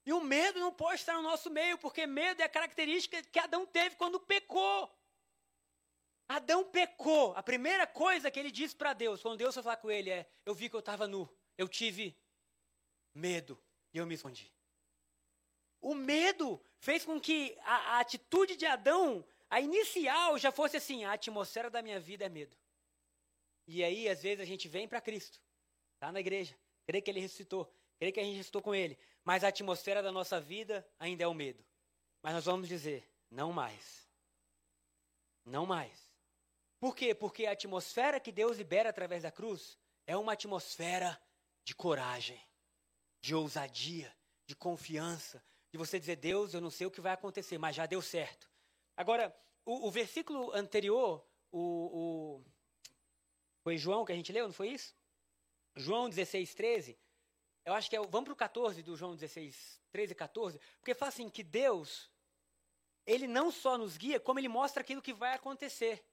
E 0.07 0.13
o 0.13 0.21
medo 0.21 0.61
não 0.61 0.73
pode 0.73 1.01
estar 1.01 1.15
no 1.15 1.23
nosso 1.23 1.51
meio, 1.51 1.77
porque 1.77 2.07
medo 2.07 2.41
é 2.41 2.45
a 2.45 2.49
característica 2.49 3.21
que 3.25 3.41
Adão 3.41 3.67
teve 3.67 3.97
quando 3.97 4.21
pecou. 4.21 4.89
Adão 6.29 6.65
pecou. 6.65 7.35
A 7.37 7.43
primeira 7.43 7.89
coisa 7.89 8.31
que 8.31 8.39
ele 8.39 8.53
disse 8.53 8.75
para 8.75 8.93
Deus, 8.93 9.21
quando 9.21 9.37
Deus 9.37 9.53
foi 9.53 9.65
falar 9.65 9.79
com 9.79 9.91
ele, 9.91 10.11
é: 10.11 10.31
Eu 10.45 10.55
vi 10.55 10.69
que 10.69 10.77
eu 10.77 10.81
estava 10.81 11.09
nu, 11.09 11.29
eu 11.59 11.69
tive 11.69 12.17
medo 13.13 13.61
e 13.93 13.99
eu 13.99 14.07
me 14.07 14.15
escondi. 14.15 14.53
O 15.81 15.93
medo 15.93 16.61
fez 16.79 17.05
com 17.05 17.21
que 17.21 17.59
a, 17.63 17.97
a 17.97 18.01
atitude 18.01 18.55
de 18.55 18.65
Adão, 18.65 19.27
a 19.51 19.61
inicial, 19.61 20.39
já 20.39 20.53
fosse 20.53 20.77
assim: 20.77 21.05
a 21.05 21.15
atmosfera 21.15 21.69
da 21.69 21.83
minha 21.83 21.99
vida 21.99 22.25
é 22.25 22.29
medo. 22.29 22.57
E 23.67 23.83
aí, 23.83 24.09
às 24.09 24.23
vezes, 24.23 24.41
a 24.41 24.45
gente 24.45 24.69
vem 24.69 24.87
para 24.87 25.01
Cristo, 25.01 25.41
está 25.95 26.13
na 26.13 26.21
igreja, 26.21 26.57
crê 26.87 27.01
que 27.01 27.11
ele 27.11 27.19
ressuscitou, 27.19 27.69
crê 27.99 28.13
que 28.13 28.21
a 28.21 28.23
gente 28.23 28.37
ressuscitou 28.37 28.63
com 28.63 28.75
ele, 28.75 28.99
mas 29.25 29.45
a 29.45 29.49
atmosfera 29.49 30.03
da 30.03 30.13
nossa 30.13 30.41
vida 30.41 30.87
ainda 30.99 31.25
é 31.25 31.27
o 31.27 31.35
medo. 31.35 31.65
Mas 32.23 32.35
nós 32.35 32.45
vamos 32.45 32.69
dizer: 32.69 33.09
não 33.31 33.53
mais. 33.53 34.09
Não 35.45 35.67
mais. 35.67 36.13
Por 36.79 36.95
quê? 36.95 37.15
Porque 37.15 37.47
a 37.47 37.53
atmosfera 37.53 38.21
que 38.21 38.33
Deus 38.33 38.59
libera 38.59 38.91
através 38.91 39.23
da 39.23 39.31
cruz 39.31 39.79
é 40.07 40.17
uma 40.17 40.33
atmosfera 40.33 41.21
de 41.65 41.75
coragem, 41.75 42.41
de 43.21 43.35
ousadia, 43.35 44.15
de 44.47 44.55
confiança, 44.55 45.43
de 45.73 45.79
você 45.79 45.99
dizer, 45.99 46.17
Deus, 46.17 46.55
eu 46.55 46.61
não 46.61 46.71
sei 46.71 46.87
o 46.87 46.91
que 46.91 47.01
vai 47.01 47.13
acontecer, 47.13 47.59
mas 47.59 47.75
já 47.75 47.87
deu 47.87 48.01
certo. 48.01 48.49
Agora, 48.97 49.37
o, 49.65 49.89
o 49.89 49.91
versículo 49.91 50.53
anterior, 50.53 51.27
o, 51.51 51.61
o, 52.41 52.45
foi 53.63 53.77
João 53.77 54.05
que 54.05 54.13
a 54.13 54.15
gente 54.15 54.33
leu, 54.33 54.47
não 54.47 54.55
foi 54.55 54.69
isso? 54.69 54.95
João 55.75 56.09
16, 56.09 56.55
13. 56.55 56.99
Eu 57.67 57.75
acho 57.75 57.91
que 57.91 57.97
é. 57.97 58.01
Vamos 58.01 58.25
para 58.25 58.33
o 58.33 58.37
14 58.37 58.81
do 58.83 58.97
João 58.97 59.17
16, 59.17 59.83
13 59.91 60.13
e 60.13 60.15
14. 60.15 60.61
Porque 60.79 60.95
fala 60.95 61.09
assim: 61.09 61.29
que 61.29 61.43
Deus, 61.43 62.09
Ele 63.05 63.27
não 63.27 63.51
só 63.51 63.77
nos 63.77 63.97
guia, 63.97 64.21
como 64.21 64.39
Ele 64.39 64.49
mostra 64.49 64.83
aquilo 64.83 65.03
que 65.03 65.13
vai 65.13 65.35
acontecer. 65.35 66.07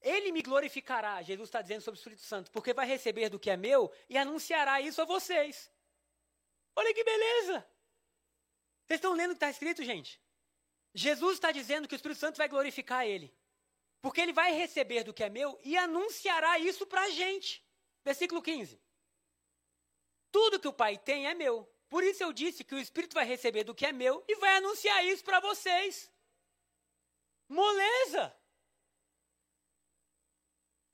Ele 0.00 0.32
me 0.32 0.42
glorificará, 0.42 1.22
Jesus 1.22 1.48
está 1.48 1.62
dizendo 1.62 1.82
sobre 1.82 1.96
o 1.96 2.00
Espírito 2.00 2.22
Santo, 2.22 2.50
porque 2.50 2.74
vai 2.74 2.86
receber 2.86 3.28
do 3.28 3.38
que 3.38 3.50
é 3.50 3.56
meu 3.56 3.92
e 4.08 4.18
anunciará 4.18 4.80
isso 4.80 5.00
a 5.00 5.04
vocês. 5.04 5.70
Olha 6.74 6.92
que 6.92 7.04
beleza! 7.04 7.64
Vocês 8.84 8.98
estão 8.98 9.12
lendo 9.12 9.30
o 9.30 9.34
que 9.34 9.36
está 9.36 9.50
escrito, 9.50 9.84
gente? 9.84 10.20
Jesus 10.92 11.34
está 11.34 11.52
dizendo 11.52 11.86
que 11.86 11.94
o 11.94 11.96
Espírito 11.96 12.18
Santo 12.18 12.36
vai 12.36 12.48
glorificar 12.48 13.06
ele, 13.06 13.32
porque 14.00 14.20
ele 14.20 14.32
vai 14.32 14.52
receber 14.52 15.04
do 15.04 15.14
que 15.14 15.22
é 15.22 15.28
meu 15.28 15.56
e 15.62 15.76
anunciará 15.76 16.58
isso 16.58 16.84
para 16.84 17.02
a 17.02 17.10
gente. 17.10 17.64
Versículo 18.04 18.42
15. 18.42 18.80
Tudo 20.32 20.58
que 20.58 20.66
o 20.66 20.72
Pai 20.72 20.96
tem 20.96 21.28
é 21.28 21.34
meu. 21.34 21.70
Por 21.90 22.02
isso 22.02 22.22
eu 22.22 22.32
disse 22.32 22.64
que 22.64 22.74
o 22.74 22.78
Espírito 22.78 23.12
vai 23.12 23.26
receber 23.26 23.64
do 23.64 23.74
que 23.74 23.84
é 23.84 23.92
meu 23.92 24.24
e 24.26 24.34
vai 24.36 24.56
anunciar 24.56 25.04
isso 25.04 25.22
para 25.22 25.40
vocês. 25.40 26.10
Moleza! 27.46 28.34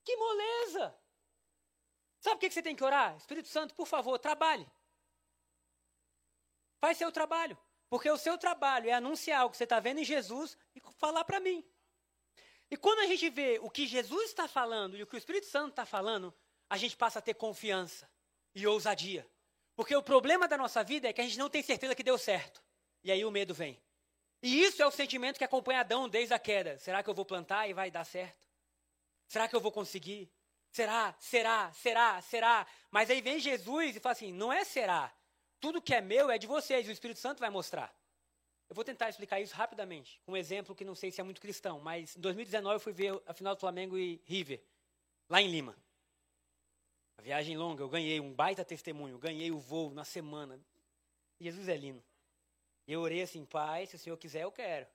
Que 0.05 0.17
moleza! 0.17 0.99
Sabe 2.19 2.37
o 2.37 2.39
que 2.41 2.51
você 2.51 2.61
tem 2.61 2.75
que 2.75 2.83
orar? 2.83 3.17
Espírito 3.17 3.47
Santo, 3.47 3.75
por 3.75 3.87
favor, 3.87 4.19
trabalhe. 4.19 4.69
Faz 6.81 6.99
seu 6.99 7.13
trabalho. 7.13 7.57
Porque 7.89 8.11
o 8.11 8.19
seu 8.19 8.37
trabalho 8.37 8.91
é 8.91 8.93
anunciar 8.93 9.47
o 9.47 9.51
que 9.51 9.57
você 9.57 9.65
está 9.65 9.79
vendo 9.79 10.01
em 10.01 10.05
Jesus 10.05 10.59
e 10.75 10.81
falar 10.99 11.25
para 11.25 11.39
mim. 11.39 11.65
E 12.71 12.77
quando 12.77 12.99
a 12.99 13.07
gente 13.07 13.31
vê 13.31 13.61
o 13.63 13.71
que 13.71 13.87
Jesus 13.87 14.31
está 14.31 14.49
falando 14.49 14.97
e 14.97 15.03
o 15.03 15.07
que 15.07 15.15
o 15.15 15.19
Espírito 15.19 15.47
Santo 15.47 15.71
está 15.71 15.87
falando, 15.87 16.35
a 16.69 16.77
gente 16.77 16.97
passa 16.97 17.21
a 17.21 17.23
ter 17.23 17.35
confiança 17.35 18.11
e 18.59 18.67
ousadia. 18.67 19.27
Porque 19.77 19.95
o 19.95 20.03
problema 20.03 20.49
da 20.49 20.59
nossa 20.59 20.83
vida 20.83 21.09
é 21.09 21.13
que 21.13 21.21
a 21.21 21.25
gente 21.25 21.39
não 21.39 21.49
tem 21.49 21.63
certeza 21.63 21.95
que 21.95 22.03
deu 22.03 22.19
certo. 22.19 22.63
E 23.05 23.13
aí 23.13 23.25
o 23.25 23.31
medo 23.31 23.55
vem. 23.55 23.81
E 24.43 24.63
isso 24.63 24.83
é 24.83 24.87
o 24.87 24.91
sentimento 24.91 25.39
que 25.39 25.45
acompanha 25.45 25.81
Adão 25.81 26.09
desde 26.09 26.35
a 26.35 26.39
queda. 26.39 26.79
Será 26.79 27.03
que 27.03 27.09
eu 27.09 27.15
vou 27.15 27.25
plantar 27.25 27.69
e 27.69 27.73
vai 27.73 27.91
dar 27.91 28.05
certo? 28.05 28.39
Será 29.27 29.47
que 29.47 29.55
eu 29.55 29.61
vou 29.61 29.71
conseguir? 29.71 30.31
Será? 30.71 31.15
Será? 31.19 31.73
Será? 31.73 32.21
Será? 32.23 32.67
Mas 32.91 33.11
aí 33.11 33.21
vem 33.21 33.39
Jesus 33.39 33.97
e 33.97 34.01
fala 34.01 34.13
assim: 34.13 34.33
não 34.33 34.53
é 34.53 34.65
será. 34.65 35.13
Tudo 35.61 35.83
que 35.83 35.95
é 35.95 36.01
meu 36.01 36.31
é 36.31 36.39
de 36.39 36.47
vocês, 36.47 36.87
o 36.87 36.91
Espírito 36.93 37.21
Santo 37.21 37.41
vai 37.41 37.51
mostrar. 37.51 37.95
Eu 38.69 38.75
vou 38.75 38.85
tentar 38.85 39.09
explicar 39.09 39.41
isso 39.41 39.55
rapidamente, 39.55 40.21
um 40.29 40.37
exemplo 40.37 40.75
que 40.75 40.85
não 40.85 40.95
sei 40.95 41.11
se 41.11 41.21
é 41.21 41.25
muito 41.25 41.41
cristão, 41.41 41.81
mas 41.81 42.15
em 42.17 42.21
2019 42.21 42.77
eu 42.77 42.81
fui 42.81 42.93
ver 42.93 43.21
a 43.27 43.33
final 43.33 43.55
do 43.55 43.61
Flamengo 43.61 43.97
e 43.97 44.21
River, 44.27 44.63
lá 45.29 45.41
em 45.41 45.51
Lima. 45.51 45.75
A 47.19 47.23
viagem 47.23 47.57
longa, 47.57 47.83
eu 47.83 47.89
ganhei 47.89 48.21
um 48.21 48.33
baita 48.33 48.65
testemunho, 48.65 49.19
ganhei 49.19 49.51
o 49.51 49.59
voo 49.59 49.93
na 49.93 50.05
semana. 50.05 50.59
Jesus 51.41 51.69
é 51.69 51.77
lindo. 51.77 52.03
Eu 52.87 53.01
orei 53.01 53.23
assim, 53.23 53.45
pai, 53.45 53.87
se 53.87 53.97
o 53.97 53.99
senhor 53.99 54.17
quiser, 54.17 54.45
eu 54.45 54.53
quero. 54.53 54.87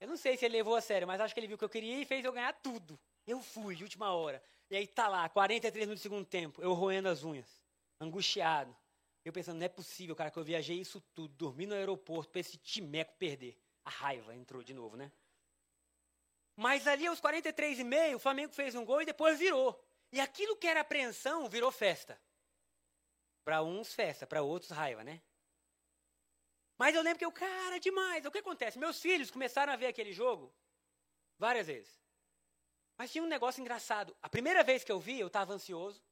Eu 0.00 0.08
não 0.08 0.16
sei 0.16 0.36
se 0.36 0.44
ele 0.44 0.56
levou 0.56 0.74
a 0.74 0.80
sério, 0.80 1.06
mas 1.06 1.20
acho 1.20 1.32
que 1.32 1.40
ele 1.40 1.46
viu 1.46 1.54
o 1.54 1.58
que 1.58 1.64
eu 1.64 1.68
queria 1.68 2.00
e 2.00 2.04
fez 2.04 2.24
eu 2.24 2.32
ganhar 2.32 2.52
tudo. 2.54 2.98
Eu 3.26 3.40
fui, 3.40 3.76
de 3.76 3.84
última 3.84 4.12
hora. 4.12 4.42
E 4.68 4.76
aí 4.76 4.86
tá 4.86 5.08
lá, 5.08 5.28
43 5.28 5.86
minutos 5.86 6.00
do 6.00 6.02
segundo 6.02 6.26
tempo, 6.26 6.60
eu 6.60 6.74
roendo 6.74 7.08
as 7.08 7.24
unhas, 7.24 7.48
angustiado. 8.00 8.76
Eu 9.24 9.32
pensando, 9.32 9.58
não 9.58 9.66
é 9.66 9.68
possível, 9.68 10.14
cara, 10.16 10.30
que 10.30 10.38
eu 10.38 10.44
viajei 10.44 10.78
isso 10.78 11.00
tudo, 11.14 11.34
dormi 11.34 11.66
no 11.66 11.74
aeroporto 11.74 12.30
para 12.30 12.40
esse 12.40 12.56
timeco 12.56 13.14
perder. 13.16 13.56
A 13.84 13.90
raiva 13.90 14.34
entrou 14.34 14.62
de 14.62 14.74
novo, 14.74 14.96
né? 14.96 15.10
Mas 16.56 16.86
ali 16.86 17.06
aos 17.06 17.20
43 17.20 17.78
e 17.78 17.84
meio, 17.84 18.16
o 18.16 18.20
Flamengo 18.20 18.52
fez 18.52 18.74
um 18.74 18.84
gol 18.84 19.02
e 19.02 19.06
depois 19.06 19.38
virou. 19.38 19.87
E 20.12 20.20
aquilo 20.20 20.56
que 20.56 20.66
era 20.66 20.80
apreensão 20.80 21.48
virou 21.48 21.70
festa. 21.70 22.20
Para 23.44 23.62
uns, 23.62 23.94
festa, 23.94 24.26
para 24.26 24.42
outros, 24.42 24.70
raiva, 24.70 25.04
né? 25.04 25.22
Mas 26.78 26.94
eu 26.94 27.02
lembro 27.02 27.18
que 27.18 27.24
eu, 27.24 27.32
cara, 27.32 27.80
demais. 27.80 28.24
O 28.24 28.30
que 28.30 28.38
acontece? 28.38 28.78
Meus 28.78 29.00
filhos 29.00 29.30
começaram 29.30 29.72
a 29.72 29.76
ver 29.76 29.86
aquele 29.86 30.12
jogo 30.12 30.54
várias 31.38 31.66
vezes. 31.66 31.98
Mas 32.96 33.10
tinha 33.10 33.22
um 33.22 33.28
negócio 33.28 33.60
engraçado. 33.60 34.16
A 34.22 34.28
primeira 34.28 34.62
vez 34.62 34.84
que 34.84 34.92
eu 34.92 35.00
vi, 35.00 35.18
eu 35.18 35.26
estava 35.26 35.52
ansioso. 35.52 36.02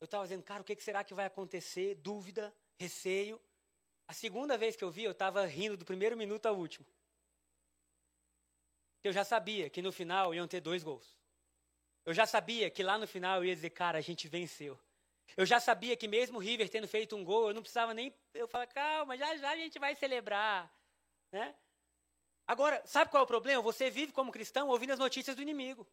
Eu 0.00 0.04
estava 0.04 0.24
dizendo, 0.24 0.42
cara, 0.42 0.62
o 0.62 0.64
que 0.64 0.76
será 0.80 1.02
que 1.02 1.12
vai 1.12 1.26
acontecer? 1.26 1.96
Dúvida, 1.96 2.54
receio. 2.78 3.40
A 4.06 4.14
segunda 4.14 4.56
vez 4.56 4.76
que 4.76 4.84
eu 4.84 4.90
vi, 4.90 5.04
eu 5.04 5.12
estava 5.12 5.44
rindo 5.44 5.76
do 5.76 5.84
primeiro 5.84 6.16
minuto 6.16 6.46
ao 6.46 6.56
último. 6.56 6.86
eu 9.02 9.12
já 9.12 9.24
sabia 9.24 9.70
que 9.70 9.80
no 9.80 9.90
final 9.90 10.34
iam 10.34 10.46
ter 10.46 10.60
dois 10.60 10.82
gols. 10.82 11.17
Eu 12.08 12.14
já 12.14 12.24
sabia 12.24 12.70
que 12.70 12.82
lá 12.82 12.96
no 12.96 13.06
final 13.06 13.36
eu 13.36 13.44
ia 13.44 13.54
dizer, 13.54 13.68
cara, 13.68 13.98
a 13.98 14.00
gente 14.00 14.28
venceu. 14.28 14.80
Eu 15.36 15.44
já 15.44 15.60
sabia 15.60 15.94
que 15.94 16.08
mesmo 16.08 16.38
o 16.38 16.40
River 16.40 16.66
tendo 16.70 16.88
feito 16.88 17.14
um 17.14 17.22
gol, 17.22 17.48
eu 17.48 17.54
não 17.54 17.60
precisava 17.60 17.92
nem. 17.92 18.14
Eu 18.32 18.48
falava, 18.48 18.70
calma, 18.72 19.14
já 19.14 19.36
já 19.36 19.50
a 19.50 19.56
gente 19.56 19.78
vai 19.78 19.94
celebrar. 19.94 20.72
Né? 21.30 21.54
Agora, 22.46 22.80
sabe 22.86 23.10
qual 23.10 23.20
é 23.20 23.24
o 23.24 23.26
problema? 23.26 23.60
Você 23.60 23.90
vive 23.90 24.10
como 24.10 24.32
cristão 24.32 24.68
ouvindo 24.68 24.94
as 24.94 24.98
notícias 24.98 25.36
do 25.36 25.42
inimigo. 25.42 25.86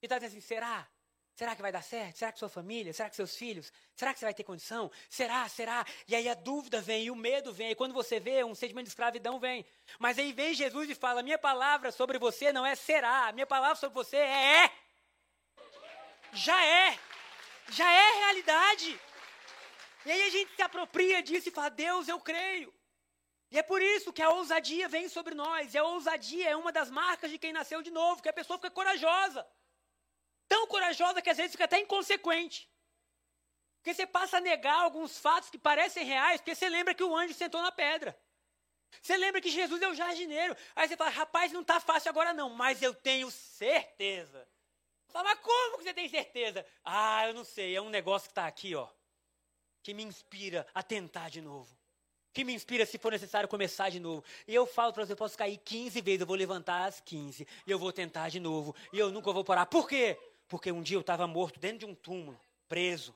E 0.00 0.06
está 0.06 0.18
dizendo 0.18 0.38
assim: 0.38 0.40
será? 0.40 0.86
Será 1.34 1.56
que 1.56 1.62
vai 1.62 1.72
dar 1.72 1.82
certo? 1.82 2.16
Será 2.16 2.30
que 2.30 2.38
sua 2.38 2.48
família? 2.48 2.92
Será 2.92 3.10
que 3.10 3.16
seus 3.16 3.34
filhos? 3.34 3.72
Será 3.96 4.14
que 4.14 4.20
você 4.20 4.24
vai 4.24 4.34
ter 4.34 4.44
condição? 4.44 4.88
Será? 5.10 5.48
Será? 5.48 5.84
E 6.06 6.14
aí 6.14 6.28
a 6.28 6.34
dúvida 6.34 6.80
vem, 6.80 7.06
e 7.06 7.10
o 7.10 7.16
medo 7.16 7.52
vem, 7.52 7.72
e 7.72 7.74
quando 7.74 7.92
você 7.92 8.20
vê, 8.20 8.44
um 8.44 8.54
sentimento 8.54 8.84
de 8.84 8.90
escravidão 8.90 9.40
vem. 9.40 9.66
Mas 9.98 10.16
aí 10.16 10.32
vem 10.32 10.54
Jesus 10.54 10.88
e 10.88 10.94
fala: 10.94 11.24
minha 11.24 11.40
palavra 11.40 11.90
sobre 11.90 12.20
você 12.20 12.52
não 12.52 12.64
é 12.64 12.76
será, 12.76 13.32
minha 13.32 13.48
palavra 13.48 13.74
sobre 13.74 13.94
você 13.94 14.16
é 14.16 14.64
é. 14.64 14.85
Já 16.36 16.64
é. 16.64 16.98
Já 17.68 17.90
é 17.90 18.18
realidade. 18.18 19.00
E 20.04 20.10
aí 20.12 20.22
a 20.22 20.30
gente 20.30 20.54
se 20.54 20.62
apropria 20.62 21.22
disso 21.22 21.48
e 21.48 21.52
fala: 21.52 21.70
Deus, 21.70 22.08
eu 22.08 22.20
creio. 22.20 22.72
E 23.50 23.58
é 23.58 23.62
por 23.62 23.80
isso 23.80 24.12
que 24.12 24.22
a 24.22 24.30
ousadia 24.30 24.88
vem 24.88 25.08
sobre 25.08 25.34
nós. 25.34 25.72
E 25.72 25.78
a 25.78 25.84
ousadia 25.84 26.50
é 26.50 26.56
uma 26.56 26.72
das 26.72 26.90
marcas 26.90 27.30
de 27.30 27.38
quem 27.38 27.52
nasceu 27.52 27.80
de 27.82 27.90
novo, 27.90 28.22
que 28.22 28.28
a 28.28 28.32
pessoa 28.32 28.58
fica 28.58 28.70
corajosa. 28.70 29.46
Tão 30.48 30.66
corajosa 30.66 31.22
que 31.22 31.30
às 31.30 31.36
vezes 31.36 31.52
fica 31.52 31.64
até 31.64 31.78
inconsequente. 31.80 32.70
Porque 33.78 33.94
você 33.94 34.06
passa 34.06 34.38
a 34.38 34.40
negar 34.40 34.80
alguns 34.80 35.18
fatos 35.18 35.48
que 35.48 35.58
parecem 35.58 36.04
reais, 36.04 36.40
porque 36.40 36.54
você 36.54 36.68
lembra 36.68 36.94
que 36.94 37.04
o 37.04 37.16
anjo 37.16 37.34
sentou 37.34 37.62
na 37.62 37.72
pedra. 37.72 38.18
Você 39.00 39.16
lembra 39.16 39.40
que 39.40 39.48
Jesus 39.48 39.80
é 39.80 39.88
o 39.88 39.94
jardineiro. 39.94 40.56
Aí 40.74 40.88
você 40.88 40.96
fala, 40.96 41.10
rapaz, 41.10 41.52
não 41.52 41.60
está 41.62 41.78
fácil 41.80 42.10
agora 42.10 42.32
não, 42.32 42.50
mas 42.50 42.82
eu 42.82 42.94
tenho 42.94 43.30
certeza. 43.30 44.48
Mas 45.12 45.38
como 45.40 45.78
que 45.78 45.84
você 45.84 45.94
tem 45.94 46.08
certeza? 46.08 46.64
Ah, 46.84 47.26
eu 47.28 47.34
não 47.34 47.44
sei, 47.44 47.74
é 47.74 47.80
um 47.80 47.88
negócio 47.88 48.28
que 48.28 48.32
está 48.32 48.46
aqui, 48.46 48.74
ó, 48.74 48.88
que 49.82 49.94
me 49.94 50.02
inspira 50.02 50.66
a 50.74 50.82
tentar 50.82 51.30
de 51.30 51.40
novo. 51.40 51.76
Que 52.32 52.44
me 52.44 52.52
inspira, 52.52 52.84
se 52.84 52.98
for 52.98 53.10
necessário, 53.10 53.48
começar 53.48 53.88
de 53.88 53.98
novo. 53.98 54.22
E 54.46 54.54
eu 54.54 54.66
falo 54.66 54.92
para 54.92 55.06
você, 55.06 55.12
eu 55.12 55.16
posso 55.16 55.38
cair 55.38 55.56
15 55.56 56.02
vezes, 56.02 56.20
eu 56.20 56.26
vou 56.26 56.36
levantar 56.36 56.84
as 56.84 57.00
15. 57.00 57.48
E 57.66 57.70
eu 57.70 57.78
vou 57.78 57.90
tentar 57.90 58.28
de 58.28 58.38
novo. 58.38 58.76
E 58.92 58.98
eu 58.98 59.10
nunca 59.10 59.32
vou 59.32 59.42
parar. 59.42 59.64
Por 59.64 59.88
quê? 59.88 60.18
Porque 60.46 60.70
um 60.70 60.82
dia 60.82 60.98
eu 60.98 61.00
estava 61.00 61.26
morto 61.26 61.58
dentro 61.58 61.78
de 61.78 61.86
um 61.86 61.94
túmulo, 61.94 62.38
preso, 62.68 63.14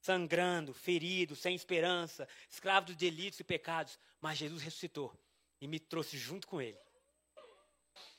sangrando, 0.00 0.74
ferido, 0.74 1.36
sem 1.36 1.54
esperança, 1.54 2.28
escravo 2.50 2.86
dos 2.86 2.96
delitos 2.96 3.38
e 3.38 3.44
pecados. 3.44 3.98
Mas 4.20 4.36
Jesus 4.36 4.62
ressuscitou 4.62 5.16
e 5.60 5.68
me 5.68 5.78
trouxe 5.78 6.18
junto 6.18 6.48
com 6.48 6.60
ele. 6.60 6.78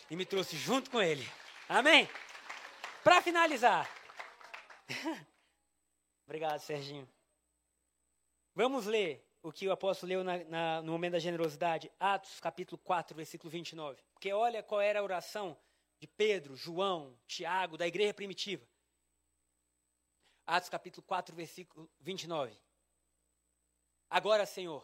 E 0.10 0.16
me 0.16 0.26
trouxe 0.26 0.56
junto 0.56 0.90
com 0.90 1.02
ele. 1.02 1.30
Amém? 1.68 2.08
Para 3.06 3.22
finalizar. 3.22 3.88
Obrigado, 6.26 6.60
Serginho. 6.60 7.08
Vamos 8.56 8.88
ler 8.88 9.24
o 9.43 9.51
que 9.51 9.68
o 9.68 9.72
apóstolo 9.72 10.10
leu 10.10 10.24
na, 10.24 10.43
na, 10.45 10.82
no 10.82 10.91
momento 10.93 11.12
da 11.12 11.20
generosidade, 11.20 11.91
Atos 11.99 12.39
capítulo 12.39 12.80
4, 12.80 13.16
versículo 13.16 13.51
29. 13.51 14.03
Porque 14.12 14.34
olha 14.34 14.64
qual 14.64 14.82
era 14.82 15.01
a 15.01 15.03
oração 15.03 15.56
de 15.99 16.08
Pedro, 16.08 16.56
João, 16.56 17.16
Tiago, 17.28 17.78
da 17.78 17.86
igreja 17.86 18.12
primitiva. 18.12 18.68
Atos 20.47 20.68
capítulo 20.68 21.06
4, 21.06 21.36
versículo 21.36 21.88
29. 21.99 22.60
Agora, 24.10 24.47
Senhor, 24.47 24.84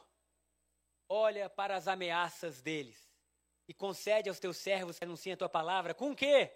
olha 1.10 1.50
para 1.50 1.76
as 1.76 1.88
ameaças 1.88 2.62
deles 2.62 3.12
e 3.68 3.74
concede 3.74 4.30
aos 4.30 4.40
teus 4.40 4.58
servos 4.58 5.00
que 5.00 5.06
anunciem 5.06 5.34
a 5.34 5.38
tua 5.38 5.50
palavra 5.50 5.96
com 5.96 6.12
o 6.12 6.16
quê? 6.16 6.56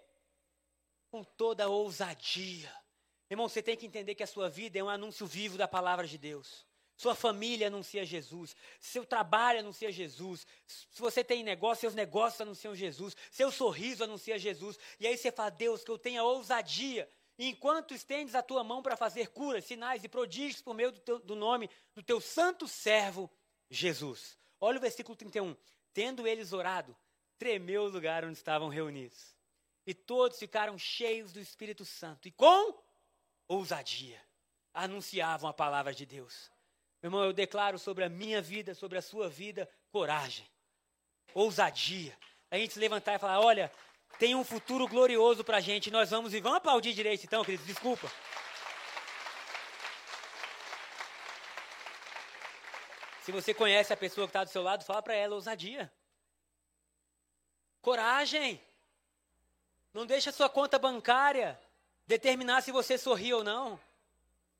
Com 1.16 1.24
toda 1.24 1.66
ousadia. 1.66 2.70
Irmão, 3.30 3.48
você 3.48 3.62
tem 3.62 3.74
que 3.74 3.86
entender 3.86 4.14
que 4.14 4.22
a 4.22 4.26
sua 4.26 4.50
vida 4.50 4.78
é 4.78 4.84
um 4.84 4.88
anúncio 4.88 5.26
vivo 5.26 5.56
da 5.56 5.66
palavra 5.66 6.06
de 6.06 6.18
Deus. 6.18 6.66
Sua 6.94 7.14
família 7.14 7.68
anuncia 7.68 8.04
Jesus, 8.04 8.54
seu 8.78 9.04
trabalho 9.04 9.60
anuncia 9.60 9.90
Jesus. 9.90 10.46
Se 10.66 11.00
você 11.00 11.24
tem 11.24 11.42
negócio, 11.42 11.82
seus 11.82 11.94
negócios 11.94 12.40
anunciam 12.40 12.74
Jesus, 12.74 13.16
seu 13.30 13.50
sorriso 13.50 14.04
anuncia 14.04 14.38
Jesus. 14.38 14.78
E 15.00 15.06
aí 15.06 15.16
você 15.16 15.32
fala, 15.32 15.50
Deus, 15.50 15.82
que 15.82 15.90
eu 15.90 15.98
tenha 15.98 16.22
ousadia. 16.22 17.08
enquanto 17.38 17.94
estendes 17.94 18.34
a 18.34 18.42
tua 18.42 18.62
mão 18.62 18.82
para 18.82 18.96
fazer 18.96 19.28
curas, 19.28 19.64
sinais 19.64 20.04
e 20.04 20.08
prodígios 20.08 20.62
por 20.62 20.74
meio 20.74 20.92
do, 20.92 21.00
teu, 21.00 21.18
do 21.18 21.34
nome 21.34 21.70
do 21.94 22.02
teu 22.02 22.20
santo 22.20 22.68
servo 22.68 23.30
Jesus. 23.70 24.38
Olha 24.60 24.78
o 24.78 24.80
versículo 24.80 25.16
31. 25.16 25.56
Tendo 25.92 26.26
eles 26.26 26.52
orado, 26.52 26.96
tremeu 27.38 27.84
o 27.84 27.88
lugar 27.88 28.24
onde 28.24 28.38
estavam 28.38 28.68
reunidos. 28.68 29.35
E 29.86 29.94
todos 29.94 30.38
ficaram 30.38 30.76
cheios 30.76 31.32
do 31.32 31.40
Espírito 31.40 31.84
Santo 31.84 32.26
e 32.26 32.32
com 32.32 32.74
ousadia 33.46 34.20
anunciavam 34.74 35.48
a 35.48 35.54
palavra 35.54 35.94
de 35.94 36.04
Deus. 36.04 36.50
Meu 37.02 37.08
irmão, 37.08 37.24
eu 37.24 37.32
declaro 37.32 37.78
sobre 37.78 38.04
a 38.04 38.08
minha 38.08 38.42
vida, 38.42 38.74
sobre 38.74 38.98
a 38.98 39.02
sua 39.02 39.28
vida, 39.28 39.68
coragem, 39.90 40.46
ousadia. 41.32 42.18
A 42.50 42.58
gente 42.58 42.74
se 42.74 42.80
levantar 42.80 43.14
e 43.14 43.18
falar: 43.18 43.40
olha, 43.40 43.72
tem 44.18 44.34
um 44.34 44.44
futuro 44.44 44.88
glorioso 44.88 45.44
para 45.44 45.58
a 45.58 45.60
gente, 45.60 45.90
nós 45.90 46.10
vamos 46.10 46.34
e 46.34 46.40
vamos 46.40 46.58
aplaudir 46.58 46.92
direito 46.92 47.24
então, 47.24 47.44
queridos, 47.44 47.66
desculpa. 47.66 48.10
Se 53.22 53.32
você 53.32 53.52
conhece 53.52 53.92
a 53.92 53.96
pessoa 53.96 54.26
que 54.26 54.30
está 54.30 54.44
do 54.44 54.50
seu 54.50 54.62
lado, 54.62 54.84
fala 54.84 55.02
para 55.02 55.14
ela 55.14 55.34
ousadia. 55.34 55.92
Coragem. 57.80 58.60
Não 59.96 60.04
deixe 60.04 60.28
a 60.28 60.32
sua 60.32 60.50
conta 60.50 60.78
bancária 60.78 61.58
determinar 62.06 62.60
se 62.60 62.70
você 62.70 62.98
sorri 62.98 63.32
ou 63.32 63.42
não. 63.42 63.80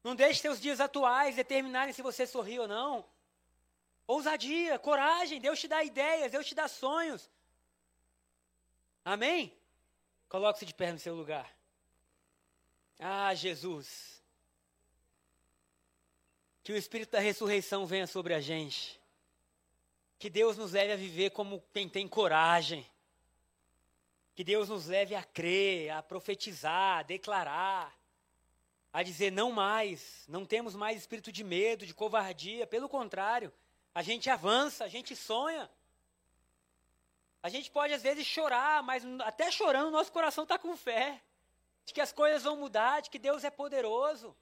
Não 0.02 0.16
deixe 0.16 0.40
seus 0.40 0.58
dias 0.58 0.80
atuais 0.80 1.36
determinarem 1.36 1.92
se 1.92 2.00
você 2.00 2.26
sorri 2.26 2.58
ou 2.58 2.66
não. 2.66 3.04
Ousadia, 4.06 4.78
coragem, 4.78 5.38
Deus 5.38 5.60
te 5.60 5.68
dá 5.68 5.84
ideias, 5.84 6.32
Deus 6.32 6.46
te 6.46 6.54
dá 6.54 6.66
sonhos. 6.66 7.30
Amém? 9.04 9.54
Coloque-se 10.26 10.64
de 10.64 10.72
pé 10.72 10.90
no 10.90 10.98
seu 10.98 11.14
lugar. 11.14 11.54
Ah, 12.98 13.34
Jesus. 13.34 14.22
Que 16.62 16.72
o 16.72 16.76
Espírito 16.76 17.10
da 17.10 17.20
ressurreição 17.20 17.84
venha 17.84 18.06
sobre 18.06 18.32
a 18.32 18.40
gente. 18.40 18.98
Que 20.18 20.30
Deus 20.30 20.56
nos 20.56 20.72
leve 20.72 20.94
a 20.94 20.96
viver 20.96 21.28
como 21.28 21.62
quem 21.74 21.90
tem 21.90 22.08
coragem. 22.08 22.90
Que 24.36 24.44
Deus 24.44 24.68
nos 24.68 24.86
leve 24.86 25.14
a 25.14 25.24
crer, 25.24 25.90
a 25.90 26.02
profetizar, 26.02 26.98
a 26.98 27.02
declarar, 27.02 27.92
a 28.92 29.02
dizer 29.02 29.32
não 29.32 29.50
mais, 29.50 30.24
não 30.28 30.44
temos 30.44 30.74
mais 30.74 30.98
espírito 30.98 31.32
de 31.32 31.42
medo, 31.42 31.86
de 31.86 31.94
covardia, 31.94 32.66
pelo 32.66 32.88
contrário, 32.88 33.52
a 33.94 34.02
gente 34.02 34.28
avança, 34.28 34.84
a 34.84 34.88
gente 34.88 35.16
sonha. 35.16 35.70
A 37.42 37.48
gente 37.48 37.70
pode 37.70 37.94
às 37.94 38.02
vezes 38.02 38.26
chorar, 38.26 38.82
mas 38.82 39.02
até 39.20 39.50
chorando, 39.50 39.90
nosso 39.90 40.12
coração 40.12 40.44
está 40.44 40.58
com 40.58 40.76
fé 40.76 41.22
de 41.86 41.94
que 41.94 42.00
as 42.00 42.12
coisas 42.12 42.42
vão 42.42 42.56
mudar, 42.56 43.00
de 43.00 43.08
que 43.08 43.18
Deus 43.18 43.42
é 43.42 43.50
poderoso. 43.50 44.36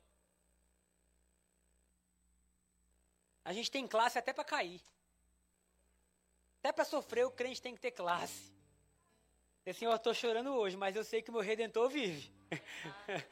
A 3.45 3.53
gente 3.53 3.71
tem 3.71 3.87
classe 3.87 4.19
até 4.19 4.33
para 4.33 4.43
cair. 4.43 4.81
Até 6.59 6.73
para 6.73 6.85
sofrer, 6.85 7.27
o 7.27 7.31
crente 7.31 7.63
tem 7.63 7.75
que 7.75 7.81
ter 7.81 7.91
classe. 7.91 8.54
Senhor, 9.73 9.95
estou 9.95 10.13
chorando 10.13 10.55
hoje, 10.55 10.77
mas 10.77 10.95
eu 10.95 11.03
sei 11.03 11.23
que 11.23 11.31
o 11.31 11.33
meu 11.33 11.41
Redentor 11.41 11.89
vive. 11.89 12.31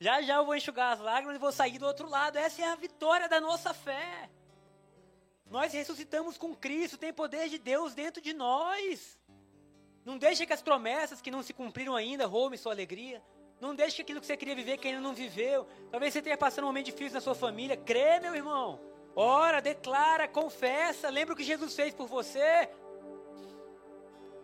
já 0.00 0.20
já 0.22 0.36
eu 0.36 0.44
vou 0.44 0.56
enxugar 0.56 0.92
as 0.92 0.98
lágrimas 0.98 1.36
e 1.36 1.38
vou 1.38 1.52
sair 1.52 1.78
do 1.78 1.86
outro 1.86 2.08
lado. 2.08 2.36
Essa 2.36 2.62
é 2.62 2.64
a 2.66 2.74
vitória 2.74 3.28
da 3.28 3.40
nossa 3.40 3.72
fé. 3.72 4.28
Nós 5.48 5.72
ressuscitamos 5.72 6.36
com 6.36 6.54
Cristo, 6.54 6.98
tem 6.98 7.12
poder 7.12 7.48
de 7.48 7.58
Deus 7.58 7.94
dentro 7.94 8.20
de 8.20 8.32
nós. 8.32 9.20
Não 10.04 10.18
deixe 10.18 10.44
que 10.44 10.52
as 10.52 10.62
promessas 10.62 11.20
que 11.20 11.30
não 11.30 11.44
se 11.44 11.52
cumpriram 11.52 11.94
ainda 11.94 12.26
roubem 12.26 12.58
sua 12.58 12.72
alegria. 12.72 13.22
Não 13.60 13.72
deixe 13.72 13.96
que 13.96 14.02
aquilo 14.02 14.20
que 14.20 14.26
você 14.26 14.36
queria 14.36 14.56
viver 14.56 14.78
que 14.78 14.88
ainda 14.88 15.00
não 15.00 15.14
viveu. 15.14 15.64
Talvez 15.92 16.12
você 16.12 16.18
esteja 16.18 16.36
passando 16.36 16.64
um 16.64 16.68
momento 16.68 16.86
difícil 16.86 17.14
na 17.14 17.20
sua 17.20 17.36
família. 17.36 17.76
Crê, 17.76 18.18
meu 18.18 18.34
irmão. 18.34 18.80
Ora, 19.14 19.60
declara, 19.60 20.26
confessa. 20.26 21.08
Lembra 21.08 21.34
o 21.34 21.36
que 21.36 21.44
Jesus 21.44 21.76
fez 21.76 21.94
por 21.94 22.08
você. 22.08 22.68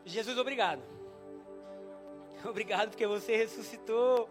Jesus, 0.06 0.38
obrigado. 0.38 0.80
Obrigado 2.48 2.90
porque 2.90 3.08
você 3.08 3.36
ressuscitou. 3.36 4.30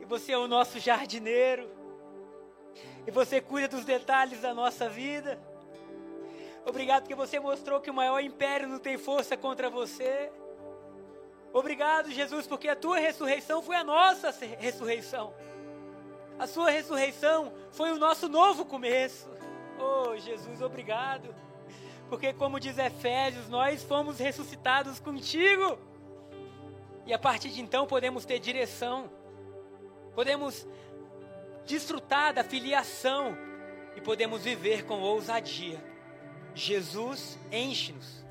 E 0.00 0.04
você 0.04 0.32
é 0.32 0.38
o 0.38 0.48
nosso 0.48 0.80
jardineiro. 0.80 1.70
E 3.06 3.10
você 3.12 3.40
cuida 3.40 3.68
dos 3.68 3.84
detalhes 3.84 4.40
da 4.40 4.52
nossa 4.52 4.88
vida. 4.88 5.40
Obrigado 6.66 7.02
porque 7.02 7.14
você 7.14 7.38
mostrou 7.38 7.80
que 7.80 7.90
o 7.90 7.94
maior 7.94 8.18
império 8.18 8.66
não 8.66 8.80
tem 8.80 8.98
força 8.98 9.36
contra 9.36 9.70
você. 9.70 10.32
Obrigado, 11.52 12.10
Jesus, 12.10 12.44
porque 12.44 12.68
a 12.68 12.74
tua 12.74 12.98
ressurreição 12.98 13.62
foi 13.62 13.76
a 13.76 13.84
nossa 13.84 14.30
ressurreição. 14.58 15.32
A 16.36 16.48
sua 16.48 16.68
ressurreição 16.70 17.52
foi 17.70 17.92
o 17.92 17.98
nosso 17.98 18.28
novo 18.28 18.64
começo. 18.64 19.30
Oh, 19.78 20.16
Jesus, 20.16 20.60
obrigado 20.60 21.32
Porque, 22.12 22.34
como 22.34 22.60
diz 22.60 22.76
Efésios, 22.76 23.48
nós 23.48 23.82
fomos 23.82 24.18
ressuscitados 24.18 25.00
contigo. 25.00 25.78
E 27.06 27.14
a 27.14 27.18
partir 27.18 27.48
de 27.48 27.62
então 27.62 27.86
podemos 27.86 28.26
ter 28.26 28.38
direção, 28.38 29.10
podemos 30.14 30.68
desfrutar 31.64 32.34
da 32.34 32.44
filiação 32.44 33.34
e 33.96 34.00
podemos 34.02 34.44
viver 34.44 34.84
com 34.84 35.00
ousadia. 35.00 35.82
Jesus 36.54 37.38
enche-nos 37.50 38.21